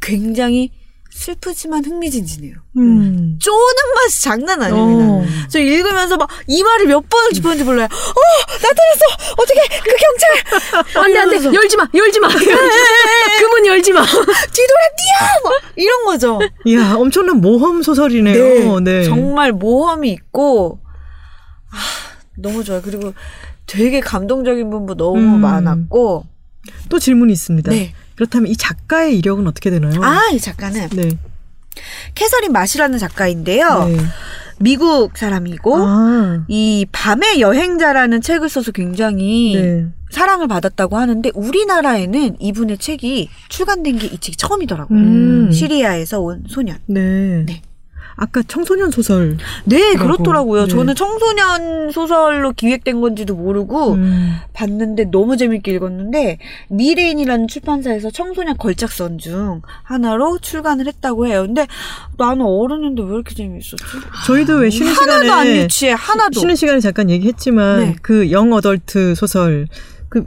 굉장히 0.00 0.70
슬프지만 1.14 1.84
흥미진진해요. 1.84 2.56
음. 2.76 3.38
쪼는 3.40 3.94
맛이 3.94 4.22
장난 4.22 4.60
아닙니다. 4.60 5.04
어. 5.04 5.24
저 5.48 5.60
읽으면서 5.60 6.16
막 6.16 6.28
이 6.48 6.62
말을 6.62 6.86
몇 6.86 7.08
번을 7.08 7.30
짚었는지 7.32 7.64
몰라요. 7.64 7.86
어, 7.86 8.52
나타났어. 8.52 9.34
어떻게 9.38 9.60
그 9.82 9.96
경찰 9.96 11.00
안돼 11.04 11.18
안돼 11.18 11.54
열지 11.54 11.76
마 11.76 11.88
열지 11.94 12.20
마 12.20 12.28
그문 13.40 13.66
열지 13.66 13.92
마 13.92 14.02
뒤돌아 14.04 14.24
뛰어. 14.26 15.50
막 15.50 15.52
이런 15.76 16.04
거죠. 16.04 16.40
이야, 16.66 16.94
엄청난 16.94 17.40
모험 17.40 17.82
소설이네요. 17.82 18.80
네. 18.80 19.04
정말 19.04 19.52
모험이 19.52 20.10
있고 20.10 20.80
아, 21.70 21.76
너무 22.36 22.64
좋아요. 22.64 22.82
그리고 22.82 23.14
되게 23.66 24.00
감동적인 24.00 24.68
부분도 24.68 24.96
너무 24.96 25.18
음. 25.18 25.40
많았고 25.40 26.24
또 26.88 26.98
질문이 26.98 27.32
있습니다. 27.32 27.70
네. 27.70 27.94
그렇다면 28.16 28.50
이 28.50 28.56
작가의 28.56 29.18
이력은 29.18 29.46
어떻게 29.46 29.70
되나요? 29.70 30.02
아, 30.02 30.30
이 30.32 30.38
작가는 30.38 30.88
네. 30.90 31.10
캐서린 32.14 32.52
마시라는 32.52 32.98
작가인데요. 32.98 33.86
네. 33.88 33.96
미국 34.60 35.16
사람이고 35.18 35.76
아. 35.76 36.44
이 36.46 36.86
밤의 36.92 37.40
여행자라는 37.40 38.20
책을 38.20 38.48
써서 38.48 38.70
굉장히 38.70 39.54
네. 39.56 39.86
사랑을 40.10 40.46
받았다고 40.46 40.96
하는데 40.96 41.28
우리나라에는 41.34 42.36
이분의 42.40 42.78
책이 42.78 43.30
출간된 43.48 43.98
게 43.98 44.06
이 44.06 44.18
책이 44.18 44.36
처음이더라고요. 44.36 44.98
음. 44.98 45.50
시리아에서 45.50 46.20
온 46.20 46.44
소년. 46.46 46.78
네. 46.86 47.44
네. 47.46 47.62
아까 48.16 48.42
청소년 48.46 48.90
소설. 48.90 49.36
네, 49.64 49.94
라고. 49.94 50.06
그렇더라고요. 50.06 50.62
네. 50.62 50.68
저는 50.68 50.94
청소년 50.94 51.90
소설로 51.90 52.52
기획된 52.52 53.00
건지도 53.00 53.34
모르고 53.34 53.94
음. 53.94 54.36
봤는데 54.52 55.06
너무 55.10 55.36
재밌게 55.36 55.72
읽었는데 55.72 56.38
미래인이라는 56.70 57.48
출판사에서 57.48 58.10
청소년 58.10 58.56
걸작선 58.56 59.18
중 59.18 59.62
하나로 59.82 60.38
출간을 60.38 60.86
했다고 60.86 61.26
해요. 61.26 61.42
근데 61.46 61.66
나는 62.18 62.42
어른인데 62.44 63.02
왜 63.02 63.08
이렇게 63.08 63.34
재밌었지? 63.34 63.76
저희도 64.26 64.54
왜 64.58 64.70
쉬는 64.70 64.92
하나도 64.92 65.32
안 65.32 65.44
시간에 65.44 65.62
유치해. 65.62 65.92
하나도. 65.92 66.38
쉬는 66.40 66.56
시간에 66.56 66.80
잠깐 66.80 67.10
얘기했지만 67.10 67.80
네. 67.80 67.96
그영 68.02 68.52
어덜트 68.52 69.14
소설 69.14 69.66
그 70.08 70.24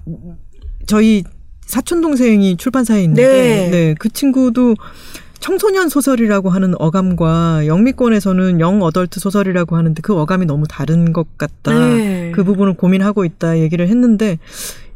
저희 0.86 1.24
사촌 1.66 2.02
동생이 2.02 2.58
출판사에 2.58 3.04
있는데 3.04 3.24
네. 3.24 3.70
네, 3.70 3.96
그 4.00 4.10
친구도 4.10 4.76
청소년 5.40 5.90
소설이라고 5.90 6.50
하는 6.50 6.74
어감과 6.80 7.68
영미권에서는 7.68 8.60
영 8.60 8.82
어덜트 8.82 9.20
소설이라고 9.20 9.76
하는데 9.76 10.02
그 10.02 10.18
어감이 10.18 10.46
너무 10.46 10.66
다른 10.68 11.14
것 11.14 11.38
같다. 11.38 11.78
네. 11.78 12.32
그 12.34 12.44
부분을 12.44 12.74
고민하고 12.74 13.26
있다 13.26 13.60
얘기를 13.60 13.88
했는데 13.88 14.40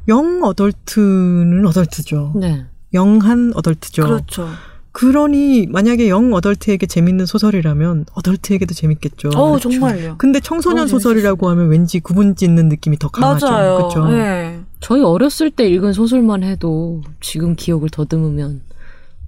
영 0.07 0.43
어덜트는 0.43 1.65
어덜트죠. 1.65 2.33
네 2.35 2.65
영한 2.93 3.53
어덜트죠. 3.55 4.03
그렇죠. 4.03 4.47
그러니 4.93 5.67
만약에 5.67 6.09
영 6.09 6.33
어덜트에게 6.33 6.85
재밌는 6.85 7.25
소설이라면 7.25 8.07
어덜트에게도 8.13 8.73
재밌겠죠. 8.73 9.29
어, 9.35 9.57
정말요. 9.57 10.15
근데 10.17 10.41
청소년 10.41 10.87
소설이라고 10.87 11.49
하면 11.49 11.69
왠지 11.69 12.01
구분 12.01 12.35
짓는 12.35 12.67
느낌이 12.67 12.99
더 12.99 13.07
강하죠. 13.07 13.49
맞아요. 13.49 13.75
그렇죠. 13.77 14.07
네. 14.09 14.59
저희 14.81 15.01
어렸을 15.01 15.49
때 15.49 15.67
읽은 15.69 15.93
소설만 15.93 16.43
해도 16.43 17.01
지금 17.21 17.55
기억을 17.55 17.89
더듬으면 17.89 18.63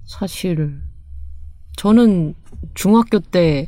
사실 0.06 0.82
저는 1.76 2.36
중학교 2.74 3.20
때 3.20 3.68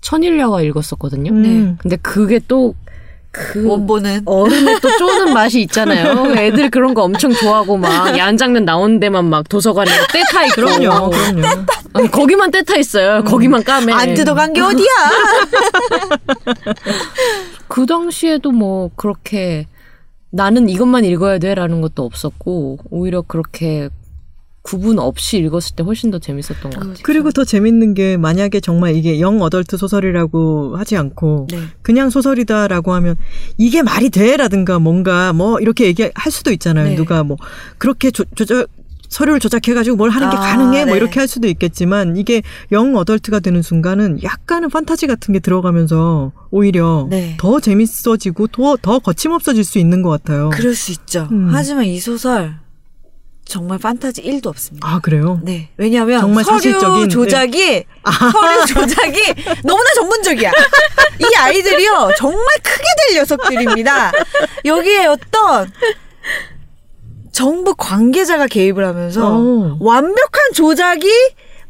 천일야화 0.00 0.62
읽었었거든요. 0.62 1.32
음. 1.32 1.78
근데 1.80 1.96
그게 1.96 2.38
또그 2.38 3.66
원본은 3.66 4.22
어른의 4.24 4.80
또 4.80 4.96
쪼는 4.98 5.34
맛이 5.34 5.60
있잖아요. 5.62 6.32
애들 6.38 6.70
그런 6.70 6.94
거 6.94 7.02
엄청 7.02 7.32
좋아하고 7.32 7.76
막 7.76 8.16
야한 8.16 8.36
장면 8.36 8.64
나오는 8.64 9.00
데만 9.00 9.24
막 9.24 9.48
도서관에 9.48 9.90
떼타 10.12 10.46
있고 10.46 10.62
그럼요, 10.62 11.10
그럼요. 11.10 11.46
아니, 11.94 12.10
거기만 12.10 12.50
떼타 12.50 12.76
있어요. 12.76 13.24
거기만 13.24 13.64
까매. 13.64 13.92
안 13.92 14.14
뜯어간 14.14 14.52
게 14.52 14.60
어디야? 14.60 14.86
그 17.68 17.86
당시에도 17.86 18.52
뭐 18.52 18.90
그렇게 18.94 19.66
나는 20.30 20.68
이것만 20.68 21.04
읽어야 21.04 21.38
돼라는 21.38 21.80
것도 21.80 22.04
없었고 22.04 22.78
오히려 22.90 23.22
그렇게 23.22 23.88
구분 24.66 24.98
없이 24.98 25.38
읽었을 25.38 25.76
때 25.76 25.84
훨씬 25.84 26.10
더 26.10 26.18
재밌었던 26.18 26.72
것 26.72 26.80
같아요. 26.80 26.94
그리고 27.04 27.30
더 27.30 27.44
재밌는 27.44 27.94
게 27.94 28.16
만약에 28.16 28.58
정말 28.58 28.96
이게 28.96 29.20
영 29.20 29.40
어덜트 29.40 29.76
소설이라고 29.76 30.76
하지 30.76 30.96
않고 30.96 31.46
네. 31.52 31.58
그냥 31.82 32.10
소설이다라고 32.10 32.92
하면 32.94 33.14
이게 33.58 33.82
말이 33.82 34.10
돼라든가 34.10 34.80
뭔가 34.80 35.32
뭐 35.32 35.60
이렇게 35.60 35.84
얘기할 35.86 36.32
수도 36.32 36.50
있잖아요. 36.50 36.88
네. 36.88 36.94
누가 36.96 37.22
뭐 37.22 37.36
그렇게 37.78 38.10
조, 38.10 38.24
조절 38.34 38.66
서류를 39.08 39.38
조작해가지고 39.38 39.96
뭘 39.96 40.10
하는 40.10 40.30
게 40.30 40.36
아, 40.36 40.40
가능해 40.40 40.84
뭐 40.84 40.94
네. 40.94 40.96
이렇게 40.96 41.20
할 41.20 41.28
수도 41.28 41.46
있겠지만 41.46 42.16
이게 42.16 42.42
영 42.72 42.96
어덜트가 42.96 43.38
되는 43.38 43.62
순간은 43.62 44.24
약간은 44.24 44.68
판타지 44.68 45.06
같은 45.06 45.32
게 45.32 45.38
들어가면서 45.38 46.32
오히려 46.50 47.06
네. 47.08 47.36
더 47.38 47.60
재밌어지고 47.60 48.48
더, 48.48 48.76
더 48.82 48.98
거침없어질 48.98 49.62
수 49.62 49.78
있는 49.78 50.02
것 50.02 50.10
같아요. 50.10 50.50
그럴 50.52 50.74
수 50.74 50.90
있죠. 50.90 51.28
음. 51.30 51.50
하지만 51.52 51.84
이 51.84 52.00
소설 52.00 52.56
정말 53.46 53.78
판타지 53.78 54.22
1도 54.22 54.46
없습니다. 54.48 54.86
아 54.88 54.98
그래요? 55.00 55.40
네. 55.42 55.68
왜냐하면 55.76 56.20
정말 56.20 56.44
서류 56.44 56.58
사실적인, 56.58 57.02
네. 57.04 57.08
조작이 57.08 57.84
서류 58.32 58.66
조작이 58.66 59.22
너무나 59.64 59.88
전문적이야. 59.94 60.50
이 61.20 61.36
아이들이요 61.36 62.10
정말 62.18 62.44
크게 62.62 62.84
될 63.08 63.18
녀석들입니다. 63.18 64.12
여기에 64.64 65.06
어떤 65.06 65.72
정부 67.32 67.74
관계자가 67.76 68.46
개입을 68.48 68.84
하면서 68.84 69.36
어. 69.36 69.76
완벽한 69.80 70.52
조작이 70.54 71.08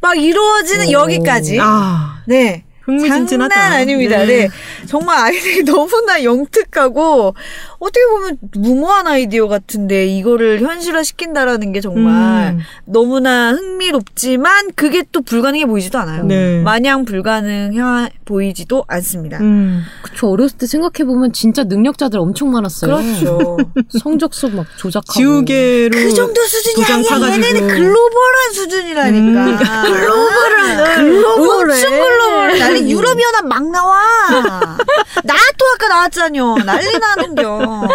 막 0.01 0.17
이루어지는 0.17 0.87
오. 0.87 0.91
여기까지. 0.91 1.59
아 1.61 2.21
네. 2.25 2.63
흥미진진하다. 2.87 3.53
장난 3.53 3.73
아닙니다. 3.73 4.25
네. 4.25 4.49
정말 4.87 5.17
아이들이 5.19 5.63
너무나 5.65 6.23
영특하고 6.23 7.35
어떻게 7.79 8.05
보면 8.09 8.37
무모한 8.55 9.05
아이디어 9.07 9.47
같은데 9.47 10.07
이거를 10.07 10.61
현실화 10.61 11.03
시킨다라는 11.03 11.73
게 11.73 11.81
정말 11.81 12.53
음. 12.53 12.59
너무나 12.85 13.51
흥미롭지만 13.51 14.71
그게 14.75 15.03
또 15.11 15.21
불가능해 15.21 15.65
보이지도 15.65 15.99
않아요. 15.99 16.23
네. 16.23 16.61
마냥 16.61 17.05
불가능해 17.05 18.09
보이지도 18.25 18.85
않습니다. 18.87 19.37
음. 19.39 19.83
그쵸 20.01 20.29
어렸을 20.29 20.57
때 20.57 20.65
생각해 20.65 21.05
보면 21.05 21.33
진짜 21.33 21.63
능력자들 21.63 22.17
엄청 22.19 22.51
많았어요. 22.51 22.95
그렇죠. 22.95 23.57
성적 24.01 24.33
수 24.33 24.47
막 24.47 24.65
조작하고. 24.77 25.11
지우개로 25.13 25.89
그 25.91 26.13
정도 26.13 26.41
수준이 26.41 26.85
아니야. 26.85 27.09
파가지고. 27.09 27.45
얘네는 27.45 27.67
글로벌한 27.67 28.53
수준이라니까. 28.53 29.45
음. 29.45 29.57
글로벌한. 29.85 30.95
글로벌해. 30.95 31.73
엄청 31.75 31.91
글로벌. 31.91 32.59
나는 32.81 32.89
유럽연합 32.89 33.45
막 33.47 33.69
나와. 33.69 33.97
나또 35.23 35.65
아까 35.75 35.87
나왔잖요. 35.89 36.57
난리 36.65 36.85
나는겨. 36.97 37.87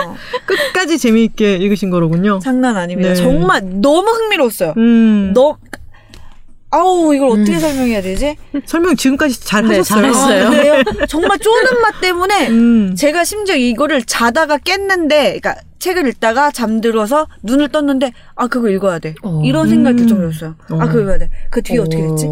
끝까지 0.46 0.98
재미있게 0.98 1.56
읽으신 1.56 1.90
거로군요. 1.90 2.38
장난 2.40 2.76
아닙니다. 2.76 3.10
네. 3.10 3.14
정말 3.14 3.62
너무 3.64 4.10
흥미로웠어요. 4.10 4.74
음. 4.76 5.32
너 5.34 5.56
아우 6.74 7.14
이걸 7.14 7.28
어떻게 7.28 7.58
설명해야 7.58 8.00
되지? 8.00 8.36
설명 8.64 8.96
지금까지 8.96 9.38
잘 9.44 9.68
네, 9.68 9.76
하셨어요. 9.76 10.02
잘했어요. 10.12 10.46
아, 10.46 10.50
그래요? 10.50 10.82
정말 11.06 11.38
쪼는 11.38 11.80
맛 11.82 12.00
때문에 12.00 12.48
음. 12.48 12.96
제가 12.96 13.24
심지어 13.24 13.56
이거를 13.56 14.02
자다가 14.04 14.56
깼는데, 14.56 15.38
그러니까 15.38 15.56
책을 15.82 16.06
읽다가 16.06 16.52
잠들어서 16.52 17.26
눈을 17.42 17.68
떴는데, 17.70 18.12
아 18.36 18.46
그거 18.46 18.68
읽어야 18.70 19.00
돼. 19.00 19.16
어. 19.22 19.42
이런 19.44 19.68
생각이 19.68 19.96
들 19.96 20.06
정도였어요. 20.06 20.54
어. 20.70 20.78
아 20.80 20.86
그거 20.86 21.00
읽어야 21.00 21.18
돼. 21.18 21.28
그 21.50 21.60
뒤에 21.60 21.78
어 21.78 21.84
떻게 21.84 21.96
됐지? 22.06 22.26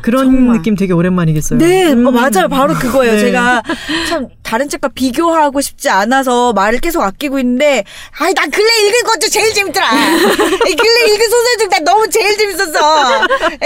그런 0.00 0.24
정말. 0.24 0.56
느낌 0.56 0.74
되게 0.74 0.94
오랜만이겠어요. 0.94 1.58
네, 1.58 1.92
음. 1.92 2.06
어, 2.06 2.10
맞아요. 2.10 2.48
바로 2.48 2.72
그거예요. 2.72 3.12
네. 3.12 3.18
제가 3.18 3.62
참 4.08 4.28
다른 4.42 4.70
책과 4.70 4.88
비교하고 4.94 5.60
싶지 5.60 5.90
않아서 5.90 6.54
말을 6.54 6.78
계속 6.80 7.02
아끼고 7.02 7.38
있는데, 7.40 7.84
아이, 8.18 8.32
난 8.32 8.50
근래 8.50 8.66
읽은 8.88 9.02
것도 9.04 9.28
제일 9.28 9.52
재밌더라. 9.52 9.86
이 9.86 10.74
근래 10.74 11.14
읽은 11.14 11.28
소설 11.28 11.56
중난 11.58 11.84
너무 11.84 12.08
제일 12.08 12.38
재밌었어. 12.38 12.80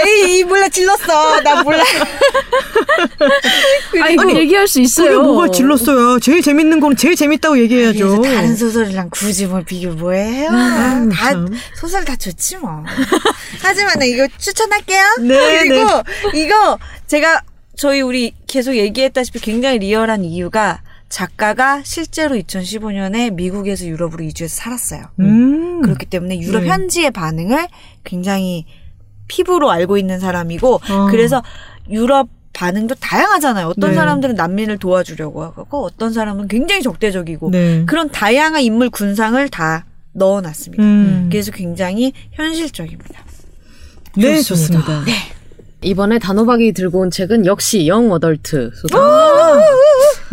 에이, 0.05 0.39
이 0.39 0.43
몰라 0.43 0.67
질렀어. 0.67 1.39
나 1.41 1.63
몰라. 1.63 1.81
아니, 4.03 4.15
그리고 4.17 4.37
얘기할 4.37 4.67
수 4.67 4.81
있어요. 4.81 5.09
그게 5.11 5.21
뭐가 5.23 5.51
질렀어요. 5.51 6.19
제일 6.19 6.41
재밌는 6.41 6.79
거는 6.81 6.97
제일 6.97 7.15
재밌다고 7.15 7.57
얘기해야죠. 7.59 8.21
다른 8.21 8.55
소설이랑 8.55 9.09
굳이 9.29 9.45
뭘 9.45 9.63
비교 9.63 9.91
뭐해요? 9.91 10.49
아, 10.49 11.07
다 11.13 11.29
참. 11.29 11.47
소설 11.75 12.03
다 12.03 12.15
좋지 12.15 12.57
뭐. 12.57 12.83
하지만 13.61 13.99
나 13.99 14.05
이거 14.05 14.27
추천할게요. 14.39 15.03
네, 15.21 15.67
그리고 15.67 15.85
이거 16.33 16.79
제가 17.05 17.43
저희 17.75 18.01
우리 18.01 18.33
계속 18.47 18.75
얘기했다시피 18.75 19.39
굉장히 19.39 19.77
리얼한 19.77 20.25
이유가 20.25 20.81
작가가 21.09 21.83
실제로 21.83 22.35
2015년에 22.37 23.31
미국에서 23.31 23.85
유럽으로 23.85 24.23
이주해서 24.23 24.55
살았어요. 24.55 25.03
음. 25.19 25.83
그렇기 25.83 26.07
때문에 26.07 26.39
유럽 26.39 26.63
네. 26.63 26.69
현지의 26.69 27.11
반응을 27.11 27.67
굉장히 28.03 28.65
피부로 29.27 29.69
알고 29.69 29.99
있는 29.99 30.19
사람이고 30.19 30.81
어. 30.89 31.07
그래서 31.11 31.43
유럽 31.87 32.29
반응도 32.53 32.95
다양하잖아요. 32.95 33.67
어떤 33.67 33.91
네. 33.91 33.95
사람들은 33.95 34.35
난민을 34.35 34.77
도와주려고 34.77 35.43
하고 35.43 35.83
어떤 35.83 36.11
사람은 36.11 36.47
굉장히 36.47 36.81
적대적이고 36.81 37.51
네. 37.51 37.83
그런 37.85 38.09
다양한 38.09 38.61
인물 38.61 38.89
군상을 38.89 39.47
다 39.49 39.85
넣어놨습니다. 40.13 40.83
음. 40.83 41.29
그래서 41.31 41.51
굉장히 41.51 42.13
현실적입니다. 42.31 43.23
네, 44.17 44.41
좋습니다. 44.41 44.85
좋습니다. 44.85 45.11
이번에 45.81 46.19
단호박이 46.19 46.73
들고 46.73 46.99
온 46.99 47.11
책은 47.11 47.45
역시 47.45 47.87
영 47.87 48.11
어덜트 48.11 48.71
소설. 48.75 48.99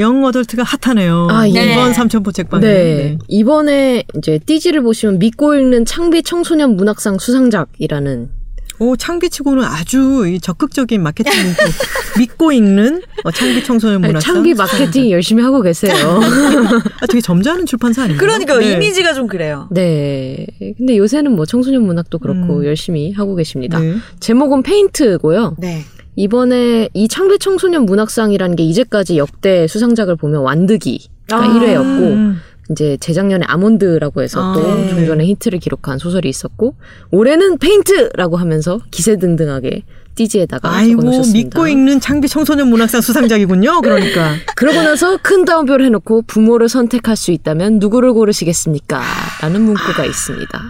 영 0.00 0.24
어덜트가 0.24 0.64
핫하네요. 0.64 1.28
아, 1.30 1.48
예. 1.48 1.72
이번 1.72 1.92
삼천포 1.94 2.32
책방에. 2.32 2.66
네. 2.66 3.18
이번에 3.28 4.02
이제 4.16 4.40
띠지를 4.44 4.82
보시면 4.82 5.18
믿고 5.20 5.54
읽는 5.54 5.84
창비 5.84 6.24
청소년 6.24 6.76
문학상 6.76 7.18
수상작이라는 7.18 8.30
오, 8.78 8.96
창비치고는 8.96 9.64
아주 9.64 10.26
이 10.28 10.40
적극적인 10.40 11.02
마케팅 11.02 11.32
문구. 11.32 11.56
믿고 12.18 12.52
읽는 12.52 13.02
어, 13.24 13.30
창비 13.30 13.64
청소년 13.64 14.00
문학상. 14.00 14.34
창비 14.34 14.54
마케팅 14.54 15.10
열심히 15.10 15.42
하고 15.42 15.62
계세요. 15.62 15.92
아, 17.00 17.06
되게 17.06 17.20
점잖은 17.20 17.66
출판사 17.66 18.02
아닌가요? 18.04 18.26
그러니까 18.26 18.58
네. 18.58 18.72
이미지가 18.72 19.14
좀 19.14 19.26
그래요. 19.26 19.68
네. 19.70 20.46
근데 20.78 20.96
요새는 20.96 21.32
뭐 21.36 21.46
청소년 21.46 21.82
문학도 21.82 22.18
그렇고 22.18 22.58
음. 22.58 22.64
열심히 22.64 23.12
하고 23.12 23.34
계십니다. 23.34 23.78
네. 23.78 23.96
제목은 24.20 24.62
페인트고요. 24.62 25.56
네. 25.58 25.82
이번에 26.16 26.88
이 26.94 27.08
창비 27.08 27.38
청소년 27.38 27.84
문학상이라는 27.84 28.56
게 28.56 28.62
이제까지 28.64 29.18
역대 29.18 29.66
수상작을 29.66 30.16
보면 30.16 30.40
완득이가 30.42 31.06
아. 31.32 31.40
1회였고 31.48 31.82
음. 31.82 32.40
이제 32.70 32.96
재작년에 32.98 33.44
아몬드라고 33.48 34.22
해서 34.22 34.40
아, 34.42 34.54
또 34.54 34.74
네. 34.74 34.88
공전의 34.88 35.24
히트를 35.26 35.58
기록한 35.60 35.98
소설이 35.98 36.28
있었고 36.28 36.74
올해는 37.10 37.58
페인트라고 37.58 38.36
하면서 38.36 38.80
기세등등하게 38.90 39.84
띠지에다가 40.16 40.70
아이고, 40.74 41.02
적어놓으셨습니다. 41.02 41.44
믿고 41.60 41.68
읽는 41.68 42.00
창비 42.00 42.28
청소년 42.28 42.68
문학상 42.68 43.02
수상작이군요. 43.02 43.82
그러니까. 43.82 44.32
그러고 44.56 44.82
나서 44.82 45.18
큰 45.22 45.44
따옴표를 45.44 45.84
해놓고 45.86 46.22
부모를 46.22 46.68
선택할 46.68 47.16
수 47.16 47.30
있다면 47.32 47.78
누구를 47.78 48.12
고르시겠습니까? 48.14 49.02
라는 49.42 49.60
문구가 49.62 50.04
있습니다. 50.04 50.62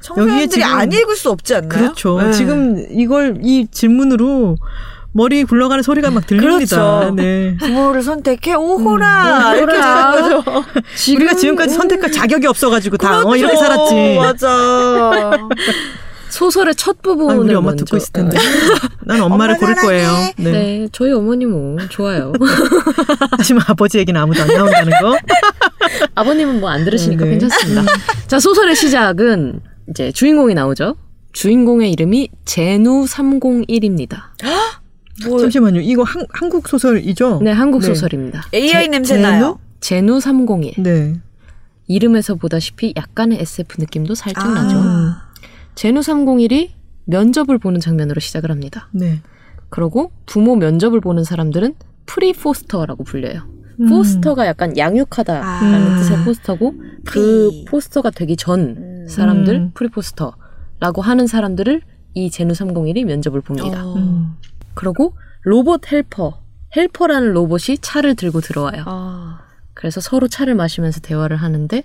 청소년들이 0.00 0.48
지금- 0.48 0.66
안 0.66 0.90
읽을 0.92 1.14
수 1.16 1.30
없지 1.30 1.54
않나요? 1.54 1.68
그렇죠. 1.68 2.20
네. 2.20 2.32
지금 2.32 2.86
이걸 2.90 3.38
이 3.42 3.66
질문으로 3.70 4.56
머리 5.16 5.44
굴러가는 5.44 5.82
소리가 5.84 6.10
막 6.10 6.26
들립니다. 6.26 6.56
그렇죠. 6.76 7.14
네. 7.14 7.56
부모를 7.60 8.02
선택해 8.02 8.54
오호라 8.54 9.54
이렇게 9.56 9.72
오호라. 9.76 10.12
되는 10.16 10.42
거죠. 10.42 10.64
우리가 11.16 11.34
지금까지 11.36 11.72
선택할 11.74 12.10
자격이 12.10 12.48
없어가지고 12.48 12.96
다 12.96 13.22
어, 13.24 13.36
이렇게 13.36 13.54
그렇죠. 13.54 13.64
살았지. 13.64 14.16
맞아. 14.18 15.30
소설의 16.30 16.74
첫 16.74 17.00
부분을 17.00 17.32
아, 17.32 17.38
우리 17.38 17.54
엄마 17.54 17.68
먼저 17.70 17.84
듣고 17.84 17.96
있을 17.96 18.12
텐데. 18.12 18.36
난 19.06 19.20
엄마를 19.22 19.54
엄마 19.54 19.60
고를. 19.60 19.74
거예요. 19.76 20.10
네. 20.36 20.50
네. 20.50 20.88
저희 20.90 21.12
어머니 21.12 21.46
뭐 21.46 21.76
좋아요. 21.90 22.32
하지만 23.38 23.62
아버지 23.68 23.98
얘기는 23.98 24.20
아무도 24.20 24.42
안 24.42 24.48
나온다는 24.48 24.92
거. 25.00 25.16
아버님은 26.16 26.58
뭐 26.58 26.70
안 26.70 26.84
들으시니까 26.84 27.24
네, 27.24 27.30
네. 27.32 27.38
괜찮습니다. 27.38 27.84
자, 28.26 28.40
소설의 28.40 28.74
시작은 28.74 29.60
이제 29.90 30.10
주인공이 30.10 30.54
나오죠. 30.54 30.96
주인공의 31.34 31.92
이름이 31.92 32.30
제누 32.44 33.04
301입니다. 33.04 34.16
뭐 35.28 35.38
잠시만요. 35.38 35.80
이거 35.80 36.02
한, 36.02 36.24
한국 36.30 36.68
소설이죠? 36.68 37.40
네, 37.42 37.50
한국 37.52 37.80
네. 37.80 37.86
소설입니다. 37.88 38.42
AI 38.52 38.84
제- 38.84 38.88
냄새 38.90 39.14
제노? 39.16 39.22
나요. 39.28 39.58
제누 39.80 40.20
301. 40.20 40.74
네. 40.82 41.14
이름에서 41.86 42.34
보다시피 42.36 42.94
약간의 42.96 43.40
SF 43.40 43.80
느낌도 43.80 44.14
살짝 44.14 44.46
아. 44.46 44.50
나죠. 44.50 44.76
음. 44.78 45.12
제누 45.74 46.00
301이 46.00 46.70
면접을 47.04 47.58
보는 47.58 47.80
장면으로 47.80 48.20
시작을 48.20 48.50
합니다. 48.50 48.88
네. 48.92 49.20
그리고 49.68 50.10
부모 50.26 50.56
면접을 50.56 51.00
보는 51.00 51.24
사람들은 51.24 51.74
pre 52.06 52.32
foster라고 52.32 53.04
불려요. 53.04 53.42
음. 53.80 53.88
foster가 53.88 54.46
약간 54.46 54.76
양육하다라는 54.76 55.92
아. 55.92 55.96
뜻의 55.98 56.24
foster고 56.24 56.74
그 57.04 57.50
pre. 57.50 57.64
foster가 57.66 58.10
되기 58.10 58.36
전 58.36 58.60
음. 58.78 59.06
사람들 59.08 59.54
음. 59.54 59.70
pre 59.74 59.88
foster라고 59.90 61.02
하는 61.02 61.26
사람들을 61.26 61.82
이 62.14 62.30
제누 62.30 62.52
301이 62.54 63.04
면접을 63.04 63.40
봅니다. 63.42 63.84
어. 63.84 63.94
음. 63.96 64.34
그리고 64.74 65.16
로봇 65.42 65.90
helper 65.90 66.40
helper라는 66.76 67.32
로봇이 67.32 67.78
차를 67.80 68.14
들고 68.14 68.40
들어와요. 68.40 68.84
아. 68.86 69.40
그래서 69.74 70.00
서로 70.00 70.28
차를 70.28 70.54
마시면서 70.54 71.00
대화를 71.00 71.36
하는데 71.36 71.82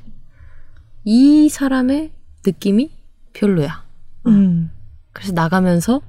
이 1.05 1.49
사람의 1.49 2.11
느낌이 2.45 2.91
별로야. 3.33 3.83
음. 4.27 4.71
그래서 5.13 5.33
나가면서 5.33 6.01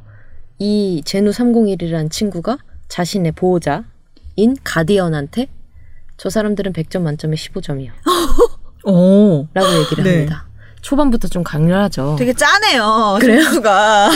이 0.58 1.02
제누 1.04 1.30
301이라는 1.30 2.10
친구가 2.10 2.58
자신의 2.88 3.32
보호자인 3.32 3.84
가디언한테 4.62 5.48
저 6.16 6.28
사람들은 6.28 6.72
100점 6.72 7.02
만점에 7.02 7.34
15점이요. 7.34 7.92
오. 8.84 9.46
라고 9.54 9.78
얘기를 9.80 10.04
네. 10.04 10.10
합니다. 10.16 10.49
초반부터 10.80 11.28
좀 11.28 11.42
강렬하죠. 11.42 12.16
되게 12.18 12.32
짜네요. 12.32 13.18
그래요? 13.20 13.60
가 13.62 14.10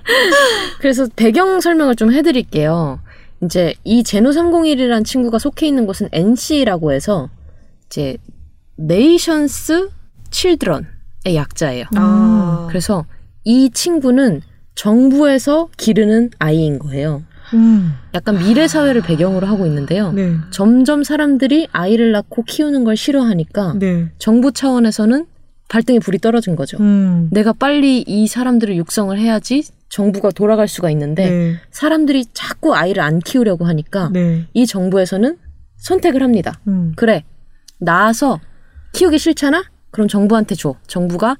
그래서 0.80 1.06
배경 1.16 1.60
설명을 1.60 1.96
좀 1.96 2.12
해드릴게요. 2.12 3.00
이제 3.42 3.74
이 3.84 4.02
제노 4.02 4.30
301이라는 4.30 5.04
친구가 5.04 5.38
속해 5.38 5.66
있는 5.66 5.86
곳은 5.86 6.08
NC라고 6.12 6.92
해서 6.92 7.28
이제 7.86 8.16
네이션스 8.76 9.90
칠드런의 10.30 10.84
약자예요. 11.34 11.84
아. 11.96 12.66
그래서 12.68 13.04
이 13.44 13.70
친구는 13.72 14.42
정부에서 14.74 15.68
기르는 15.76 16.30
아이인 16.38 16.78
거예요. 16.78 17.22
음. 17.54 17.94
약간 18.14 18.38
미래 18.38 18.68
사회를 18.68 19.02
배경으로 19.02 19.46
하고 19.46 19.66
있는데요. 19.66 20.12
네. 20.12 20.36
점점 20.50 21.02
사람들이 21.02 21.68
아이를 21.72 22.12
낳고 22.12 22.44
키우는 22.44 22.84
걸 22.84 22.96
싫어하니까 22.96 23.74
네. 23.78 24.08
정부 24.18 24.52
차원에서는 24.52 25.26
발등에 25.70 26.00
불이 26.00 26.18
떨어진 26.18 26.56
거죠. 26.56 26.76
음. 26.80 27.28
내가 27.30 27.52
빨리 27.52 28.04
이 28.06 28.26
사람들을 28.26 28.76
육성을 28.76 29.16
해야지 29.16 29.62
정부가 29.88 30.30
돌아갈 30.30 30.66
수가 30.66 30.90
있는데 30.90 31.30
네. 31.30 31.54
사람들이 31.70 32.26
자꾸 32.34 32.74
아이를 32.74 33.02
안 33.02 33.20
키우려고 33.20 33.64
하니까 33.64 34.10
네. 34.12 34.46
이 34.52 34.66
정부에서는 34.66 35.38
선택을 35.76 36.22
합니다. 36.22 36.60
음. 36.66 36.92
그래 36.96 37.24
낳아서 37.78 38.40
키우기 38.92 39.18
싫잖아? 39.18 39.62
그럼 39.92 40.08
정부한테 40.08 40.56
줘. 40.56 40.74
정부가 40.88 41.36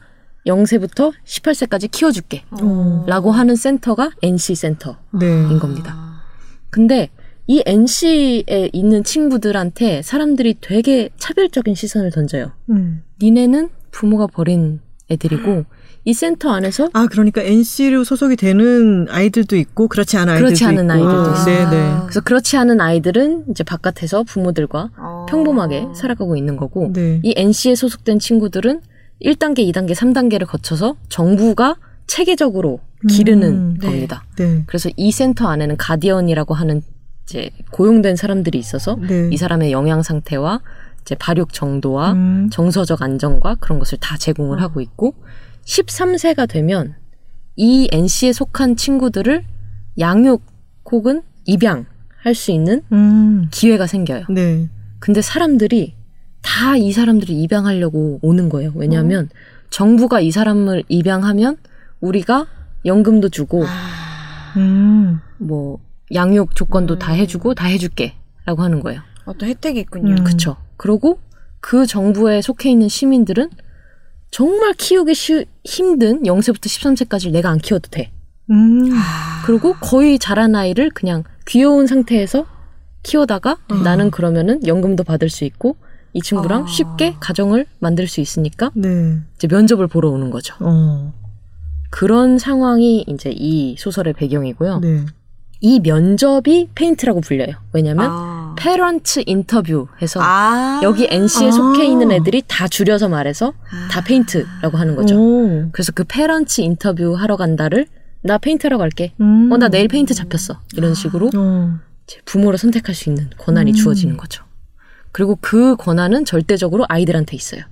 0세부터 0.46 1.12
18세까지 1.26 1.90
키워줄게. 1.90 2.44
어. 2.62 3.04
라고 3.08 3.32
하는 3.32 3.56
센터가 3.56 4.12
NC 4.22 4.54
센터인 4.54 4.96
네. 5.18 5.58
겁니다. 5.58 6.22
근데 6.70 7.10
이 7.48 7.64
NC에 7.66 8.70
있는 8.72 9.02
친구들한테 9.02 10.02
사람들이 10.02 10.58
되게 10.60 11.10
차별적인 11.18 11.74
시선을 11.74 12.12
던져요. 12.12 12.52
음. 12.70 13.02
니네는 13.20 13.70
부모가 13.90 14.26
버린 14.26 14.80
애들이고 15.10 15.64
이 16.04 16.14
센터 16.14 16.50
안에서 16.50 16.88
아, 16.94 17.06
그러니까 17.10 17.42
NC로 17.42 18.04
소속이 18.04 18.36
되는 18.36 19.06
아이들도 19.10 19.56
있고 19.56 19.88
그렇지 19.88 20.16
않은 20.16 20.32
아이들도 20.32 20.46
그렇지 20.46 20.64
않은 20.64 20.84
있고. 20.84 20.92
아이들도 20.92 21.32
있어요. 21.32 21.70
네, 21.70 21.76
네. 21.76 21.96
그래서 22.04 22.20
그렇지 22.22 22.56
않은 22.56 22.80
아이들은 22.80 23.44
이제 23.50 23.64
바깥에서 23.64 24.22
부모들과 24.22 24.90
어. 24.96 25.26
평범하게 25.28 25.88
살아가고 25.94 26.36
있는 26.36 26.56
거고 26.56 26.92
네. 26.94 27.20
이 27.22 27.34
NC에 27.36 27.74
소속된 27.74 28.18
친구들은 28.18 28.80
1단계, 29.22 29.58
2단계, 29.70 29.92
3단계를 29.92 30.46
거쳐서 30.46 30.96
정부가 31.10 31.76
체계적으로 32.06 32.80
기르는 33.08 33.48
음, 33.48 33.78
네. 33.80 33.86
겁니다. 33.86 34.24
네. 34.36 34.62
그래서 34.66 34.88
이 34.96 35.12
센터 35.12 35.48
안에는 35.48 35.76
가디언이라고 35.76 36.54
하는 36.54 36.82
이제 37.24 37.50
고용된 37.70 38.16
사람들이 38.16 38.58
있어서 38.58 38.96
네. 38.96 39.28
이 39.30 39.36
사람의 39.36 39.70
영양 39.70 40.02
상태와 40.02 40.60
이제 41.02 41.14
발육 41.14 41.52
정도와 41.52 42.12
음. 42.12 42.48
정서적 42.50 43.02
안정과 43.02 43.56
그런 43.56 43.78
것을 43.78 43.98
다 43.98 44.16
제공을 44.16 44.60
하고 44.60 44.80
있고 44.80 45.14
13세가 45.64 46.48
되면 46.48 46.94
이 47.56 47.88
NC에 47.92 48.32
속한 48.32 48.76
친구들을 48.76 49.44
양육 49.98 50.42
혹은 50.90 51.22
입양 51.44 51.86
할 52.22 52.34
수 52.34 52.50
있는 52.52 52.82
음. 52.92 53.48
기회가 53.50 53.86
생겨요. 53.86 54.24
네. 54.30 54.68
근데 54.98 55.22
사람들이 55.22 55.94
다 56.42 56.76
이 56.76 56.92
사람들을 56.92 57.34
입양하려고 57.34 58.18
오는 58.22 58.48
거예요. 58.48 58.72
왜냐하면 58.74 59.28
정부가 59.70 60.20
이 60.20 60.30
사람을 60.30 60.84
입양하면 60.88 61.56
우리가 62.00 62.46
연금도 62.84 63.28
주고 63.28 63.64
음. 64.56 65.20
뭐 65.38 65.78
양육 66.14 66.54
조건도 66.54 66.98
다 66.98 67.12
해주고 67.12 67.54
다 67.54 67.66
해줄게라고 67.66 68.62
하는 68.62 68.80
거예요. 68.80 69.00
어떤 69.26 69.48
혜택이 69.48 69.80
있군요. 69.80 70.14
음. 70.16 70.24
그쵸. 70.24 70.56
그러고 70.80 71.18
그 71.60 71.84
정부에 71.84 72.40
속해 72.40 72.70
있는 72.70 72.88
시민들은 72.88 73.50
정말 74.30 74.72
키우기 74.72 75.14
쉬, 75.14 75.44
힘든 75.62 76.22
0세부터 76.22 76.62
13세까지 76.62 77.32
내가 77.32 77.50
안 77.50 77.58
키워도 77.58 77.90
돼. 77.90 78.10
음. 78.50 78.90
그리고 79.44 79.74
거의 79.74 80.18
자란 80.18 80.54
아이를 80.54 80.88
그냥 80.88 81.24
귀여운 81.46 81.86
상태에서 81.86 82.46
키우다가 83.02 83.58
나는 83.84 84.10
그러면은 84.10 84.66
연금도 84.66 85.04
받을 85.04 85.28
수 85.28 85.44
있고 85.44 85.76
이 86.14 86.22
친구랑 86.22 86.62
아. 86.62 86.66
쉽게 86.66 87.16
가정을 87.20 87.66
만들 87.78 88.08
수 88.08 88.22
있으니까 88.22 88.70
네. 88.74 89.18
이제 89.36 89.48
면접을 89.48 89.86
보러 89.86 90.08
오는 90.08 90.30
거죠. 90.30 90.54
어. 90.60 91.12
그런 91.90 92.38
상황이 92.38 93.04
이제 93.06 93.30
이 93.30 93.76
소설의 93.78 94.14
배경이고요. 94.14 94.78
네. 94.78 95.04
이 95.60 95.78
면접이 95.80 96.70
페인트라고 96.74 97.20
불려요. 97.20 97.56
왜냐면 97.72 98.08
아. 98.10 98.54
parent 98.58 99.24
인터뷰 99.26 99.88
해서 100.00 100.20
아. 100.22 100.80
여기 100.82 101.06
NC에 101.10 101.48
아. 101.48 101.50
속해 101.50 101.84
있는 101.84 102.10
애들이 102.10 102.42
다 102.46 102.66
줄여서 102.66 103.08
말해서 103.08 103.52
다 103.90 104.02
페인트라고 104.02 104.78
하는 104.78 104.96
거죠. 104.96 105.16
오. 105.16 105.68
그래서 105.72 105.92
그 105.92 106.04
parent 106.04 106.62
인터뷰 106.62 107.14
하러 107.14 107.36
간다를 107.36 107.86
나 108.22 108.38
페인트하러 108.38 108.78
갈게. 108.78 109.12
음. 109.20 109.50
어, 109.52 109.56
나 109.58 109.68
내일 109.68 109.88
페인트 109.88 110.14
잡혔어. 110.14 110.60
이런 110.76 110.94
식으로 110.94 111.30
어. 111.36 111.78
이제 112.06 112.18
부모를 112.24 112.58
선택할 112.58 112.94
수 112.94 113.10
있는 113.10 113.28
권한이 113.38 113.72
음. 113.72 113.74
주어지는 113.74 114.16
거죠. 114.16 114.44
그리고 115.12 115.36
그 115.40 115.76
권한은 115.76 116.24
절대적으로 116.24 116.86
아이들한테 116.88 117.36
있어요. 117.36 117.62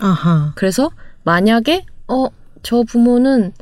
아하. 0.00 0.52
그래서 0.56 0.90
만약에 1.24 1.84
어, 2.08 2.26
저 2.62 2.82
부모는 2.82 3.52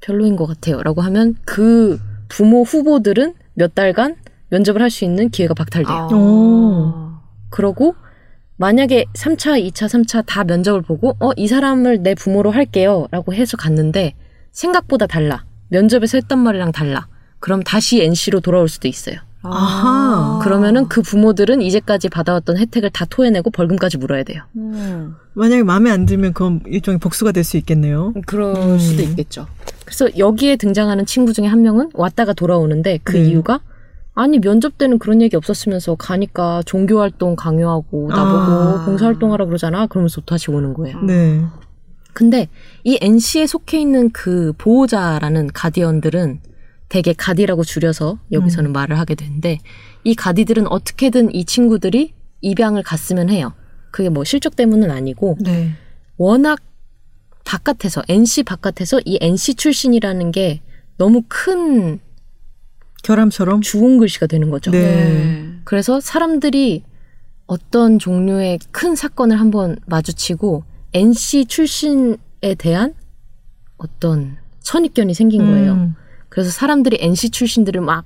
별로인 0.00 0.36
것 0.36 0.46
같아요. 0.46 0.82
라고 0.82 1.00
하면 1.02 1.34
그 1.44 1.98
부모 2.28 2.62
후보들은 2.62 3.34
몇 3.54 3.74
달간 3.74 4.16
면접을 4.50 4.80
할 4.82 4.90
수 4.90 5.04
있는 5.04 5.28
기회가 5.30 5.54
박탈돼요. 5.54 5.96
아. 5.96 6.08
오. 6.14 6.92
그러고 7.50 7.94
만약에 8.58 9.04
3차, 9.14 9.62
2차, 9.70 9.86
3차 9.86 10.24
다 10.26 10.44
면접을 10.44 10.82
보고 10.82 11.16
어, 11.20 11.30
이 11.36 11.46
사람을 11.46 12.02
내 12.02 12.14
부모로 12.14 12.50
할게요. 12.50 13.06
라고 13.10 13.34
해서 13.34 13.56
갔는데 13.56 14.14
생각보다 14.52 15.06
달라. 15.06 15.44
면접에서 15.68 16.16
했던 16.18 16.38
말이랑 16.38 16.72
달라. 16.72 17.06
그럼 17.40 17.62
다시 17.62 18.02
NC로 18.02 18.40
돌아올 18.40 18.68
수도 18.68 18.88
있어요. 18.88 19.16
아하. 19.42 20.40
그러면은 20.42 20.88
그 20.88 21.02
부모들은 21.02 21.60
이제까지 21.62 22.08
받아왔던 22.08 22.56
혜택을 22.56 22.90
다 22.90 23.04
토해내고 23.04 23.50
벌금까지 23.50 23.98
물어야 23.98 24.22
돼요. 24.24 24.42
음. 24.56 25.14
만약에 25.34 25.62
마음에 25.62 25.90
안 25.90 26.06
들면 26.06 26.32
그건 26.32 26.62
일종의 26.66 26.98
복수가 26.98 27.32
될 27.32 27.44
수 27.44 27.56
있겠네요. 27.58 28.12
그럴 28.26 28.56
음. 28.56 28.78
수도 28.78 29.02
있겠죠. 29.02 29.46
그래서 29.86 30.08
여기에 30.18 30.56
등장하는 30.56 31.06
친구 31.06 31.32
중에 31.32 31.46
한 31.46 31.62
명은 31.62 31.90
왔다가 31.94 32.34
돌아오는데 32.34 32.98
그 33.04 33.16
네. 33.16 33.24
이유가 33.24 33.60
아니 34.14 34.40
면접 34.40 34.76
때는 34.76 34.98
그런 34.98 35.22
얘기 35.22 35.36
없었으면서 35.36 35.94
가니까 35.94 36.62
종교 36.66 37.00
활동 37.00 37.36
강요하고 37.36 38.10
아. 38.12 38.16
나보고 38.16 38.84
봉사 38.84 39.06
활동하라 39.06 39.46
그러잖아. 39.46 39.86
그러면서 39.86 40.20
다시 40.22 40.50
오는 40.50 40.74
거예요. 40.74 41.00
네. 41.02 41.42
근데 42.12 42.48
이 42.82 42.98
NC에 43.00 43.46
속해 43.46 43.78
있는 43.78 44.10
그 44.10 44.52
보호자라는 44.58 45.48
가디언들은 45.48 46.40
대개 46.88 47.12
가디라고 47.12 47.62
줄여서 47.62 48.18
여기서는 48.32 48.72
말을 48.72 48.98
하게 48.98 49.14
되는데 49.14 49.58
이 50.02 50.14
가디들은 50.14 50.66
어떻게든 50.68 51.34
이 51.34 51.44
친구들이 51.44 52.12
입양을 52.40 52.82
갔으면 52.82 53.28
해요. 53.28 53.52
그게 53.90 54.08
뭐 54.08 54.24
실적 54.24 54.56
때문은 54.56 54.90
아니고 54.90 55.36
네. 55.40 55.72
워낙 56.16 56.58
바깥에서 57.46 58.02
NC 58.08 58.42
바깥에서 58.42 59.00
이 59.06 59.18
NC 59.22 59.54
출신이라는 59.54 60.32
게 60.32 60.60
너무 60.98 61.22
큰 61.28 62.00
결함처럼. 63.02 63.62
주홍 63.62 63.98
글씨가 63.98 64.26
되는 64.26 64.50
거죠. 64.50 64.72
네. 64.72 65.52
그래서 65.64 66.00
사람들이 66.00 66.82
어떤 67.46 68.00
종류의 68.00 68.58
큰 68.72 68.96
사건을 68.96 69.38
한번 69.38 69.76
마주치고 69.86 70.64
NC 70.92 71.46
출신에 71.46 72.16
대한 72.58 72.94
어떤 73.76 74.36
선입견이 74.60 75.14
생긴 75.14 75.46
거예요. 75.46 75.72
음. 75.74 75.94
그래서 76.28 76.50
사람들이 76.50 76.98
NC 77.00 77.30
출신들을 77.30 77.80
막 77.80 78.04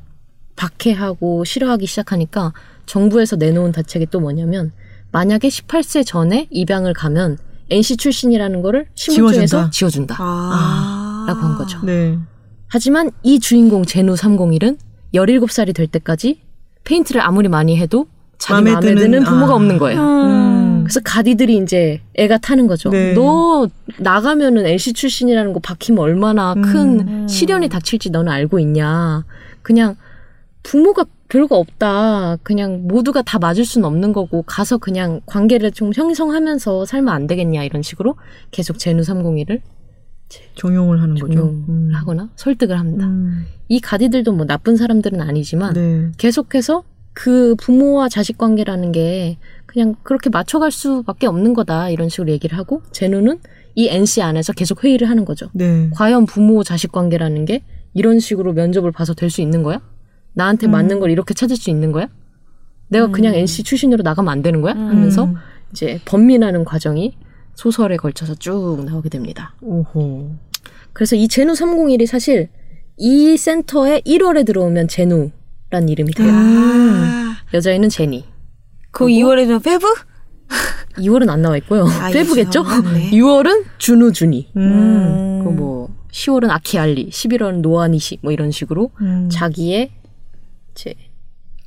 박해하고 0.57 1.45
싫어하기 1.45 1.86
시작하니까 1.86 2.53
정부에서 2.84 3.36
내놓은 3.36 3.72
대책이 3.72 4.07
또 4.11 4.20
뭐냐면 4.20 4.72
만약에 5.12 5.49
18세 5.49 6.05
전에 6.05 6.47
입양을 6.51 6.93
가면 6.93 7.38
NC 7.70 7.96
출신이라는 7.96 8.62
거를 8.62 8.86
신분증에서 8.94 9.70
지워준다. 9.70 10.16
아. 10.18 11.24
라고 11.28 11.40
한 11.40 11.56
거죠. 11.56 11.78
네. 11.84 12.18
하지만 12.68 13.10
이 13.22 13.38
주인공 13.40 13.84
제누 13.84 14.14
301은 14.14 14.76
17살이 15.14 15.74
될 15.74 15.86
때까지 15.86 16.40
페인트를 16.84 17.20
아무리 17.20 17.48
많이 17.48 17.76
해도 17.76 18.06
자기 18.38 18.54
마음에 18.64 18.72
마음에, 18.72 18.94
드는- 18.94 18.98
드는 19.00 19.24
부모가 19.24 19.52
아. 19.52 19.56
없는 19.56 19.78
거예요. 19.78 20.00
음. 20.00 20.80
그래서 20.84 21.00
가디들이 21.04 21.58
이제 21.58 22.00
애가 22.14 22.38
타는 22.38 22.66
거죠. 22.66 22.90
네. 22.90 23.12
너 23.14 23.68
나가면은 23.98 24.66
NC 24.66 24.92
출신이라는 24.94 25.52
거 25.52 25.60
박히면 25.60 26.02
얼마나 26.02 26.54
큰 26.54 27.00
음. 27.06 27.28
시련이 27.28 27.68
닥칠지 27.68 28.10
너는 28.10 28.32
알고 28.32 28.58
있냐. 28.60 29.24
그냥 29.62 29.94
부모가 30.62 31.04
별거 31.30 31.56
없다. 31.56 32.36
그냥 32.42 32.86
모두가 32.86 33.22
다 33.22 33.38
맞을 33.38 33.64
수는 33.64 33.86
없는 33.86 34.12
거고 34.12 34.42
가서 34.42 34.76
그냥 34.76 35.20
관계를 35.26 35.70
좀 35.70 35.92
형성하면서 35.94 36.84
살면 36.84 37.14
안 37.14 37.26
되겠냐 37.26 37.64
이런 37.64 37.82
식으로 37.82 38.16
계속 38.50 38.78
제누 38.78 39.02
301을 39.02 39.60
종용을 40.54 41.00
하는 41.00 41.14
거죠. 41.14 41.32
종용을 41.32 41.52
음. 41.68 41.90
하거나 41.94 42.28
설득을 42.36 42.78
합니다. 42.78 43.06
음. 43.06 43.46
이 43.68 43.80
가디들도 43.80 44.32
뭐 44.32 44.44
나쁜 44.44 44.76
사람들은 44.76 45.20
아니지만 45.20 45.72
네. 45.72 46.12
계속해서 46.18 46.82
그 47.12 47.54
부모와 47.56 48.08
자식 48.08 48.36
관계라는 48.36 48.92
게 48.92 49.38
그냥 49.66 49.94
그렇게 50.02 50.30
맞춰갈 50.30 50.70
수밖에 50.70 51.26
없는 51.26 51.54
거다 51.54 51.90
이런 51.90 52.08
식으로 52.08 52.30
얘기를 52.30 52.58
하고 52.58 52.82
제누는 52.92 53.38
이 53.76 53.88
NC 53.88 54.22
안에서 54.22 54.52
계속 54.52 54.82
회의를 54.82 55.08
하는 55.08 55.24
거죠. 55.24 55.48
네. 55.52 55.90
과연 55.94 56.26
부모 56.26 56.64
자식 56.64 56.90
관계라는 56.90 57.44
게 57.44 57.62
이런 57.94 58.18
식으로 58.18 58.52
면접을 58.52 58.90
봐서 58.92 59.14
될 59.14 59.30
수 59.30 59.40
있는 59.40 59.62
거야? 59.62 59.80
나한테 60.34 60.66
음. 60.66 60.72
맞는 60.72 61.00
걸 61.00 61.10
이렇게 61.10 61.34
찾을 61.34 61.56
수 61.56 61.70
있는 61.70 61.92
거야? 61.92 62.08
내가 62.88 63.08
그냥 63.08 63.34
NC 63.34 63.62
출신으로 63.62 64.02
나가면 64.02 64.30
안 64.32 64.42
되는 64.42 64.60
거야? 64.62 64.74
하면서 64.74 65.24
음. 65.24 65.36
이제 65.72 66.00
번민하는 66.04 66.64
과정이 66.64 67.16
소설에 67.54 67.96
걸쳐서 67.96 68.34
쭉 68.36 68.82
나오게 68.84 69.08
됩니다. 69.08 69.54
오호. 69.60 70.30
그래서 70.92 71.14
이 71.14 71.28
제누 71.28 71.52
301이 71.52 72.06
사실 72.06 72.48
이 72.96 73.36
센터에 73.36 74.00
1월에 74.00 74.44
들어오면 74.44 74.88
제누란 74.88 75.88
이름이 75.88 76.12
돼요. 76.12 76.28
아. 76.32 77.36
여자애는 77.54 77.88
제니. 77.88 78.24
그 78.90 79.06
2월에는 79.06 79.62
페브? 79.62 79.86
2월은 80.98 81.28
안 81.30 81.42
나와 81.42 81.56
있고요. 81.58 81.86
아, 81.86 82.10
페브겠죠? 82.10 82.60
이거 82.60 82.80
네. 82.92 83.10
6월은 83.10 83.64
준우 83.78 84.12
준이. 84.12 84.50
음. 84.56 85.40
그리고 85.44 85.52
뭐 85.52 85.94
10월은 86.10 86.50
아키알리, 86.50 87.10
11월은 87.10 87.60
노아니시 87.60 88.18
뭐 88.22 88.32
이런 88.32 88.50
식으로 88.50 88.90
음. 89.00 89.28
자기의 89.30 89.90
이 89.90 89.99
제 90.74 90.94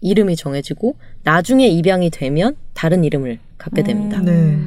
이름이 0.02 0.36
정해지고 0.36 0.96
나중에 1.24 1.68
입양이 1.68 2.10
되면 2.10 2.56
다른 2.74 3.04
이름을 3.04 3.40
갖게 3.58 3.84
됩니다. 3.84 4.20
네. 4.22 4.58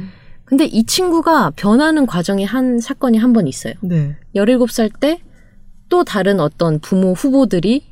근데 0.44 0.64
이 0.64 0.84
친구가 0.84 1.50
변하는 1.56 2.06
과정에 2.06 2.44
한 2.44 2.80
사건이 2.80 3.18
한 3.18 3.32
번 3.32 3.46
있어요. 3.46 3.74
네. 3.82 4.16
17살 4.34 4.98
때 5.00 5.20
또 5.88 6.02
다른 6.04 6.40
어떤 6.40 6.80
부모 6.80 7.12
후보들이 7.12 7.84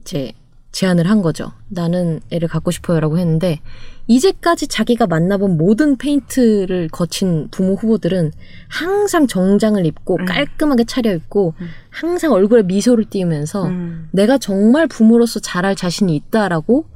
이제 0.00 0.32
제안을 0.72 1.08
한 1.08 1.20
거죠. 1.22 1.52
나는 1.68 2.20
애를 2.30 2.48
갖고 2.48 2.70
싶어요라고 2.70 3.18
했는데 3.18 3.60
이제까지 4.06 4.68
자기가 4.68 5.06
만나본 5.06 5.56
모든 5.56 5.96
페인트를 5.96 6.88
거친 6.88 7.48
부모 7.50 7.74
후보들은 7.74 8.32
항상 8.68 9.26
정장을 9.26 9.84
입고 9.86 10.18
깔끔하게 10.26 10.84
차려입고 10.84 11.54
항상 11.90 12.32
얼굴에 12.32 12.62
미소를 12.62 13.04
띄우면서 13.04 13.66
음. 13.66 14.08
내가 14.12 14.38
정말 14.38 14.86
부모로서 14.86 15.40
잘할 15.40 15.76
자신이 15.76 16.14
있다라고 16.16 16.86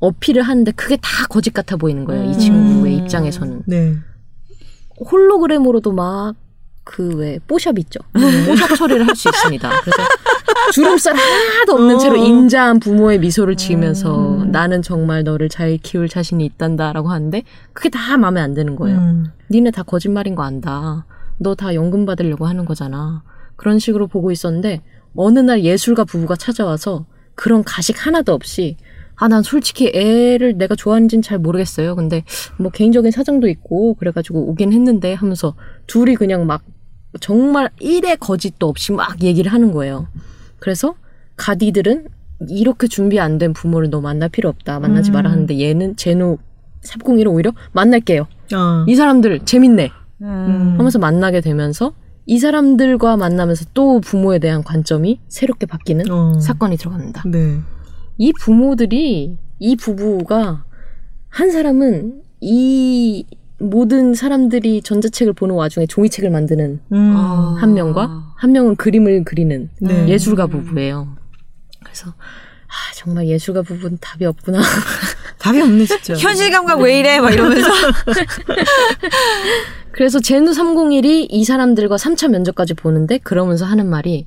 어필을 0.00 0.42
하는데 0.42 0.72
그게 0.72 0.96
다 0.96 1.26
거짓 1.28 1.52
같아 1.54 1.76
보이는 1.76 2.04
거예요. 2.04 2.30
이 2.30 2.38
친구의 2.38 2.96
입장에서는. 2.98 3.62
네. 3.66 3.94
홀로그램으로도 5.10 5.92
막 5.92 6.34
그왜 6.84 7.38
뽀샵 7.46 7.78
있죠. 7.80 8.00
뽀샵 8.12 8.76
처리를 8.76 9.06
할 9.06 9.14
수 9.14 9.28
있습니다. 9.28 9.68
그래서 9.68 10.02
주름살 10.72 11.14
하나도 11.16 11.74
없는 11.74 11.98
채로 11.98 12.16
인자한 12.16 12.80
부모의 12.80 13.18
미소를 13.20 13.56
지으면서 13.56 14.44
나는 14.48 14.82
정말 14.82 15.22
너를 15.22 15.48
잘 15.48 15.76
키울 15.78 16.08
자신이 16.08 16.44
있단다라고 16.44 17.08
하는데 17.10 17.42
그게 17.72 17.88
다 17.88 18.16
마음에 18.16 18.40
안 18.40 18.54
드는 18.54 18.76
거예요. 18.76 18.98
음. 18.98 19.26
니네 19.50 19.70
다 19.70 19.82
거짓말인 19.82 20.34
거 20.34 20.42
안다. 20.42 21.06
너 21.38 21.54
다 21.54 21.74
연금 21.74 22.04
받으려고 22.06 22.46
하는 22.46 22.64
거잖아. 22.64 23.22
그런 23.56 23.78
식으로 23.78 24.06
보고 24.06 24.30
있었는데 24.30 24.82
어느 25.16 25.38
날 25.38 25.62
예술가 25.62 26.04
부부가 26.04 26.36
찾아와서 26.36 27.04
그런 27.34 27.62
가식 27.64 28.06
하나도 28.06 28.32
없이 28.32 28.76
아, 29.22 29.28
난 29.28 29.44
솔직히 29.44 29.92
애를 29.94 30.58
내가 30.58 30.74
좋아하는지는 30.74 31.22
잘 31.22 31.38
모르겠어요. 31.38 31.94
근데 31.94 32.24
뭐 32.58 32.72
개인적인 32.72 33.12
사정도 33.12 33.46
있고 33.46 33.94
그래가지고 33.94 34.50
오긴 34.50 34.72
했는데 34.72 35.14
하면서 35.14 35.54
둘이 35.86 36.16
그냥 36.16 36.44
막 36.44 36.62
정말 37.20 37.70
일의 37.78 38.16
거짓도 38.16 38.68
없이 38.68 38.90
막 38.90 39.22
얘기를 39.22 39.52
하는 39.52 39.70
거예요. 39.70 40.08
그래서 40.58 40.96
가디들은 41.36 42.08
이렇게 42.48 42.88
준비 42.88 43.20
안 43.20 43.38
된 43.38 43.52
부모를 43.52 43.90
너 43.90 44.00
만날 44.00 44.28
필요 44.28 44.48
없다. 44.48 44.80
만나지 44.80 45.12
마라 45.12 45.30
하는데 45.30 45.56
얘는 45.60 45.94
제노 45.94 46.38
301은 46.84 47.32
오히려 47.32 47.52
만날게요. 47.70 48.26
아. 48.54 48.84
이 48.88 48.96
사람들 48.96 49.44
재밌네. 49.44 49.90
음. 50.22 50.74
하면서 50.78 50.98
만나게 50.98 51.40
되면서 51.42 51.92
이 52.26 52.40
사람들과 52.40 53.16
만나면서 53.16 53.66
또 53.72 54.00
부모에 54.00 54.40
대한 54.40 54.64
관점이 54.64 55.20
새롭게 55.28 55.66
바뀌는 55.66 56.10
어. 56.10 56.40
사건이 56.40 56.76
들어갑니다. 56.76 57.22
네. 57.26 57.60
이 58.18 58.32
부모들이 58.32 59.36
이 59.58 59.76
부부가 59.76 60.64
한 61.28 61.50
사람은 61.50 62.22
이 62.40 63.24
모든 63.58 64.14
사람들이 64.14 64.82
전자책을 64.82 65.34
보는 65.34 65.54
와중에 65.54 65.86
종이책을 65.86 66.30
만드는 66.30 66.80
음. 66.92 67.14
아. 67.16 67.56
한 67.58 67.74
명과 67.74 68.34
한 68.36 68.52
명은 68.52 68.76
그림을 68.76 69.24
그리는 69.24 69.70
네. 69.80 70.08
예술가 70.08 70.46
부부예요. 70.48 71.16
그래서 71.84 72.10
아, 72.10 72.94
정말 72.94 73.28
예술가 73.28 73.62
부부는 73.62 73.98
답이 74.00 74.24
없구나. 74.24 74.60
답이 75.38 75.60
없네 75.60 75.84
진짜. 75.84 76.14
현실 76.14 76.50
감각 76.50 76.80
왜 76.80 76.98
이래? 76.98 77.20
막 77.20 77.32
이러면서. 77.32 77.70
그래서 79.92 80.20
제누 80.20 80.52
301이 80.52 81.26
이 81.30 81.44
사람들과 81.44 81.96
3차 81.96 82.30
면접까지 82.30 82.74
보는데 82.74 83.18
그러면서 83.18 83.66
하는 83.66 83.88
말이 83.88 84.26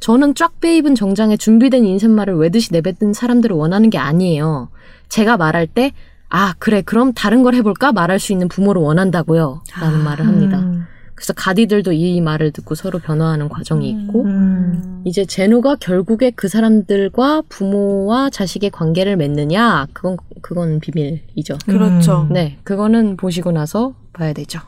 저는 0.00 0.34
쫙 0.34 0.60
빼입은 0.60 0.94
정장에 0.94 1.36
준비된 1.36 1.84
인쇄말을 1.84 2.34
외듯이 2.36 2.72
내뱉은 2.72 3.12
사람들을 3.12 3.54
원하는 3.56 3.90
게 3.90 3.98
아니에요. 3.98 4.68
제가 5.08 5.36
말할 5.36 5.66
때 5.66 5.92
아, 6.28 6.54
그래, 6.58 6.82
그럼 6.82 7.12
다른 7.12 7.42
걸 7.42 7.54
해볼까? 7.54 7.92
말할 7.92 8.18
수 8.18 8.32
있는 8.32 8.48
부모를 8.48 8.82
원한다고요. 8.82 9.62
라는 9.80 10.02
말을 10.02 10.26
합니다. 10.26 10.58
음. 10.58 10.84
그래서 11.14 11.32
가디들도 11.32 11.92
이 11.92 12.20
말을 12.20 12.50
듣고 12.50 12.74
서로 12.74 12.98
변화하는 12.98 13.48
과정이 13.48 13.88
있고, 13.88 14.24
음. 14.24 15.02
이제 15.06 15.24
제노가 15.24 15.76
결국에 15.76 16.30
그 16.30 16.48
사람들과 16.48 17.42
부모와 17.48 18.28
자식의 18.28 18.70
관계를 18.70 19.16
맺느냐, 19.16 19.86
그건, 19.94 20.18
그건 20.42 20.80
비밀이죠. 20.80 21.56
그렇죠. 21.64 22.26
네, 22.30 22.58
그거는 22.64 23.16
보시고 23.16 23.52
나서 23.52 23.94
봐야 24.12 24.32
되죠. 24.34 24.60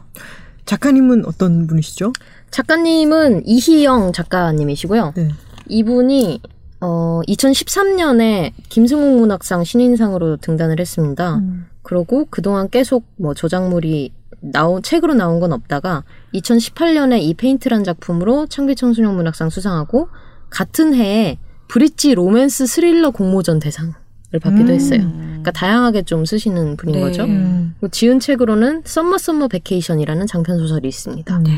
작가님은 0.69 1.25
어떤 1.25 1.67
분이시죠? 1.67 2.13
작가님은 2.51 3.47
이희영 3.47 4.13
작가님이시고요. 4.13 5.15
네. 5.17 5.29
이분이 5.67 6.43
어 6.81 7.23
2013년에 7.27 8.53
김승옥 8.69 9.19
문학상 9.19 9.65
신인상으로 9.65 10.37
등단을 10.37 10.79
했습니다. 10.79 11.41
그러고 11.83 12.27
그동안 12.29 12.69
계속 12.69 13.07
뭐 13.17 13.33
저작물이 13.33 14.13
나온 14.41 14.83
책으로 14.83 15.15
나온 15.15 15.41
건 15.41 15.53
없다가 15.55 16.05
2018년에 16.35 17.21
이 17.23 17.33
페인트란 17.33 17.83
작품으로 17.83 18.47
창비 18.47 18.77
청소년 18.77 19.17
문학상 19.17 19.49
수상하고 19.49 20.09
같은 20.51 20.95
해에 20.95 21.39
브릿G 21.69 22.15
로맨스 22.15 22.67
스릴러 22.67 23.11
공모전 23.11 23.59
대상 23.59 23.95
을 24.35 24.41
받기도 24.41 24.69
음. 24.69 24.75
했어요. 24.75 25.11
그러니까 25.11 25.51
다양하게 25.53 26.03
좀 26.03 26.27
쓰시는 26.27 26.77
분인 26.77 26.97
네. 26.97 27.01
거죠. 27.01 27.25
음. 27.25 27.75
지은 27.91 28.21
책으로는 28.21 28.83
썸머 28.85 29.17
썸머 29.17 29.49
베케이션이라는 29.49 30.27
장편 30.27 30.59
소설이 30.59 30.87
있습니다. 30.87 31.39
네. 31.39 31.51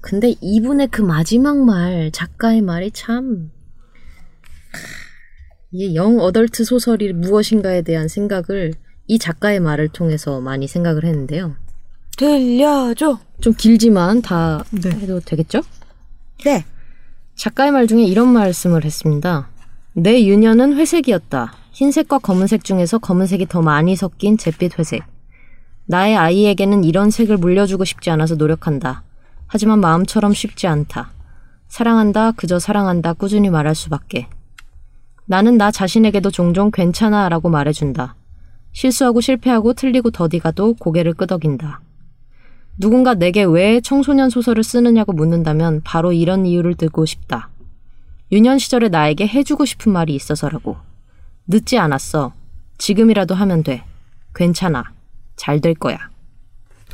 근데 0.00 0.34
이분의 0.40 0.88
그 0.88 1.02
마지막 1.02 1.58
말, 1.58 2.10
작가의 2.10 2.62
말이 2.62 2.90
참, 2.92 3.50
이게 5.70 5.94
영 5.94 6.18
어덜트 6.18 6.64
소설이 6.64 7.12
무엇인가에 7.12 7.82
대한 7.82 8.08
생각을 8.08 8.72
이 9.06 9.18
작가의 9.18 9.60
말을 9.60 9.88
통해서 9.88 10.40
많이 10.40 10.66
생각을 10.66 11.04
했는데요. 11.04 11.56
들려줘. 12.16 13.20
좀 13.40 13.52
길지만 13.54 14.22
다 14.22 14.64
네. 14.70 14.90
해도 14.90 15.20
되겠죠? 15.20 15.60
네. 16.44 16.64
작가의 17.36 17.70
말 17.70 17.86
중에 17.86 18.04
이런 18.04 18.28
말씀을 18.28 18.84
했습니다. 18.84 19.50
내 19.94 20.24
유년은 20.24 20.76
회색이었다. 20.76 21.61
흰색과 21.72 22.18
검은색 22.18 22.64
중에서 22.64 22.98
검은색이 22.98 23.46
더 23.46 23.62
많이 23.62 23.96
섞인 23.96 24.36
잿빛 24.36 24.78
회색. 24.78 25.02
나의 25.86 26.16
아이에게는 26.16 26.84
이런 26.84 27.10
색을 27.10 27.38
물려주고 27.38 27.84
싶지 27.84 28.10
않아서 28.10 28.34
노력한다. 28.34 29.02
하지만 29.46 29.80
마음처럼 29.80 30.34
쉽지 30.34 30.66
않다. 30.66 31.12
사랑한다, 31.68 32.32
그저 32.32 32.58
사랑한다, 32.58 33.14
꾸준히 33.14 33.48
말할 33.48 33.74
수밖에. 33.74 34.28
나는 35.24 35.56
나 35.56 35.70
자신에게도 35.70 36.30
종종 36.30 36.70
괜찮아 36.70 37.30
라고 37.30 37.48
말해준다. 37.48 38.16
실수하고 38.72 39.22
실패하고 39.22 39.72
틀리고 39.72 40.10
더디가도 40.10 40.74
고개를 40.74 41.14
끄덕인다. 41.14 41.80
누군가 42.78 43.14
내게 43.14 43.44
왜 43.44 43.80
청소년 43.80 44.28
소설을 44.28 44.62
쓰느냐고 44.62 45.12
묻는다면 45.14 45.80
바로 45.84 46.12
이런 46.12 46.44
이유를 46.44 46.74
듣고 46.74 47.06
싶다. 47.06 47.48
유년 48.30 48.58
시절에 48.58 48.88
나에게 48.88 49.26
해주고 49.26 49.64
싶은 49.64 49.92
말이 49.92 50.14
있어서라고. 50.14 50.91
늦지 51.46 51.78
않았어. 51.78 52.32
지금이라도 52.78 53.34
하면 53.34 53.62
돼. 53.62 53.84
괜찮아. 54.34 54.84
잘 55.36 55.60
될 55.60 55.74
거야. 55.74 55.98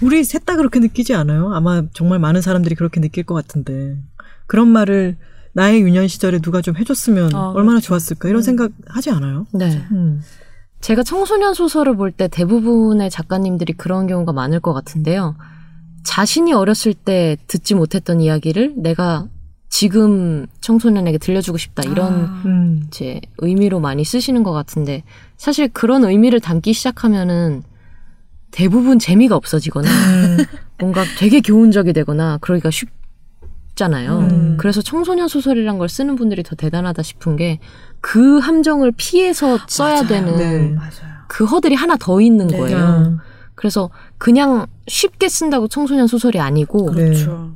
우리 0.00 0.22
셋 0.24 0.44
다 0.46 0.56
그렇게 0.56 0.78
느끼지 0.80 1.14
않아요? 1.14 1.52
아마 1.54 1.82
정말 1.92 2.18
많은 2.18 2.40
사람들이 2.40 2.74
그렇게 2.76 3.00
느낄 3.00 3.24
것 3.24 3.34
같은데 3.34 3.98
그런 4.46 4.68
말을 4.68 5.16
나의 5.54 5.82
유년 5.82 6.06
시절에 6.08 6.38
누가 6.38 6.60
좀 6.62 6.76
해줬으면 6.76 7.34
아, 7.34 7.50
얼마나 7.50 7.80
좋았을까 7.80 8.28
이런 8.28 8.42
생각 8.42 8.70
하지 8.86 9.10
않아요? 9.10 9.46
네. 9.52 9.84
음. 9.90 10.20
제가 10.80 11.02
청소년 11.02 11.54
소설을 11.54 11.96
볼 11.96 12.12
때 12.12 12.28
대부분의 12.28 13.10
작가님들이 13.10 13.72
그런 13.72 14.06
경우가 14.06 14.32
많을 14.32 14.60
것 14.60 14.72
같은데요. 14.72 15.36
자신이 16.04 16.52
어렸을 16.52 16.94
때 16.94 17.36
듣지 17.48 17.74
못했던 17.74 18.20
이야기를 18.20 18.74
내가 18.76 19.26
지금 19.68 20.46
청소년에게 20.60 21.18
들려주고 21.18 21.58
싶다 21.58 21.82
이런 21.84 22.12
아. 22.12 22.42
음. 22.46 22.82
이제 22.88 23.20
의미로 23.38 23.80
많이 23.80 24.04
쓰시는 24.04 24.42
것 24.42 24.52
같은데 24.52 25.02
사실 25.36 25.68
그런 25.68 26.04
의미를 26.04 26.40
담기 26.40 26.72
시작하면은 26.72 27.62
대부분 28.50 28.98
재미가 28.98 29.36
없어지거나 29.36 29.88
음. 29.88 30.36
뭔가 30.80 31.04
되게 31.18 31.40
교훈적이 31.40 31.92
되거나 31.92 32.38
그러기가 32.38 32.70
쉽잖아요. 32.70 34.18
음. 34.18 34.56
그래서 34.58 34.80
청소년 34.80 35.28
소설이란 35.28 35.76
걸 35.78 35.88
쓰는 35.88 36.16
분들이 36.16 36.42
더 36.42 36.56
대단하다 36.56 37.02
싶은 37.02 37.36
게 37.36 37.60
그 38.00 38.38
함정을 38.38 38.92
피해서 38.96 39.58
써야 39.66 40.02
맞아요. 40.02 40.06
되는 40.06 40.36
네. 40.36 40.76
그 41.26 41.44
허들이 41.44 41.74
하나 41.74 41.96
더 41.96 42.20
있는 42.20 42.46
네. 42.46 42.56
거예요. 42.56 42.78
아, 42.78 43.16
그래서 43.54 43.90
그냥 44.18 44.66
쉽게 44.86 45.28
쓴다고 45.28 45.68
청소년 45.68 46.06
소설이 46.06 46.38
아니고 46.38 46.92
네. 46.94 47.04
그렇죠. 47.04 47.52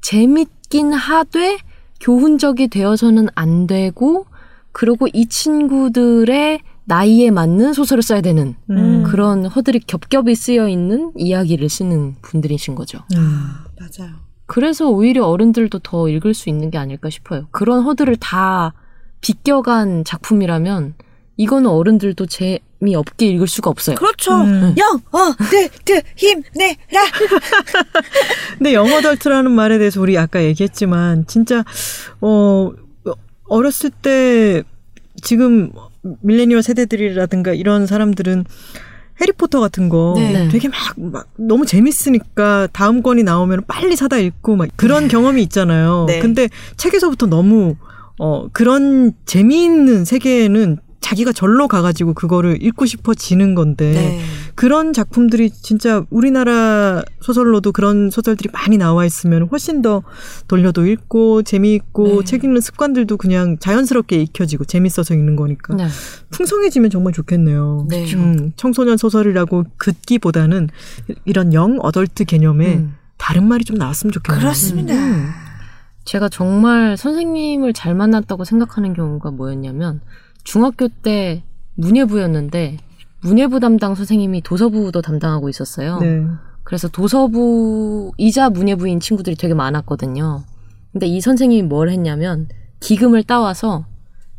재밌긴 0.00 0.92
하되 0.92 1.58
교훈적이 2.00 2.68
되어서는 2.68 3.28
안 3.34 3.66
되고 3.66 4.26
그리고 4.72 5.08
이 5.12 5.26
친구들의 5.26 6.60
나이에 6.84 7.30
맞는 7.30 7.72
소설을 7.72 8.02
써야 8.02 8.20
되는 8.20 8.54
음. 8.70 9.02
그런 9.04 9.46
허들이 9.46 9.80
겹겹이 9.80 10.34
쓰여 10.34 10.68
있는 10.68 11.12
이야기를 11.16 11.68
쓰는 11.68 12.16
분들이신 12.22 12.74
거죠. 12.74 13.00
음. 13.16 13.50
맞아요. 13.78 14.12
그래서 14.46 14.88
오히려 14.88 15.26
어른들도 15.26 15.80
더 15.80 16.08
읽을 16.08 16.32
수 16.32 16.48
있는 16.48 16.70
게 16.70 16.78
아닐까 16.78 17.10
싶어요. 17.10 17.48
그런 17.50 17.82
허들을 17.82 18.16
다 18.16 18.72
비껴간 19.20 20.04
작품이라면 20.04 20.94
이거는 21.36 21.70
어른들도 21.70 22.26
재미없게 22.26 23.26
읽을 23.26 23.46
수가 23.46 23.70
없어요. 23.70 23.96
그렇죠. 23.96 24.40
음. 24.40 24.74
영, 24.78 25.00
어, 25.12 25.34
드, 25.50 25.68
드, 25.84 26.02
힘내라. 26.16 27.02
근데 28.56 28.72
영어 28.74 29.00
덜트라는 29.00 29.50
말에 29.50 29.78
대해서 29.78 30.00
우리 30.00 30.16
아까 30.16 30.42
얘기했지만 30.42 31.26
진짜 31.26 31.64
어 32.20 32.72
어렸을 33.48 33.90
때 33.90 34.62
지금 35.22 35.70
밀레니얼 36.20 36.62
세대들이라든가 36.62 37.52
이런 37.52 37.86
사람들은 37.86 38.44
해리포터 39.20 39.60
같은 39.60 39.88
거 39.88 40.14
네. 40.16 40.48
되게 40.48 40.68
막, 40.68 40.78
막 40.96 41.28
너무 41.36 41.64
재밌으니까 41.64 42.68
다음 42.72 43.02
권이 43.02 43.22
나오면 43.22 43.62
빨리 43.66 43.96
사다 43.96 44.18
읽고 44.18 44.56
막 44.56 44.68
그런 44.76 45.08
경험이 45.08 45.42
있잖아요. 45.44 46.04
네. 46.06 46.20
근데 46.20 46.48
책에서부터 46.76 47.26
너무 47.26 47.76
어 48.18 48.48
그런 48.52 49.12
재미있는 49.24 50.04
세계에는 50.04 50.78
자기가 51.06 51.30
절로 51.30 51.68
가가지고 51.68 52.14
그거를 52.14 52.60
읽고 52.60 52.84
싶어지는 52.84 53.54
건데 53.54 53.92
네. 53.92 54.20
그런 54.56 54.92
작품들이 54.92 55.50
진짜 55.50 56.04
우리나라 56.10 57.04
소설로도 57.20 57.70
그런 57.70 58.10
소설들이 58.10 58.48
많이 58.52 58.76
나와 58.76 59.04
있으면 59.04 59.46
훨씬 59.48 59.82
더 59.82 60.02
돌려도 60.48 60.84
읽고 60.84 61.44
재미있고 61.44 62.08
네. 62.08 62.24
책 62.24 62.42
읽는 62.42 62.60
습관들도 62.60 63.18
그냥 63.18 63.56
자연스럽게 63.60 64.20
익혀지고 64.20 64.64
재밌어서 64.64 65.14
읽는 65.14 65.36
거니까 65.36 65.76
네. 65.76 65.86
풍성해지면 66.30 66.90
정말 66.90 67.12
좋겠네요. 67.12 67.86
네. 67.88 68.12
음, 68.14 68.50
청소년 68.56 68.96
소설이라고 68.96 69.62
긋기보다는 69.78 70.70
이런 71.24 71.54
영 71.54 71.78
어덜트 71.82 72.24
개념에 72.24 72.78
음. 72.78 72.96
다른 73.16 73.46
말이 73.46 73.64
좀 73.64 73.76
나왔으면 73.76 74.10
좋겠네요. 74.10 74.40
그렇습니다. 74.40 74.92
음. 74.92 75.28
제가 76.04 76.28
정말 76.28 76.96
선생님을 76.96 77.74
잘 77.74 77.94
만났다고 77.94 78.44
생각하는 78.44 78.92
경우가 78.92 79.30
뭐였냐면 79.30 80.00
중학교 80.46 80.88
때 80.88 81.42
문예부였는데 81.74 82.78
문예부 83.22 83.58
담당 83.58 83.96
선생님이 83.96 84.42
도서부도 84.42 85.02
담당하고 85.02 85.48
있었어요. 85.48 85.98
네. 85.98 86.24
그래서 86.62 86.88
도서부이자 86.88 88.50
문예부인 88.50 89.00
친구들이 89.00 89.34
되게 89.34 89.54
많았거든요. 89.54 90.44
근데 90.92 91.06
이 91.06 91.20
선생님이 91.20 91.62
뭘 91.62 91.90
했냐면 91.90 92.48
기금을 92.78 93.24
따와서 93.24 93.86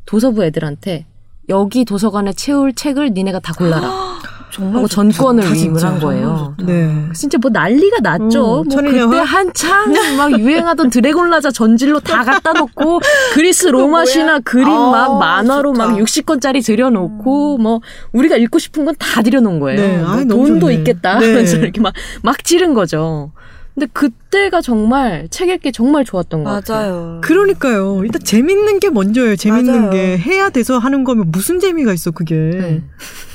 도서부 0.05 0.45
애들한테 0.45 1.05
여기 1.49 1.83
도서관에 1.83 2.31
채울 2.33 2.73
책을 2.73 3.11
니네가 3.11 3.39
다 3.39 3.53
골라라 3.53 3.81
정말 3.81 4.21
하고. 4.55 4.87
전권을 4.87 5.43
다 5.43 5.49
위임을 5.51 5.55
진짜 5.79 5.87
한 5.87 5.99
거예요. 5.99 6.55
네. 6.63 7.05
진짜 7.13 7.37
뭐 7.39 7.51
난리가 7.51 7.97
났죠. 8.01 8.43
어, 8.43 8.63
뭐? 8.63 8.75
그때 8.81 9.17
한창 9.19 9.93
막 10.17 10.39
유행하던 10.39 10.89
드래곤 10.89 11.29
라자 11.29 11.51
전질로 11.51 11.99
다 11.99 12.23
갖다 12.23 12.53
놓고 12.53 12.99
그리스 13.33 13.67
로마 13.67 14.05
신화 14.05 14.39
그림 14.39 14.67
아, 14.69 14.89
막 14.91 15.19
만화로 15.19 15.73
좋다. 15.73 15.87
막 15.87 15.97
60권짜리 15.97 16.65
들여놓고 16.65 17.57
뭐 17.57 17.81
우리가 18.13 18.35
읽고 18.37 18.59
싶은 18.59 18.85
건 18.85 18.95
다 18.97 19.21
들여놓은 19.21 19.59
거예요. 19.59 19.79
네, 19.79 19.97
뭐 19.99 20.09
아이, 20.11 20.25
돈도 20.27 20.59
좋네. 20.61 20.73
있겠다 20.75 21.19
네. 21.19 21.27
하면서 21.31 21.57
이렇게 21.57 21.79
막, 21.81 21.93
막 22.23 22.43
지른 22.43 22.73
거죠. 22.73 23.31
근데 23.77 23.85
그때가 23.93 24.59
정말 24.61 25.27
책 25.29 25.49
읽기 25.49 25.71
정말 25.71 26.03
좋았던 26.03 26.43
것 26.43 26.49
같아요. 26.49 26.91
맞아요. 26.93 27.21
그러니까요. 27.23 28.01
일단 28.03 28.19
재밌는 28.23 28.79
게 28.79 28.89
먼저예요. 28.89 29.35
재밌는 29.35 29.75
맞아요. 29.75 29.91
게 29.91 30.17
해야 30.17 30.49
돼서 30.49 30.79
하는 30.79 31.03
거면 31.03 31.29
무슨 31.29 31.59
재미가 31.59 31.93
있어 31.93 32.09
그게. 32.09 32.33
네. 32.35 32.83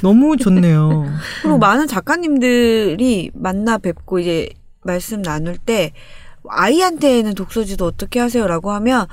너무 0.03 0.37
좋네요. 0.37 1.07
그리고 1.43 1.59
많은 1.59 1.87
작가님들이 1.87 3.31
만나 3.35 3.79
뵙고 3.79 4.19
이제 4.19 4.49
말씀 4.83 5.23
나눌 5.23 5.57
때 5.59 5.93
아이한테는 6.49 7.37
독서지도 7.37 7.87
어떻게 7.87 8.19
하세요라고 8.19 8.73
하면 8.73 9.07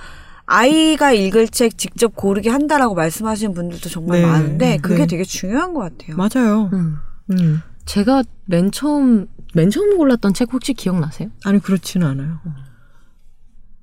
아이가 0.48 1.12
읽을 1.12 1.48
책 1.50 1.78
직접 1.78 2.16
고르게 2.16 2.50
한다라고 2.50 2.96
말씀하시는 2.96 3.54
분들도 3.54 3.88
정말 3.90 4.22
네. 4.22 4.26
많은데 4.26 4.78
그게 4.82 5.02
네. 5.02 5.06
되게 5.06 5.24
중요한 5.24 5.76
것 5.76 5.82
같아요. 5.82 6.18
맞아요. 6.18 6.72
음. 6.74 6.98
음. 7.30 7.62
제가 7.86 8.24
맨 8.46 8.72
처음 8.72 9.28
맨 9.54 9.70
처음 9.70 9.98
골랐던 9.98 10.34
책 10.34 10.54
혹시 10.54 10.74
기억나세요? 10.74 11.30
아니 11.44 11.60
그렇지는 11.60 12.08
않아요. 12.08 12.40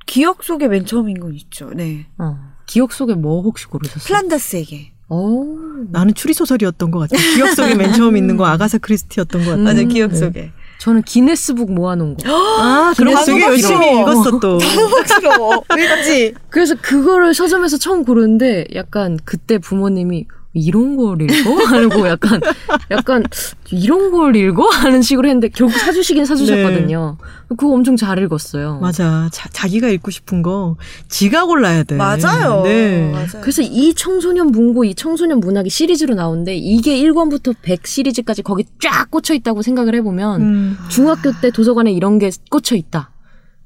기억 0.07 0.45
속에 0.45 0.69
맨 0.69 0.87
처음인 0.87 1.19
건 1.19 1.35
있죠. 1.35 1.71
네. 1.75 2.07
어. 2.19 2.39
기억 2.67 2.93
속에 2.93 3.15
뭐 3.15 3.43
혹시 3.43 3.67
고르셨어요? 3.67 4.05
플란다스에게. 4.07 4.93
오. 5.09 5.57
나는 5.91 6.15
추리 6.15 6.33
소설이었던 6.35 6.91
것 6.91 6.99
같아요. 7.01 7.21
기억 7.35 7.49
속에 7.55 7.75
맨 7.75 7.93
처음 7.93 8.17
있는 8.17 8.37
거 8.37 8.45
아가사 8.47 8.79
크리스티였던 8.79 9.45
것 9.45 9.51
같아요. 9.51 9.65
맞아, 9.65 9.81
네. 9.83 9.87
기억 9.87 10.13
네. 10.13 10.17
속에. 10.17 10.53
저는 10.79 11.03
기네스북 11.03 11.73
모아놓은 11.73 12.17
거. 12.17 12.29
아, 12.29 12.93
그럼 12.97 13.15
기네스 13.15 13.27
되게 13.33 13.45
열심히. 13.45 14.01
읽었어 14.01 14.39
또. 14.41 14.59
싫어. 14.61 15.63
왠지. 15.75 16.35
그래서 16.51 16.75
그거를 16.81 17.35
서점에서 17.35 17.79
처음 17.79 18.05
고르는데 18.05 18.67
약간 18.75 19.19
그때 19.25 19.59
부모님이 19.59 20.27
이런 20.57 20.97
걸 20.97 21.21
읽어? 21.23 21.55
하고 21.65 22.09
약간 22.09 22.41
약간 22.91 23.23
이런 23.71 24.11
걸 24.11 24.37
읽어? 24.37 24.67
하는 24.69 25.03
식으로 25.03 25.29
했는데 25.29 25.49
결국 25.49 25.77
사주시긴 25.77 26.25
사주셨거든요. 26.25 27.19
그거 27.49 27.69
엄청 27.69 27.97
잘 27.97 28.19
읽었어요. 28.19 28.79
맞아. 28.81 29.29
자, 29.33 29.49
자기가 29.53 29.89
읽고 29.89 30.11
싶은 30.11 30.43
거 30.43 30.77
지가 31.09 31.45
골라야 31.47 31.85
돼. 31.85 31.97
맞아요. 31.97 32.63
네. 32.65 33.11
맞아요. 33.13 33.41
그래서 33.41 33.63
이 33.63 33.95
청소년 33.95 34.49
문고, 34.49 34.85
이 34.85 34.95
청소년 34.95 35.41
문학이 35.41 35.71
시리즈로 35.71 36.15
나오는데 36.15 36.57
이게 36.57 36.97
1권부터 36.97 37.55
100 37.63 37.87
시리즈까지 37.87 38.43
거기 38.43 38.65
쫙 38.81 39.11
꽂혀 39.11 39.35
있다고 39.35 39.63
생각을 39.63 39.95
해 39.95 40.03
보면 40.03 40.41
음. 40.41 40.79
중학교 40.89 41.33
때 41.41 41.51
도서관에 41.51 41.93
이런 41.93 42.19
게 42.19 42.31
꽂혀 42.51 42.75
있다. 42.75 43.11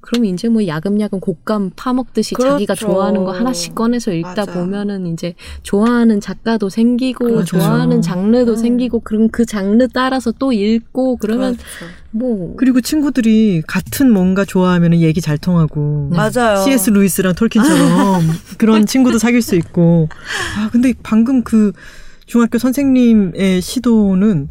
그럼 0.00 0.24
이제 0.24 0.48
뭐 0.48 0.66
야금야금 0.66 1.20
곡감 1.20 1.72
파먹듯이 1.76 2.34
그렇죠. 2.34 2.52
자기가 2.52 2.74
좋아하는 2.74 3.24
거 3.24 3.32
하나씩 3.32 3.74
꺼내서 3.74 4.12
읽다 4.12 4.34
맞아. 4.46 4.52
보면은 4.52 5.06
이제 5.06 5.34
좋아하는 5.62 6.20
작가도 6.20 6.68
생기고 6.68 7.24
그렇죠. 7.26 7.58
좋아하는 7.58 8.00
장르도 8.00 8.52
음. 8.52 8.56
생기고 8.56 9.00
그럼 9.00 9.28
그 9.28 9.44
장르 9.44 9.86
따라서 9.88 10.32
또 10.32 10.52
읽고 10.52 11.16
그러면 11.16 11.56
그렇죠. 11.56 11.94
뭐 12.12 12.54
그리고 12.56 12.80
친구들이 12.80 13.62
같은 13.66 14.10
뭔가 14.10 14.44
좋아하면 14.44 14.94
얘기 14.94 15.20
잘 15.20 15.38
통하고. 15.38 16.08
네. 16.10 16.16
맞아요. 16.16 16.64
C.S. 16.64 16.90
루이스랑 16.90 17.34
톨킨처럼 17.34 18.22
그런 18.58 18.86
친구도 18.86 19.18
사귈 19.18 19.42
수 19.42 19.54
있고. 19.56 20.08
아, 20.58 20.70
근데 20.72 20.92
방금 21.02 21.44
그 21.44 21.72
중학교 22.26 22.58
선생님의 22.58 23.60
시도는 23.60 24.48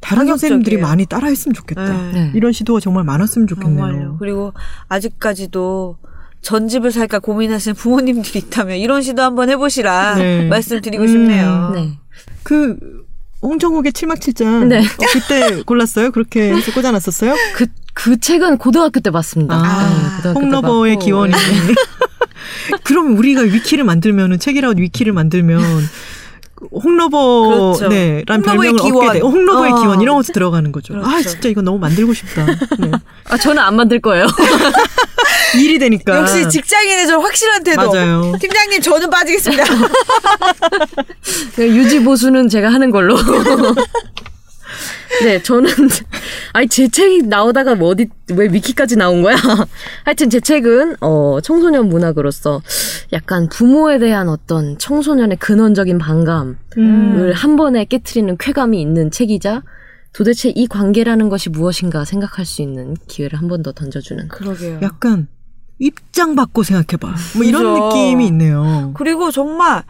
다른 0.00 0.26
파격적이에요. 0.26 0.36
선생님들이 0.38 0.76
많이 0.78 1.06
따라했으면 1.06 1.54
좋겠다. 1.54 1.84
네. 1.84 2.12
네. 2.12 2.32
이런 2.34 2.52
시도가 2.52 2.80
정말 2.80 3.04
많았으면 3.04 3.46
좋겠네요. 3.48 3.86
정말요. 3.86 4.16
그리고 4.18 4.52
아직까지도 4.88 5.96
전집을 6.42 6.92
살까 6.92 7.18
고민하시는 7.18 7.74
부모님들이 7.74 8.38
있다면 8.40 8.76
이런 8.78 9.02
시도 9.02 9.22
한번 9.22 9.50
해보시라 9.50 10.14
네. 10.16 10.48
말씀드리고 10.48 11.02
음. 11.02 11.08
싶네요. 11.08 11.72
네. 11.74 11.98
그 12.42 12.76
홍정욱의 13.42 13.92
칠막칠장 13.92 14.68
네. 14.68 14.80
어, 14.80 15.06
그때 15.12 15.62
골랐어요? 15.62 16.10
그렇게 16.10 16.52
해서 16.54 16.72
꽂아놨었어요? 16.72 17.34
그, 17.54 17.66
그 17.94 18.18
책은 18.18 18.58
고등학교 18.58 19.00
때 19.00 19.10
봤습니다. 19.10 19.54
아, 19.56 19.88
네, 19.88 20.16
고등학교 20.16 20.40
때 20.40 20.44
홍러버의. 20.46 20.98
기원이. 20.98 21.32
그럼 22.84 23.16
우리가 23.16 23.42
위키를 23.42 23.84
만들면은 23.84 24.38
책이라고 24.38 24.80
위키를 24.80 25.12
만들면 25.12 25.62
홍러버 26.72 27.74
그렇죠. 27.74 27.88
네, 27.88 28.22
란 28.26 28.42
별명을 28.42 28.76
기원. 28.76 29.06
얻게 29.08 29.18
돼. 29.18 29.24
홍러버의 29.24 29.72
어. 29.72 29.80
기원 29.80 30.00
이런 30.00 30.16
것도 30.16 30.32
들어가는 30.32 30.70
거죠. 30.72 30.94
아 30.96 31.08
그렇죠. 31.10 31.30
진짜 31.30 31.48
이거 31.48 31.62
너무 31.62 31.78
만들고 31.78 32.12
싶다. 32.14 32.46
네. 32.78 32.90
아, 33.24 33.36
저는 33.36 33.62
안 33.62 33.76
만들 33.76 34.00
거예요. 34.00 34.26
일이 35.56 35.78
되니까. 35.78 36.18
역시 36.18 36.48
직장인의 36.48 37.06
저 37.06 37.18
확실한 37.18 37.64
태도. 37.64 37.90
맞아요. 37.92 38.32
팀장님 38.40 38.80
저는 38.82 39.08
빠지겠습니다. 39.10 39.64
유지 41.58 42.02
보수는 42.02 42.48
제가 42.48 42.68
하는 42.72 42.90
걸로. 42.90 43.16
네, 45.22 45.42
저는 45.42 45.70
아니 46.52 46.68
제 46.68 46.88
책이 46.88 47.22
나오다가 47.24 47.74
뭐 47.74 47.88
어디 47.90 48.08
왜 48.32 48.46
위키까지 48.52 48.96
나온 48.96 49.22
거야? 49.22 49.36
하여튼 50.04 50.30
제 50.30 50.40
책은 50.40 50.96
어 51.00 51.38
청소년 51.42 51.88
문학으로서 51.88 52.62
약간 53.12 53.48
부모에 53.48 53.98
대한 53.98 54.28
어떤 54.28 54.78
청소년의 54.78 55.38
근원적인 55.38 55.98
반감을 55.98 56.56
음. 56.78 57.32
한 57.34 57.56
번에 57.56 57.84
깨트리는 57.84 58.36
쾌감이 58.38 58.80
있는 58.80 59.10
책이자 59.10 59.62
도대체 60.12 60.50
이 60.54 60.66
관계라는 60.66 61.28
것이 61.28 61.50
무엇인가 61.50 62.04
생각할 62.04 62.44
수 62.46 62.62
있는 62.62 62.96
기회를 63.08 63.38
한 63.38 63.48
번 63.48 63.62
더 63.62 63.72
던져주는 63.72 64.28
그러게요. 64.28 64.80
약간 64.82 65.28
입장 65.78 66.34
바꿔 66.34 66.62
생각해봐. 66.62 67.14
뭐 67.36 67.44
이런 67.44 67.62
그죠. 67.62 67.86
느낌이 67.88 68.26
있네요. 68.28 68.92
그리고 68.96 69.30
정말 69.30 69.84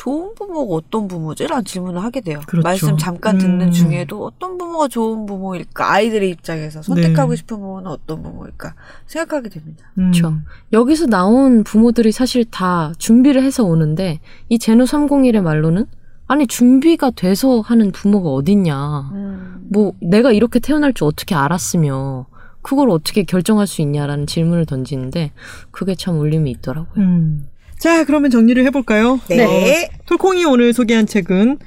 좋은 0.00 0.34
부모가 0.34 0.74
어떤 0.76 1.08
부모지? 1.08 1.46
라는 1.46 1.62
질문을 1.62 2.02
하게 2.02 2.22
돼요. 2.22 2.40
그렇죠. 2.46 2.66
말씀 2.66 2.96
잠깐 2.96 3.36
듣는 3.36 3.66
음. 3.66 3.70
중에도 3.70 4.24
어떤 4.24 4.56
부모가 4.56 4.88
좋은 4.88 5.26
부모일까? 5.26 5.92
아이들의 5.92 6.30
입장에서 6.30 6.80
선택하고 6.80 7.32
네. 7.32 7.36
싶은 7.36 7.58
부모는 7.58 7.90
어떤 7.90 8.22
부모일까? 8.22 8.72
생각하게 9.06 9.50
됩니다. 9.50 9.84
음. 9.98 10.10
그렇죠. 10.10 10.32
여기서 10.72 11.04
나온 11.04 11.64
부모들이 11.64 12.12
사실 12.12 12.46
다 12.46 12.94
준비를 12.96 13.42
해서 13.42 13.62
오는데 13.62 14.20
이 14.48 14.58
제노 14.58 14.84
301의 14.84 15.42
말로는 15.42 15.84
아니 16.26 16.46
준비가 16.46 17.10
돼서 17.10 17.60
하는 17.60 17.92
부모가 17.92 18.30
어딨냐. 18.30 19.10
음. 19.12 19.66
뭐 19.70 19.92
내가 20.00 20.32
이렇게 20.32 20.60
태어날 20.60 20.94
줄 20.94 21.08
어떻게 21.08 21.34
알았으며 21.34 22.24
그걸 22.62 22.88
어떻게 22.88 23.24
결정할 23.24 23.66
수 23.66 23.82
있냐라는 23.82 24.26
질문을 24.26 24.64
던지는데 24.64 25.32
그게 25.70 25.94
참 25.94 26.18
울림이 26.18 26.50
있더라고요. 26.52 27.04
음. 27.04 27.49
자, 27.80 28.04
그러면 28.04 28.30
정리를 28.30 28.62
해볼까요? 28.66 29.20
네. 29.28 29.42
어, 29.42 29.88
톨콩이 30.06 30.44
오늘 30.44 30.72
소개한 30.74 31.06
책은 31.06 31.58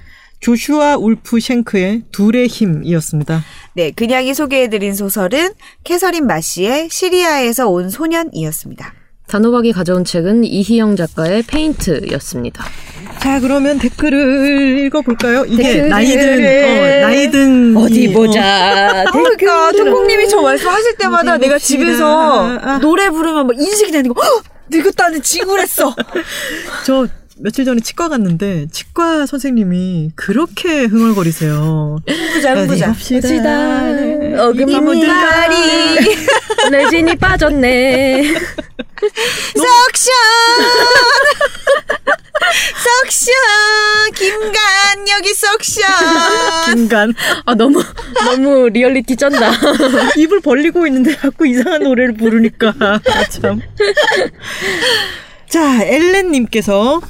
조슈아 0.42 0.98
울프 0.98 1.40
쉔크의 1.40 2.04
둘의 2.12 2.48
힘이었습니다. 2.48 3.44
네, 3.74 3.92
그냥이 3.92 4.34
소개해드린 4.34 4.94
소설은 4.94 5.50
캐서린 5.84 6.28
마시의 6.28 6.90
시리아에서 6.92 7.68
온 7.70 7.90
소년이었습니다. 7.90 8.94
단호박이 9.28 9.72
가져온 9.72 10.04
책은 10.04 10.44
이희영 10.44 10.98
작가의 10.98 11.44
페인트였습니다. 11.44 12.64
자, 13.20 13.40
그러면 13.40 13.80
댓글을 13.80 14.80
읽어볼까요? 14.86 15.46
이게 15.46 15.64
댓글을. 15.64 15.90
나이든, 15.90 16.66
어, 16.66 17.08
나이든. 17.08 17.78
어디 17.78 18.04
이, 18.04 18.14
보자. 18.14 19.06
그러니까 19.12 19.72
토콩님이 19.72 20.28
저 20.28 20.42
말씀하실 20.42 20.98
때마다 20.98 21.38
내가. 21.38 21.58
집에서 21.58 22.60
아. 22.62 22.80
노래 22.80 23.10
부르면 23.10 23.48
막 23.48 23.56
인식이 23.58 23.92
되는 23.92 24.14
거. 24.14 24.22
헉! 24.74 24.84
늙었다는 24.84 25.22
징후했어. 25.22 25.90
어, 25.90 25.96
저 26.86 27.08
며칠 27.38 27.66
전에 27.66 27.80
치과 27.82 28.10
갔는데 28.10 28.68
치과 28.72 29.26
선생님이 29.26 30.12
그렇게 30.16 30.84
흥얼거리세요. 30.86 31.98
흥부자 32.08 32.56
흥부자. 32.56 32.90
합시다. 32.90 33.20
어금니 34.40 34.74
이모들까리. 34.74 36.18
레진이 36.72 37.16
빠졌네. 37.20 38.24
석션 39.56 40.14
석션 42.84 43.34
김간 44.16 45.08
여기 45.18 45.34
석션 45.34 46.78
인간 46.78 47.14
아 47.46 47.54
너무 47.56 47.84
너무 48.26 48.70
리얼리티 48.70 49.16
쩐다. 49.18 49.52
입을 50.18 50.40
벌리고 50.42 50.86
있는데 50.88 51.16
자꾸 51.18 51.46
이상한 51.48 51.84
노래를 51.84 52.14
부르니까 52.16 52.74
아, 52.80 53.00
참. 53.30 53.62
자, 55.50 55.84
엘렌님께서 55.84 57.02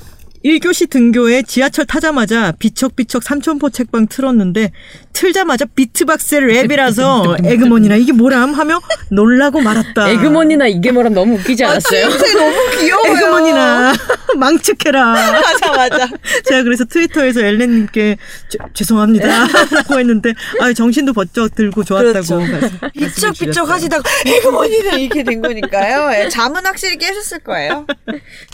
1교시 0.44 0.90
등교에 0.90 1.42
지하철 1.44 1.86
타자마자 1.86 2.52
비척비척 2.60 3.24
삼천포 3.24 3.70
책방 3.70 4.08
틀었는데 4.08 4.72
틀자마자 5.14 5.64
비트박스 5.66 6.38
랩이라서 6.42 7.46
에그머니나 7.48 7.96
이게 7.96 8.12
뭐람 8.12 8.54
하며 8.54 8.82
놀라고 9.10 9.62
말았다. 9.62 10.10
에그머니나 10.10 10.68
이게 10.68 10.92
뭐람 10.92 11.14
너무 11.14 11.36
웃기지 11.36 11.64
않았어요? 11.64 12.10
냄새 12.10 12.34
너무 12.34 12.56
귀여워요 12.78 13.14
에그머니나 13.16 13.94
망측해라. 14.36 15.04
맞아 15.14 15.72
맞아 15.72 16.08
제가 16.46 16.64
그래서 16.64 16.84
트위터에서 16.86 17.40
엘렌님께 17.42 18.18
죄- 18.50 18.58
죄송합니다 18.74 19.48
라고 19.72 20.00
했는데 20.00 20.34
아 20.60 20.74
정신도 20.74 21.14
번쩍 21.14 21.56
들고 21.56 21.84
좋았다고 21.84 22.40
그렇죠. 22.40 23.32
주셨어요. 23.34 23.64
하시다가 23.66 24.10
에그머니는 24.26 25.00
이렇게 25.00 25.24
된 25.24 25.42
거니까요 25.42 26.12
예, 26.26 26.30
잠은 26.30 26.66
확실히 26.66 26.98
깨셨을 26.98 27.40
거예요 27.40 27.86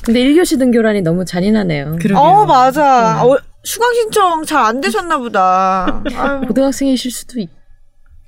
근데 0.04 0.24
1교시 0.24 0.60
등교라니 0.60 1.02
너무 1.02 1.26
잔인하네요. 1.26 1.79
그러게요. 1.86 2.18
어 2.18 2.46
맞아 2.46 3.24
어, 3.24 3.38
수강 3.64 3.94
신청 3.94 4.46
잘 4.46 4.60
안 4.64 4.82
되셨나 4.82 5.18
보다. 5.18 6.02
고등학생이실 6.48 7.12
수도 7.12 7.40
있. 7.40 7.50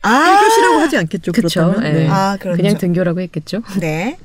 아 0.03 0.09
1교시라고 0.41 0.79
하지 0.79 0.97
않겠죠 0.97 1.31
예. 1.83 1.89
네. 1.91 2.07
아, 2.09 2.35
그렇죠. 2.39 2.57
그냥 2.57 2.77
등교라고 2.77 3.21
했겠죠. 3.21 3.61
네. 3.79 4.17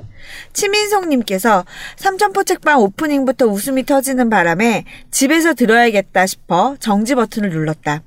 치민송님께서 0.55 1.65
삼천포 1.97 2.45
책방 2.45 2.81
오프닝부터 2.81 3.47
웃음이 3.47 3.85
터지는 3.85 4.31
바람에 4.31 4.85
집에서 5.11 5.55
들어야겠다 5.55 6.27
싶어 6.27 6.77
정지 6.81 7.15
버튼을 7.15 7.51
눌렀다. 7.51 8.03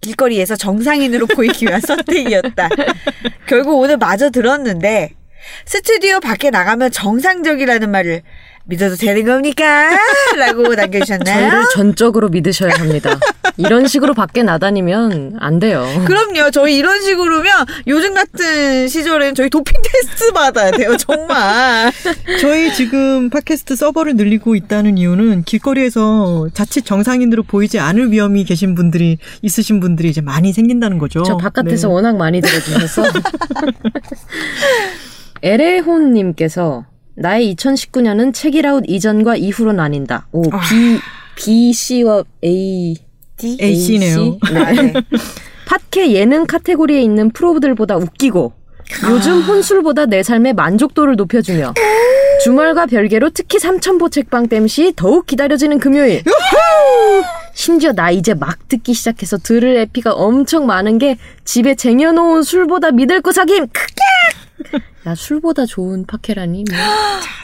길거리에서 0.00 0.54
정상인으로 0.56 1.26
보이기 1.34 1.66
위한 1.66 1.80
선택이었다. 1.80 2.68
결국 3.46 3.78
오늘 3.80 3.96
마저 3.96 4.30
들었는데 4.30 5.12
스튜디오 5.66 6.20
밖에 6.20 6.50
나가면 6.50 6.92
정상적이라는 6.92 7.90
말을 7.90 8.22
믿어도 8.68 8.96
되는 8.96 9.24
겁니까? 9.24 9.96
라고 10.36 10.74
남겨주셨나요? 10.74 11.50
저희를 11.50 11.64
전적으로 11.74 12.28
믿으셔야 12.28 12.74
합니다. 12.74 13.18
이런 13.56 13.86
식으로 13.86 14.12
밖에 14.12 14.42
나다니면 14.42 15.38
안 15.40 15.58
돼요. 15.58 15.86
그럼요. 16.06 16.50
저희 16.50 16.76
이런 16.76 17.00
식으로면 17.00 17.50
요즘 17.86 18.12
같은 18.12 18.86
시절엔 18.86 19.34
저희 19.34 19.48
도핑 19.48 19.74
테스트 19.82 20.32
받아야 20.32 20.70
돼요. 20.70 20.98
정말. 20.98 21.90
저희 22.42 22.74
지금 22.74 23.30
팟캐스트 23.30 23.74
서버를 23.74 24.16
늘리고 24.16 24.54
있다는 24.54 24.98
이유는 24.98 25.44
길거리에서 25.44 26.48
자칫 26.52 26.84
정상인으로 26.84 27.44
보이지 27.44 27.78
않을 27.78 28.12
위험이 28.12 28.44
계신 28.44 28.74
분들이 28.74 29.16
있으신 29.40 29.80
분들이 29.80 30.10
이제 30.10 30.20
많이 30.20 30.52
생긴다는 30.52 30.98
거죠. 30.98 31.22
저 31.22 31.38
바깥에서 31.38 31.88
네. 31.88 31.94
워낙 31.94 32.18
많이 32.18 32.42
들어주셔서. 32.42 33.04
에레혼님께서 35.42 36.84
나의 37.20 37.54
2019년은 37.56 38.32
책이라웃 38.32 38.84
이전과 38.86 39.36
이후로 39.36 39.72
나뉜다. 39.72 40.28
오, 40.30 40.42
B, 40.42 41.00
B, 41.36 41.72
C와 41.72 42.22
A, 42.44 42.96
D? 43.36 43.58
A 43.60 43.74
C네요. 43.74 44.38
아, 44.42 44.72
네. 44.72 44.92
팟캐 45.66 46.12
예능 46.12 46.46
카테고리에 46.46 47.02
있는 47.02 47.30
프로들보다 47.30 47.96
웃기고 47.96 48.52
요즘 49.10 49.42
혼술보다 49.42 50.06
내 50.06 50.22
삶의 50.22 50.54
만족도를 50.54 51.16
높여주며 51.16 51.74
주말과 52.42 52.86
별개로 52.86 53.30
특히 53.30 53.58
삼천보 53.58 54.08
책방 54.08 54.48
땜시 54.48 54.94
더욱 54.96 55.26
기다려지는 55.26 55.78
금요일 55.78 56.22
심지어 57.52 57.92
나 57.92 58.10
이제 58.10 58.32
막 58.32 58.56
듣기 58.68 58.94
시작해서 58.94 59.36
들을 59.36 59.76
에피가 59.76 60.12
엄청 60.12 60.66
많은 60.66 60.98
게 60.98 61.18
집에 61.44 61.74
쟁여놓은 61.74 62.44
술보다 62.44 62.92
믿을 62.92 63.20
구석임 63.20 63.66
크게 63.66 64.02
야 65.06 65.14
술보다 65.14 65.66
좋은 65.66 66.04
팟캐라니 66.06 66.64
뭐 66.70 66.78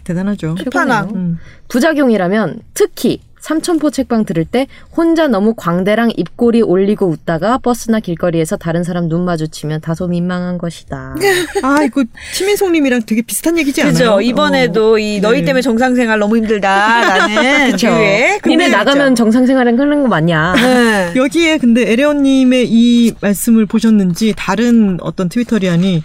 대단하죠. 0.04 0.56
끝판왕. 0.56 1.10
음. 1.14 1.38
부작용이라면 1.68 2.60
특히 2.74 3.20
삼천포 3.40 3.90
책방 3.90 4.24
들을 4.24 4.46
때 4.46 4.66
혼자 4.96 5.28
너무 5.28 5.52
광대랑 5.54 6.12
입꼬리 6.16 6.62
올리고 6.62 7.06
웃다가 7.08 7.58
버스나 7.58 8.00
길거리에서 8.00 8.56
다른 8.56 8.84
사람 8.84 9.06
눈 9.10 9.26
마주치면 9.26 9.82
다소 9.82 10.06
민망한 10.08 10.56
것이다. 10.56 11.14
아 11.62 11.82
이거 11.84 12.04
치민송님이랑 12.32 13.02
되게 13.04 13.20
비슷한 13.20 13.58
얘기지 13.58 13.82
않아요? 13.82 13.92
그죠. 13.92 14.20
이번에도 14.22 14.94
어. 14.94 14.98
이 14.98 15.20
너희 15.20 15.40
네. 15.40 15.44
때문에 15.44 15.60
정상생활 15.60 16.18
너무 16.18 16.38
힘들다라는 16.38 17.72
그쵸. 17.72 17.88
류의 17.88 18.40
니네 18.46 18.64
글을 18.68 18.70
나가면. 18.78 19.14
정상생활은 19.14 19.78
하는 19.78 20.02
거 20.02 20.08
맞냐? 20.08 20.54
네. 20.54 21.12
여기에 21.14 21.58
근데 21.58 21.92
에레온님의 21.92 22.66
이 22.70 23.12
말씀을 23.20 23.66
보셨는지 23.66 24.32
다른 24.38 24.96
어떤 25.02 25.28
트위터리안이 25.28 26.02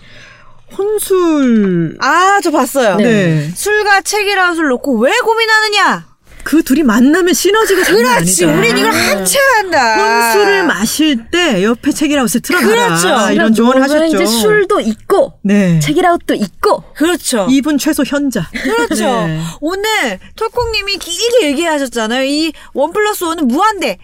혼술 0.78 1.98
아, 2.00 2.40
저 2.44 2.52
봤어요. 2.52 2.96
네. 2.98 3.50
술과 3.56 4.02
책이라웃을 4.02 4.68
놓고 4.68 5.00
왜 5.00 5.12
고민하느냐? 5.24 6.10
그 6.42 6.64
둘이 6.64 6.84
만나면 6.84 7.34
시너지가 7.34 7.84
장난 7.84 8.16
그렇지. 8.16 8.46
아니다. 8.46 8.58
우린 8.60 8.78
이걸 8.78 8.92
함께 8.92 9.38
한다. 9.58 10.32
혼술을 10.32 10.64
마실 10.64 11.30
때 11.30 11.62
옆에 11.64 11.92
책이라웃을 11.92 12.42
틀어놔라. 12.42 12.98
그렇죠. 12.98 13.34
이런 13.34 13.54
조언을 13.54 13.84
하셨죠. 13.84 14.06
이제 14.06 14.26
술도 14.26 14.80
있고 14.80 15.34
네. 15.44 15.80
책이라웃도 15.80 16.34
있고 16.36 16.84
그렇죠. 16.96 17.46
이분 17.50 17.78
최소 17.78 18.04
현자. 18.04 18.50
그렇죠. 18.54 18.96
네. 19.28 19.42
오늘 19.60 20.20
톨콩님이 20.38 20.98
길게 20.98 21.48
얘기하셨잖아요. 21.48 22.24
이 22.24 22.54
원 22.74 22.94
플러스 22.94 23.26
원은 23.26 23.48
무한대. 23.48 23.98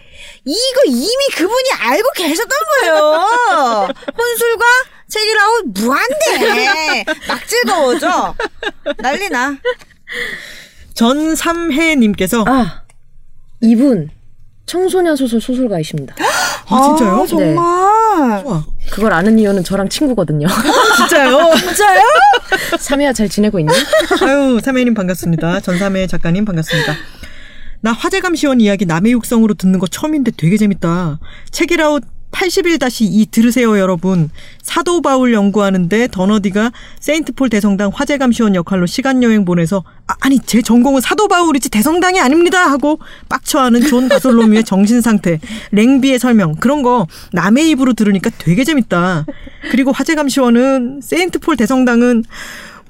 이거 0.44 0.82
이미 0.86 1.18
그분이 1.36 1.70
알고 1.80 2.10
계셨던 2.14 2.48
거예요. 2.82 3.88
혼술과 4.16 4.64
책이라웃 5.08 5.64
무한대. 5.66 7.04
막 7.28 7.46
즐거워져. 7.46 8.34
난리나. 8.98 9.56
전삼혜님께서 10.94 12.44
아 12.46 12.82
이분 13.60 14.10
청소년 14.66 15.14
소설 15.14 15.40
소설가이십니다. 15.40 16.14
아, 16.68 16.82
진짜요? 16.82 17.22
아, 17.22 17.26
정말. 17.26 17.54
좋아. 18.42 18.64
그걸 18.90 19.12
아는 19.12 19.38
이유는 19.38 19.62
저랑 19.62 19.88
친구거든요. 19.88 20.48
진짜요? 20.96 21.54
진짜요? 21.60 22.02
삼혜야 22.78 23.12
잘 23.12 23.28
지내고 23.28 23.60
있니? 23.60 23.72
아유, 24.22 24.58
삼혜님 24.62 24.94
반갑습니다. 24.94 25.60
전삼혜 25.60 26.08
작가님 26.08 26.44
반갑습니다. 26.44 26.94
나 27.80 27.92
화재감시원 27.92 28.60
이야기 28.60 28.86
남의 28.86 29.12
육성으로 29.12 29.54
듣는 29.54 29.78
거 29.78 29.86
처음인데 29.86 30.32
되게 30.36 30.56
재밌다. 30.56 31.20
책읽아웃 31.52 32.02
81-2 32.36 33.30
들으세요, 33.30 33.78
여러분. 33.78 34.30
사도 34.62 35.00
바울 35.00 35.32
연구하는데 35.32 36.08
던워디가 36.08 36.72
세인트폴 37.00 37.48
대성당 37.48 37.90
화재 37.94 38.18
감시원 38.18 38.54
역할로 38.54 38.86
시간 38.86 39.22
여행 39.22 39.44
보내서 39.44 39.84
아, 40.06 40.28
니제 40.28 40.62
전공은 40.62 41.00
사도 41.00 41.28
바울이지 41.28 41.70
대성당이 41.70 42.20
아닙니다 42.20 42.70
하고 42.70 43.00
빡쳐하는 43.28 43.82
존 43.82 44.08
바솔로뮤의 44.08 44.64
정신 44.64 45.00
상태, 45.00 45.40
랭비의 45.72 46.18
설명 46.18 46.54
그런 46.56 46.82
거 46.82 47.06
남의 47.32 47.70
입으로 47.70 47.94
들으니까 47.94 48.30
되게 48.38 48.64
재밌다. 48.64 49.24
그리고 49.70 49.92
화재 49.92 50.14
감시원은 50.14 51.00
세인트폴 51.02 51.56
대성당은 51.56 52.24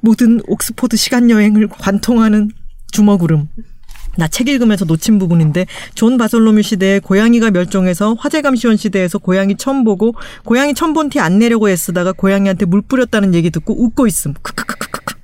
모든 0.01 0.41
옥스포드 0.47 0.97
시간 0.97 1.31
여행을 1.31 1.69
관통하는 1.69 2.51
주먹울음. 2.93 3.49
나 4.19 4.29
책 4.29 4.49
읽으면서 4.49 4.85
놓친 4.85 5.19
부분인데 5.19 5.67
존 5.95 6.17
바솔로뮤 6.19 6.63
시대에 6.63 6.99
고양이가 7.01 7.51
멸종해서 7.51 8.15
화재감시원 8.19 8.77
시대에서 8.77 9.19
고양이 9.19 9.57
처음 9.57 9.85
보고 9.85 10.15
고양이 10.45 10.75
처음 10.75 10.93
본 10.93 11.09
티 11.09 11.21
안 11.21 11.39
내려고 11.39 11.69
애쓰다가 11.71 12.13
고양이한테 12.13 12.67
물 12.67 12.83
뿌렸다는 12.83 13.35
얘기 13.35 13.51
듣고 13.51 13.75
웃고 13.83 14.07
있음. 14.07 14.35
크크크크크. 14.43 15.15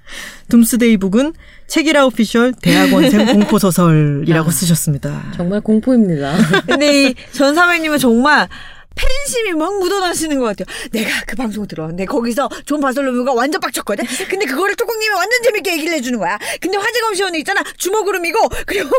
둠스데이 0.48 0.97
북은 0.98 1.32
책읽아웃 1.66 2.05
official 2.06 2.52
대학원생 2.60 3.27
공포소설이라고 3.32 4.51
쓰셨습니다. 4.51 5.32
정말 5.36 5.60
공포입니다. 5.62 6.35
근데 6.66 7.09
이 7.10 7.14
전삼혜님은 7.32 7.98
정말 7.98 8.48
팬심이 8.94 9.52
막 9.52 9.78
묻어나시는 9.78 10.39
것 10.39 10.56
같아요. 10.56 10.66
내가 10.93 11.10
그 11.27 11.36
방송 11.36 11.66
들었는데 11.66 12.05
거기서 12.06 12.48
존 12.66 12.81
바솔로뮤가 12.81 13.32
완전 13.32 13.60
빡쳤거든. 13.60 14.05
근데 14.28 14.47
그거를 14.47 14.74
뚜껑님이 14.77 15.14
완전 15.14 15.43
재밌게 15.43 15.73
얘기를 15.73 15.94
해주는 15.94 16.19
거야. 16.19 16.39
근데 16.60 16.77
화재감시원이 16.76 17.39
있잖아. 17.39 17.62
주먹울음이고 17.76 18.39
그리고 18.66 18.90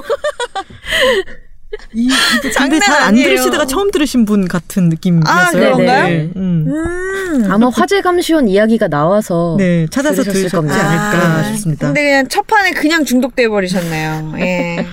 이, 1.94 2.08
근데 2.34 2.52
장난 2.52 2.80
잘 2.82 3.02
안. 3.02 3.16
들으시다가 3.16 3.66
처음 3.66 3.90
들으신 3.92 4.26
분 4.26 4.48
같은 4.48 4.90
느낌이었어요. 4.90 5.34
아, 5.34 5.50
그런가요? 5.52 6.08
네. 6.08 6.32
음. 6.36 6.68
음. 6.68 7.52
아마 7.52 7.70
화재 7.70 8.02
감시원 8.02 8.48
이야기가 8.48 8.88
나와서 8.90 9.56
네, 9.58 9.88
찾아서 9.90 10.22
들으셨을 10.24 10.34
들으셨지 10.50 10.56
겁니다. 10.56 10.88
않을까 10.88 11.28
아, 11.40 11.44
싶습니다. 11.46 11.88
근데 11.88 12.04
그냥 12.04 12.28
첫 12.28 12.46
판에 12.46 12.72
그냥 12.72 13.06
중독돼 13.06 13.48
버리셨네요. 13.48 14.34
예. 14.38 14.86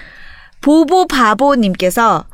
보보 0.62 1.06
바보님께서 1.06 2.24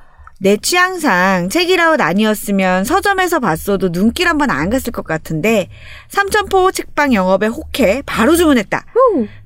내 0.40 0.56
취향상 0.56 1.48
책이라웃 1.48 2.00
아니었으면 2.00 2.84
서점에서 2.84 3.40
봤어도 3.40 3.90
눈길 3.90 4.28
한번 4.28 4.50
안 4.50 4.70
갔을 4.70 4.92
것 4.92 5.04
같은데 5.04 5.68
삼천포 6.08 6.70
책방 6.72 7.12
영업에 7.12 7.48
혹해 7.48 8.02
바로 8.06 8.36
주문했다. 8.36 8.84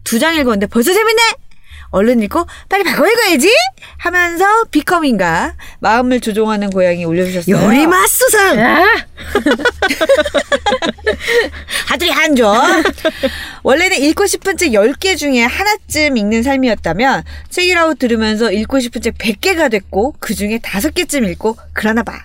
두 0.04 0.18
장 0.18 0.34
읽었는데 0.34 0.66
벌써 0.66 0.92
재밌네. 0.92 1.22
얼른 1.92 2.22
읽고 2.22 2.46
빨리 2.68 2.84
바꿔 2.84 3.06
읽어야지 3.06 3.48
하면서 3.98 4.64
비컴인가 4.70 5.54
마음을 5.80 6.20
조종하는 6.20 6.70
고양이 6.70 7.04
올려주셨어요. 7.04 7.56
요리마스상! 7.56 8.58
아! 8.58 8.86
하들이 11.88 12.10
한줘. 12.10 12.60
원래는 13.62 13.98
읽고 13.98 14.26
싶은 14.26 14.56
책 14.56 14.72
10개 14.72 15.16
중에 15.16 15.44
하나쯤 15.44 16.16
읽는 16.16 16.42
삶이었다면 16.42 17.22
책이라고 17.50 17.94
들으면서 17.94 18.50
읽고 18.50 18.80
싶은 18.80 19.00
책 19.00 19.16
100개가 19.18 19.70
됐고 19.70 20.16
그 20.18 20.34
중에 20.34 20.58
5개쯤 20.58 21.30
읽고 21.30 21.56
그러나 21.72 22.02
봐. 22.02 22.24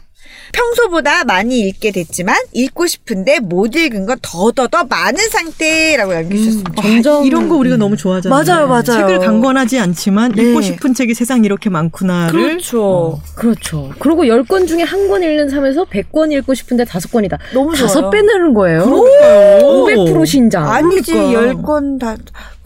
평소보다 0.51 1.23
많이 1.25 1.59
읽게 1.61 1.91
됐지만 1.91 2.35
읽고 2.51 2.87
싶은데 2.87 3.39
못 3.39 3.75
읽은 3.75 4.05
건 4.05 4.17
더더더 4.21 4.85
많은 4.85 5.17
상태라고 5.29 6.13
남겨주셨습니다. 6.13 6.81
점점 6.81 7.25
이런 7.25 7.49
거 7.49 7.55
우리가 7.55 7.77
너무 7.77 7.97
좋아하잖아요. 7.97 8.43
맞아요, 8.43 8.67
맞아요. 8.67 8.83
책을 8.83 9.19
강권하지 9.19 9.79
않지만 9.79 10.33
네. 10.33 10.43
읽고 10.43 10.61
싶은 10.61 10.93
책이 10.93 11.13
세상 11.13 11.43
이렇게 11.43 11.69
많구나를 11.69 12.31
그렇죠. 12.31 13.19
그렇죠. 13.35 13.91
그리고 13.99 14.23
10권 14.23 14.67
중에 14.67 14.83
한 14.83 15.07
권 15.07 15.23
읽는 15.23 15.47
삶에서 15.49 15.85
100권 15.85 16.33
읽고 16.33 16.53
싶은데 16.53 16.83
5권이다. 16.83 17.37
너무 17.53 17.73
좋아요. 17.73 17.87
다섯 17.87 18.09
배 18.09 18.21
늘은 18.21 18.53
거예요. 18.53 18.83
그러니까요. 18.83 19.59
500% 19.95 20.25
신장. 20.25 20.69
아니지, 20.69 21.13
그러니까. 21.13 21.61
10건 21.61 21.97
다, 21.99 22.17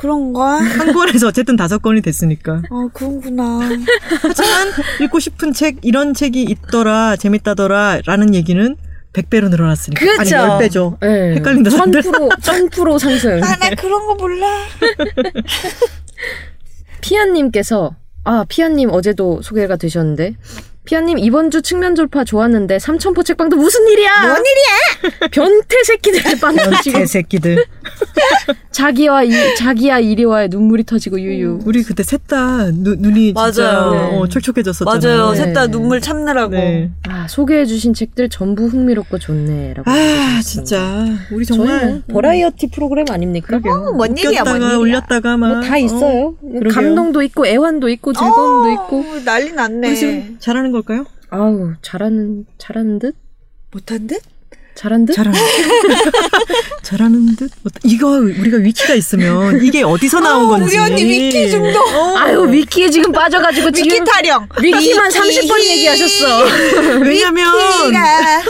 그런가? 0.02 0.56
한 0.56 0.94
권에서 0.94 1.28
어쨌든 1.28 1.56
다섯 1.56 1.80
권이 1.80 2.02
됐으니까. 2.02 2.64
아, 2.72 2.90
그런구나. 2.92 3.60
하지만 4.24 4.70
읽고 5.00 5.20
싶은 5.20 5.54
책 5.54 5.78
이런 5.84 6.16
책이 6.16 6.42
있더라 6.42 7.16
재밌다더라 7.18 8.02
라는 8.08 8.34
얘기는 8.34 8.76
100배로 9.14 9.50
늘어났으니까. 9.52 10.00
그렇죠. 10.00 10.38
아니 10.38 10.70
10배죠. 10.70 11.00
네. 11.02 11.36
헷갈린다, 11.36 11.70
사람들. 11.70 12.02
1000% 12.02 12.30
1000% 12.40 12.98
상승. 12.98 13.44
아, 13.44 13.56
나 13.58 13.70
그런 13.76 14.08
거 14.08 14.16
몰라. 14.16 14.48
피아님께서 17.02 17.96
아 18.24 18.44
피아님 18.50 18.90
어제도 18.92 19.44
소개가 19.44 19.76
되셨는데 19.76 20.34
피아님 20.84 21.20
이번 21.20 21.52
주 21.52 21.62
측면 21.62 21.94
돌파 21.94 22.24
좋았는데 22.24 22.80
삼천포 22.80 23.22
책방도 23.24 23.56
무슨 23.56 23.88
일이야? 23.88 24.10
뭔 24.28 24.38
일이야? 24.38 25.28
변태 25.32 25.84
새끼들의 25.84 26.40
빵 26.40 26.56
터지고 26.56 27.00
개새끼들. 27.00 27.64
자기와 28.72 29.24
이, 29.24 29.32
자기야 29.58 30.00
이리 30.00 30.24
와의 30.24 30.50
눈물이 30.50 30.84
터지고 30.86 31.20
유유. 31.22 31.60
우리 31.66 31.84
그때 31.84 32.02
셋 32.04 32.22
다 32.28 32.68
눈이 32.72 33.34
맞아요. 33.34 34.20
어, 34.22 34.28
촉촉해졌었잖아요. 34.28 35.18
맞아요. 35.18 35.32
네. 35.34 35.38
셋다 35.38 35.68
눈물 35.68 36.00
참느라고. 36.02 36.52
네. 36.54 36.90
아 37.08 37.28
소개해 37.28 37.66
주신 37.66 37.94
책들 37.94 38.30
전부 38.30 38.68
흥미롭고 38.68 39.20
좋네라고. 39.20 39.90
아. 39.90 40.40
진짜 40.44 41.06
우리 41.32 41.46
정말 41.46 42.02
버라이어티 42.12 42.72
프로그램 42.72 43.06
아닙니까? 43.10 43.58
어, 43.58 43.92
뭔 43.92 44.18
일이야, 44.18 44.44
뭔 44.44 44.56
웃겼다가 44.56 44.66
일이야. 44.66 44.78
올렸다가 44.78 45.38
막 45.38 45.52
뭐 45.52 45.62
다 45.62 45.78
있어요. 45.78 46.36
어. 46.42 46.60
감동도 46.72 47.22
있고 47.24 47.46
애환도 47.46 47.90
있고 47.90 48.14
즐거움도 48.14 48.70
어, 48.70 48.72
있고. 48.74 49.06
난리 49.26 49.52
났네. 49.52 49.90
우리 49.90 49.96
지금 49.96 50.38
잘 50.40 50.58
하는 50.72 50.82
걸까요? 50.82 51.06
아우 51.30 51.74
잘하는 51.82 52.46
잘하는 52.58 53.00
듯 53.00 53.16
못한 53.72 54.08
듯? 54.08 54.22
잘한 54.74 55.06
듯. 55.06 55.14
잘하는 55.14 55.40
잘하는 56.82 57.36
듯 57.36 57.52
뭐, 57.62 57.72
이거 57.84 58.08
우리가 58.20 58.58
위키가 58.58 58.96
있으면 58.96 59.62
이게 59.64 59.84
어디서 59.84 60.22
나온 60.22 60.48
건지 60.48 60.78
우리 60.78 60.78
언니 60.78 61.04
위키 61.04 61.50
중독. 61.50 61.82
아유 62.18 62.40
위키에 62.50 62.90
지금 62.90 63.12
빠져가지고 63.12 63.68
위키 63.68 63.84
지금 63.90 64.06
타령. 64.06 64.48
위키만 64.62 65.10
30번 65.10 65.60
얘기하셨어. 65.64 66.46
왜냐면 67.02 67.54
위키가. 67.84 68.42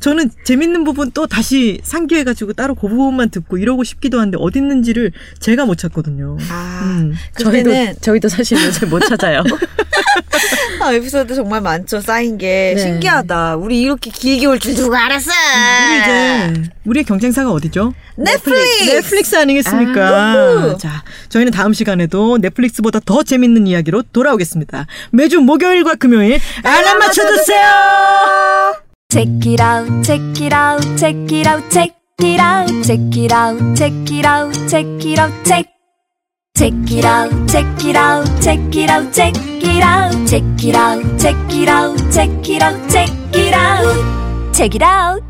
저는 0.00 0.30
재밌는 0.44 0.84
부분 0.84 1.10
또 1.12 1.26
다시 1.26 1.80
상기해가지고 1.84 2.54
따로 2.54 2.74
그 2.74 2.88
부분만 2.88 3.30
듣고 3.30 3.58
이러고 3.58 3.84
싶기도 3.84 4.18
한데 4.20 4.38
어디 4.40 4.58
있는지를 4.58 5.12
제가 5.40 5.66
못 5.66 5.76
찾거든요. 5.76 6.38
아, 6.50 6.80
음. 6.84 7.14
저희도 7.38 8.00
저희도 8.00 8.28
사실 8.28 8.58
요새 8.64 8.86
못 8.86 9.00
찾아요. 9.00 9.42
아, 10.80 10.92
에피소드 10.94 11.34
정말 11.34 11.60
많죠. 11.60 12.00
쌓인 12.00 12.38
게 12.38 12.72
네. 12.74 12.80
신기하다. 12.82 13.56
우리 13.56 13.82
이렇게 13.82 14.10
길게 14.10 14.46
올 14.46 14.58
줄 14.58 14.74
누가 14.74 15.04
알았어? 15.04 15.30
우리 15.30 16.00
이제 16.00 16.70
우리의 16.84 17.04
경쟁사가 17.04 17.50
어디죠? 17.52 17.92
넷플릭스. 18.16 18.84
넷플릭스 18.90 19.36
아니겠습니까? 19.36 20.08
아, 20.08 20.76
자, 20.78 21.02
저희는 21.28 21.52
다음 21.52 21.72
시간에도 21.74 22.38
넷플릭스보다 22.38 23.00
더 23.04 23.22
재밌는 23.22 23.66
이야기로 23.66 24.02
돌아오겠습니다. 24.12 24.86
매주 25.12 25.40
목요일과 25.40 25.94
금요일 25.96 26.38
알람 26.62 26.98
맞춰주세요. 26.98 27.60
Check 29.10 29.44
it 29.44 29.58
out, 29.58 30.04
check 30.04 30.20
it 30.40 30.52
out, 30.52 30.80
check 30.96 31.16
it 31.32 31.44
out, 31.44 31.68
check 31.68 31.90
it 32.20 32.38
out, 32.38 32.68
check 32.84 33.16
it 33.16 33.32
out, 33.32 33.76
check 33.76 33.92
it 34.08 34.24
out, 34.24 34.54
check 34.68 34.86
it 35.04 35.18
out, 35.18 35.44
check. 35.44 35.66
Check 36.56 36.72
it 36.92 37.04
out, 37.04 37.48
check 37.48 37.84
it 37.84 37.96
out, 37.96 38.24
check 38.40 38.76
it 38.76 38.88
out, 38.88 39.12
check 39.12 39.34
it 39.36 39.82
out, 39.82 40.28
check 40.28 40.64
it 40.64 40.76
out, 40.76 41.18
check 41.18 41.34
it 41.52 41.68
out, 41.68 42.10
check 42.12 42.48
it 42.48 42.62
out, 42.62 42.90
check 42.92 43.34
it 43.34 43.52
out, 43.52 44.54
check 44.54 44.74
it 44.76 44.82
out. 44.82 45.29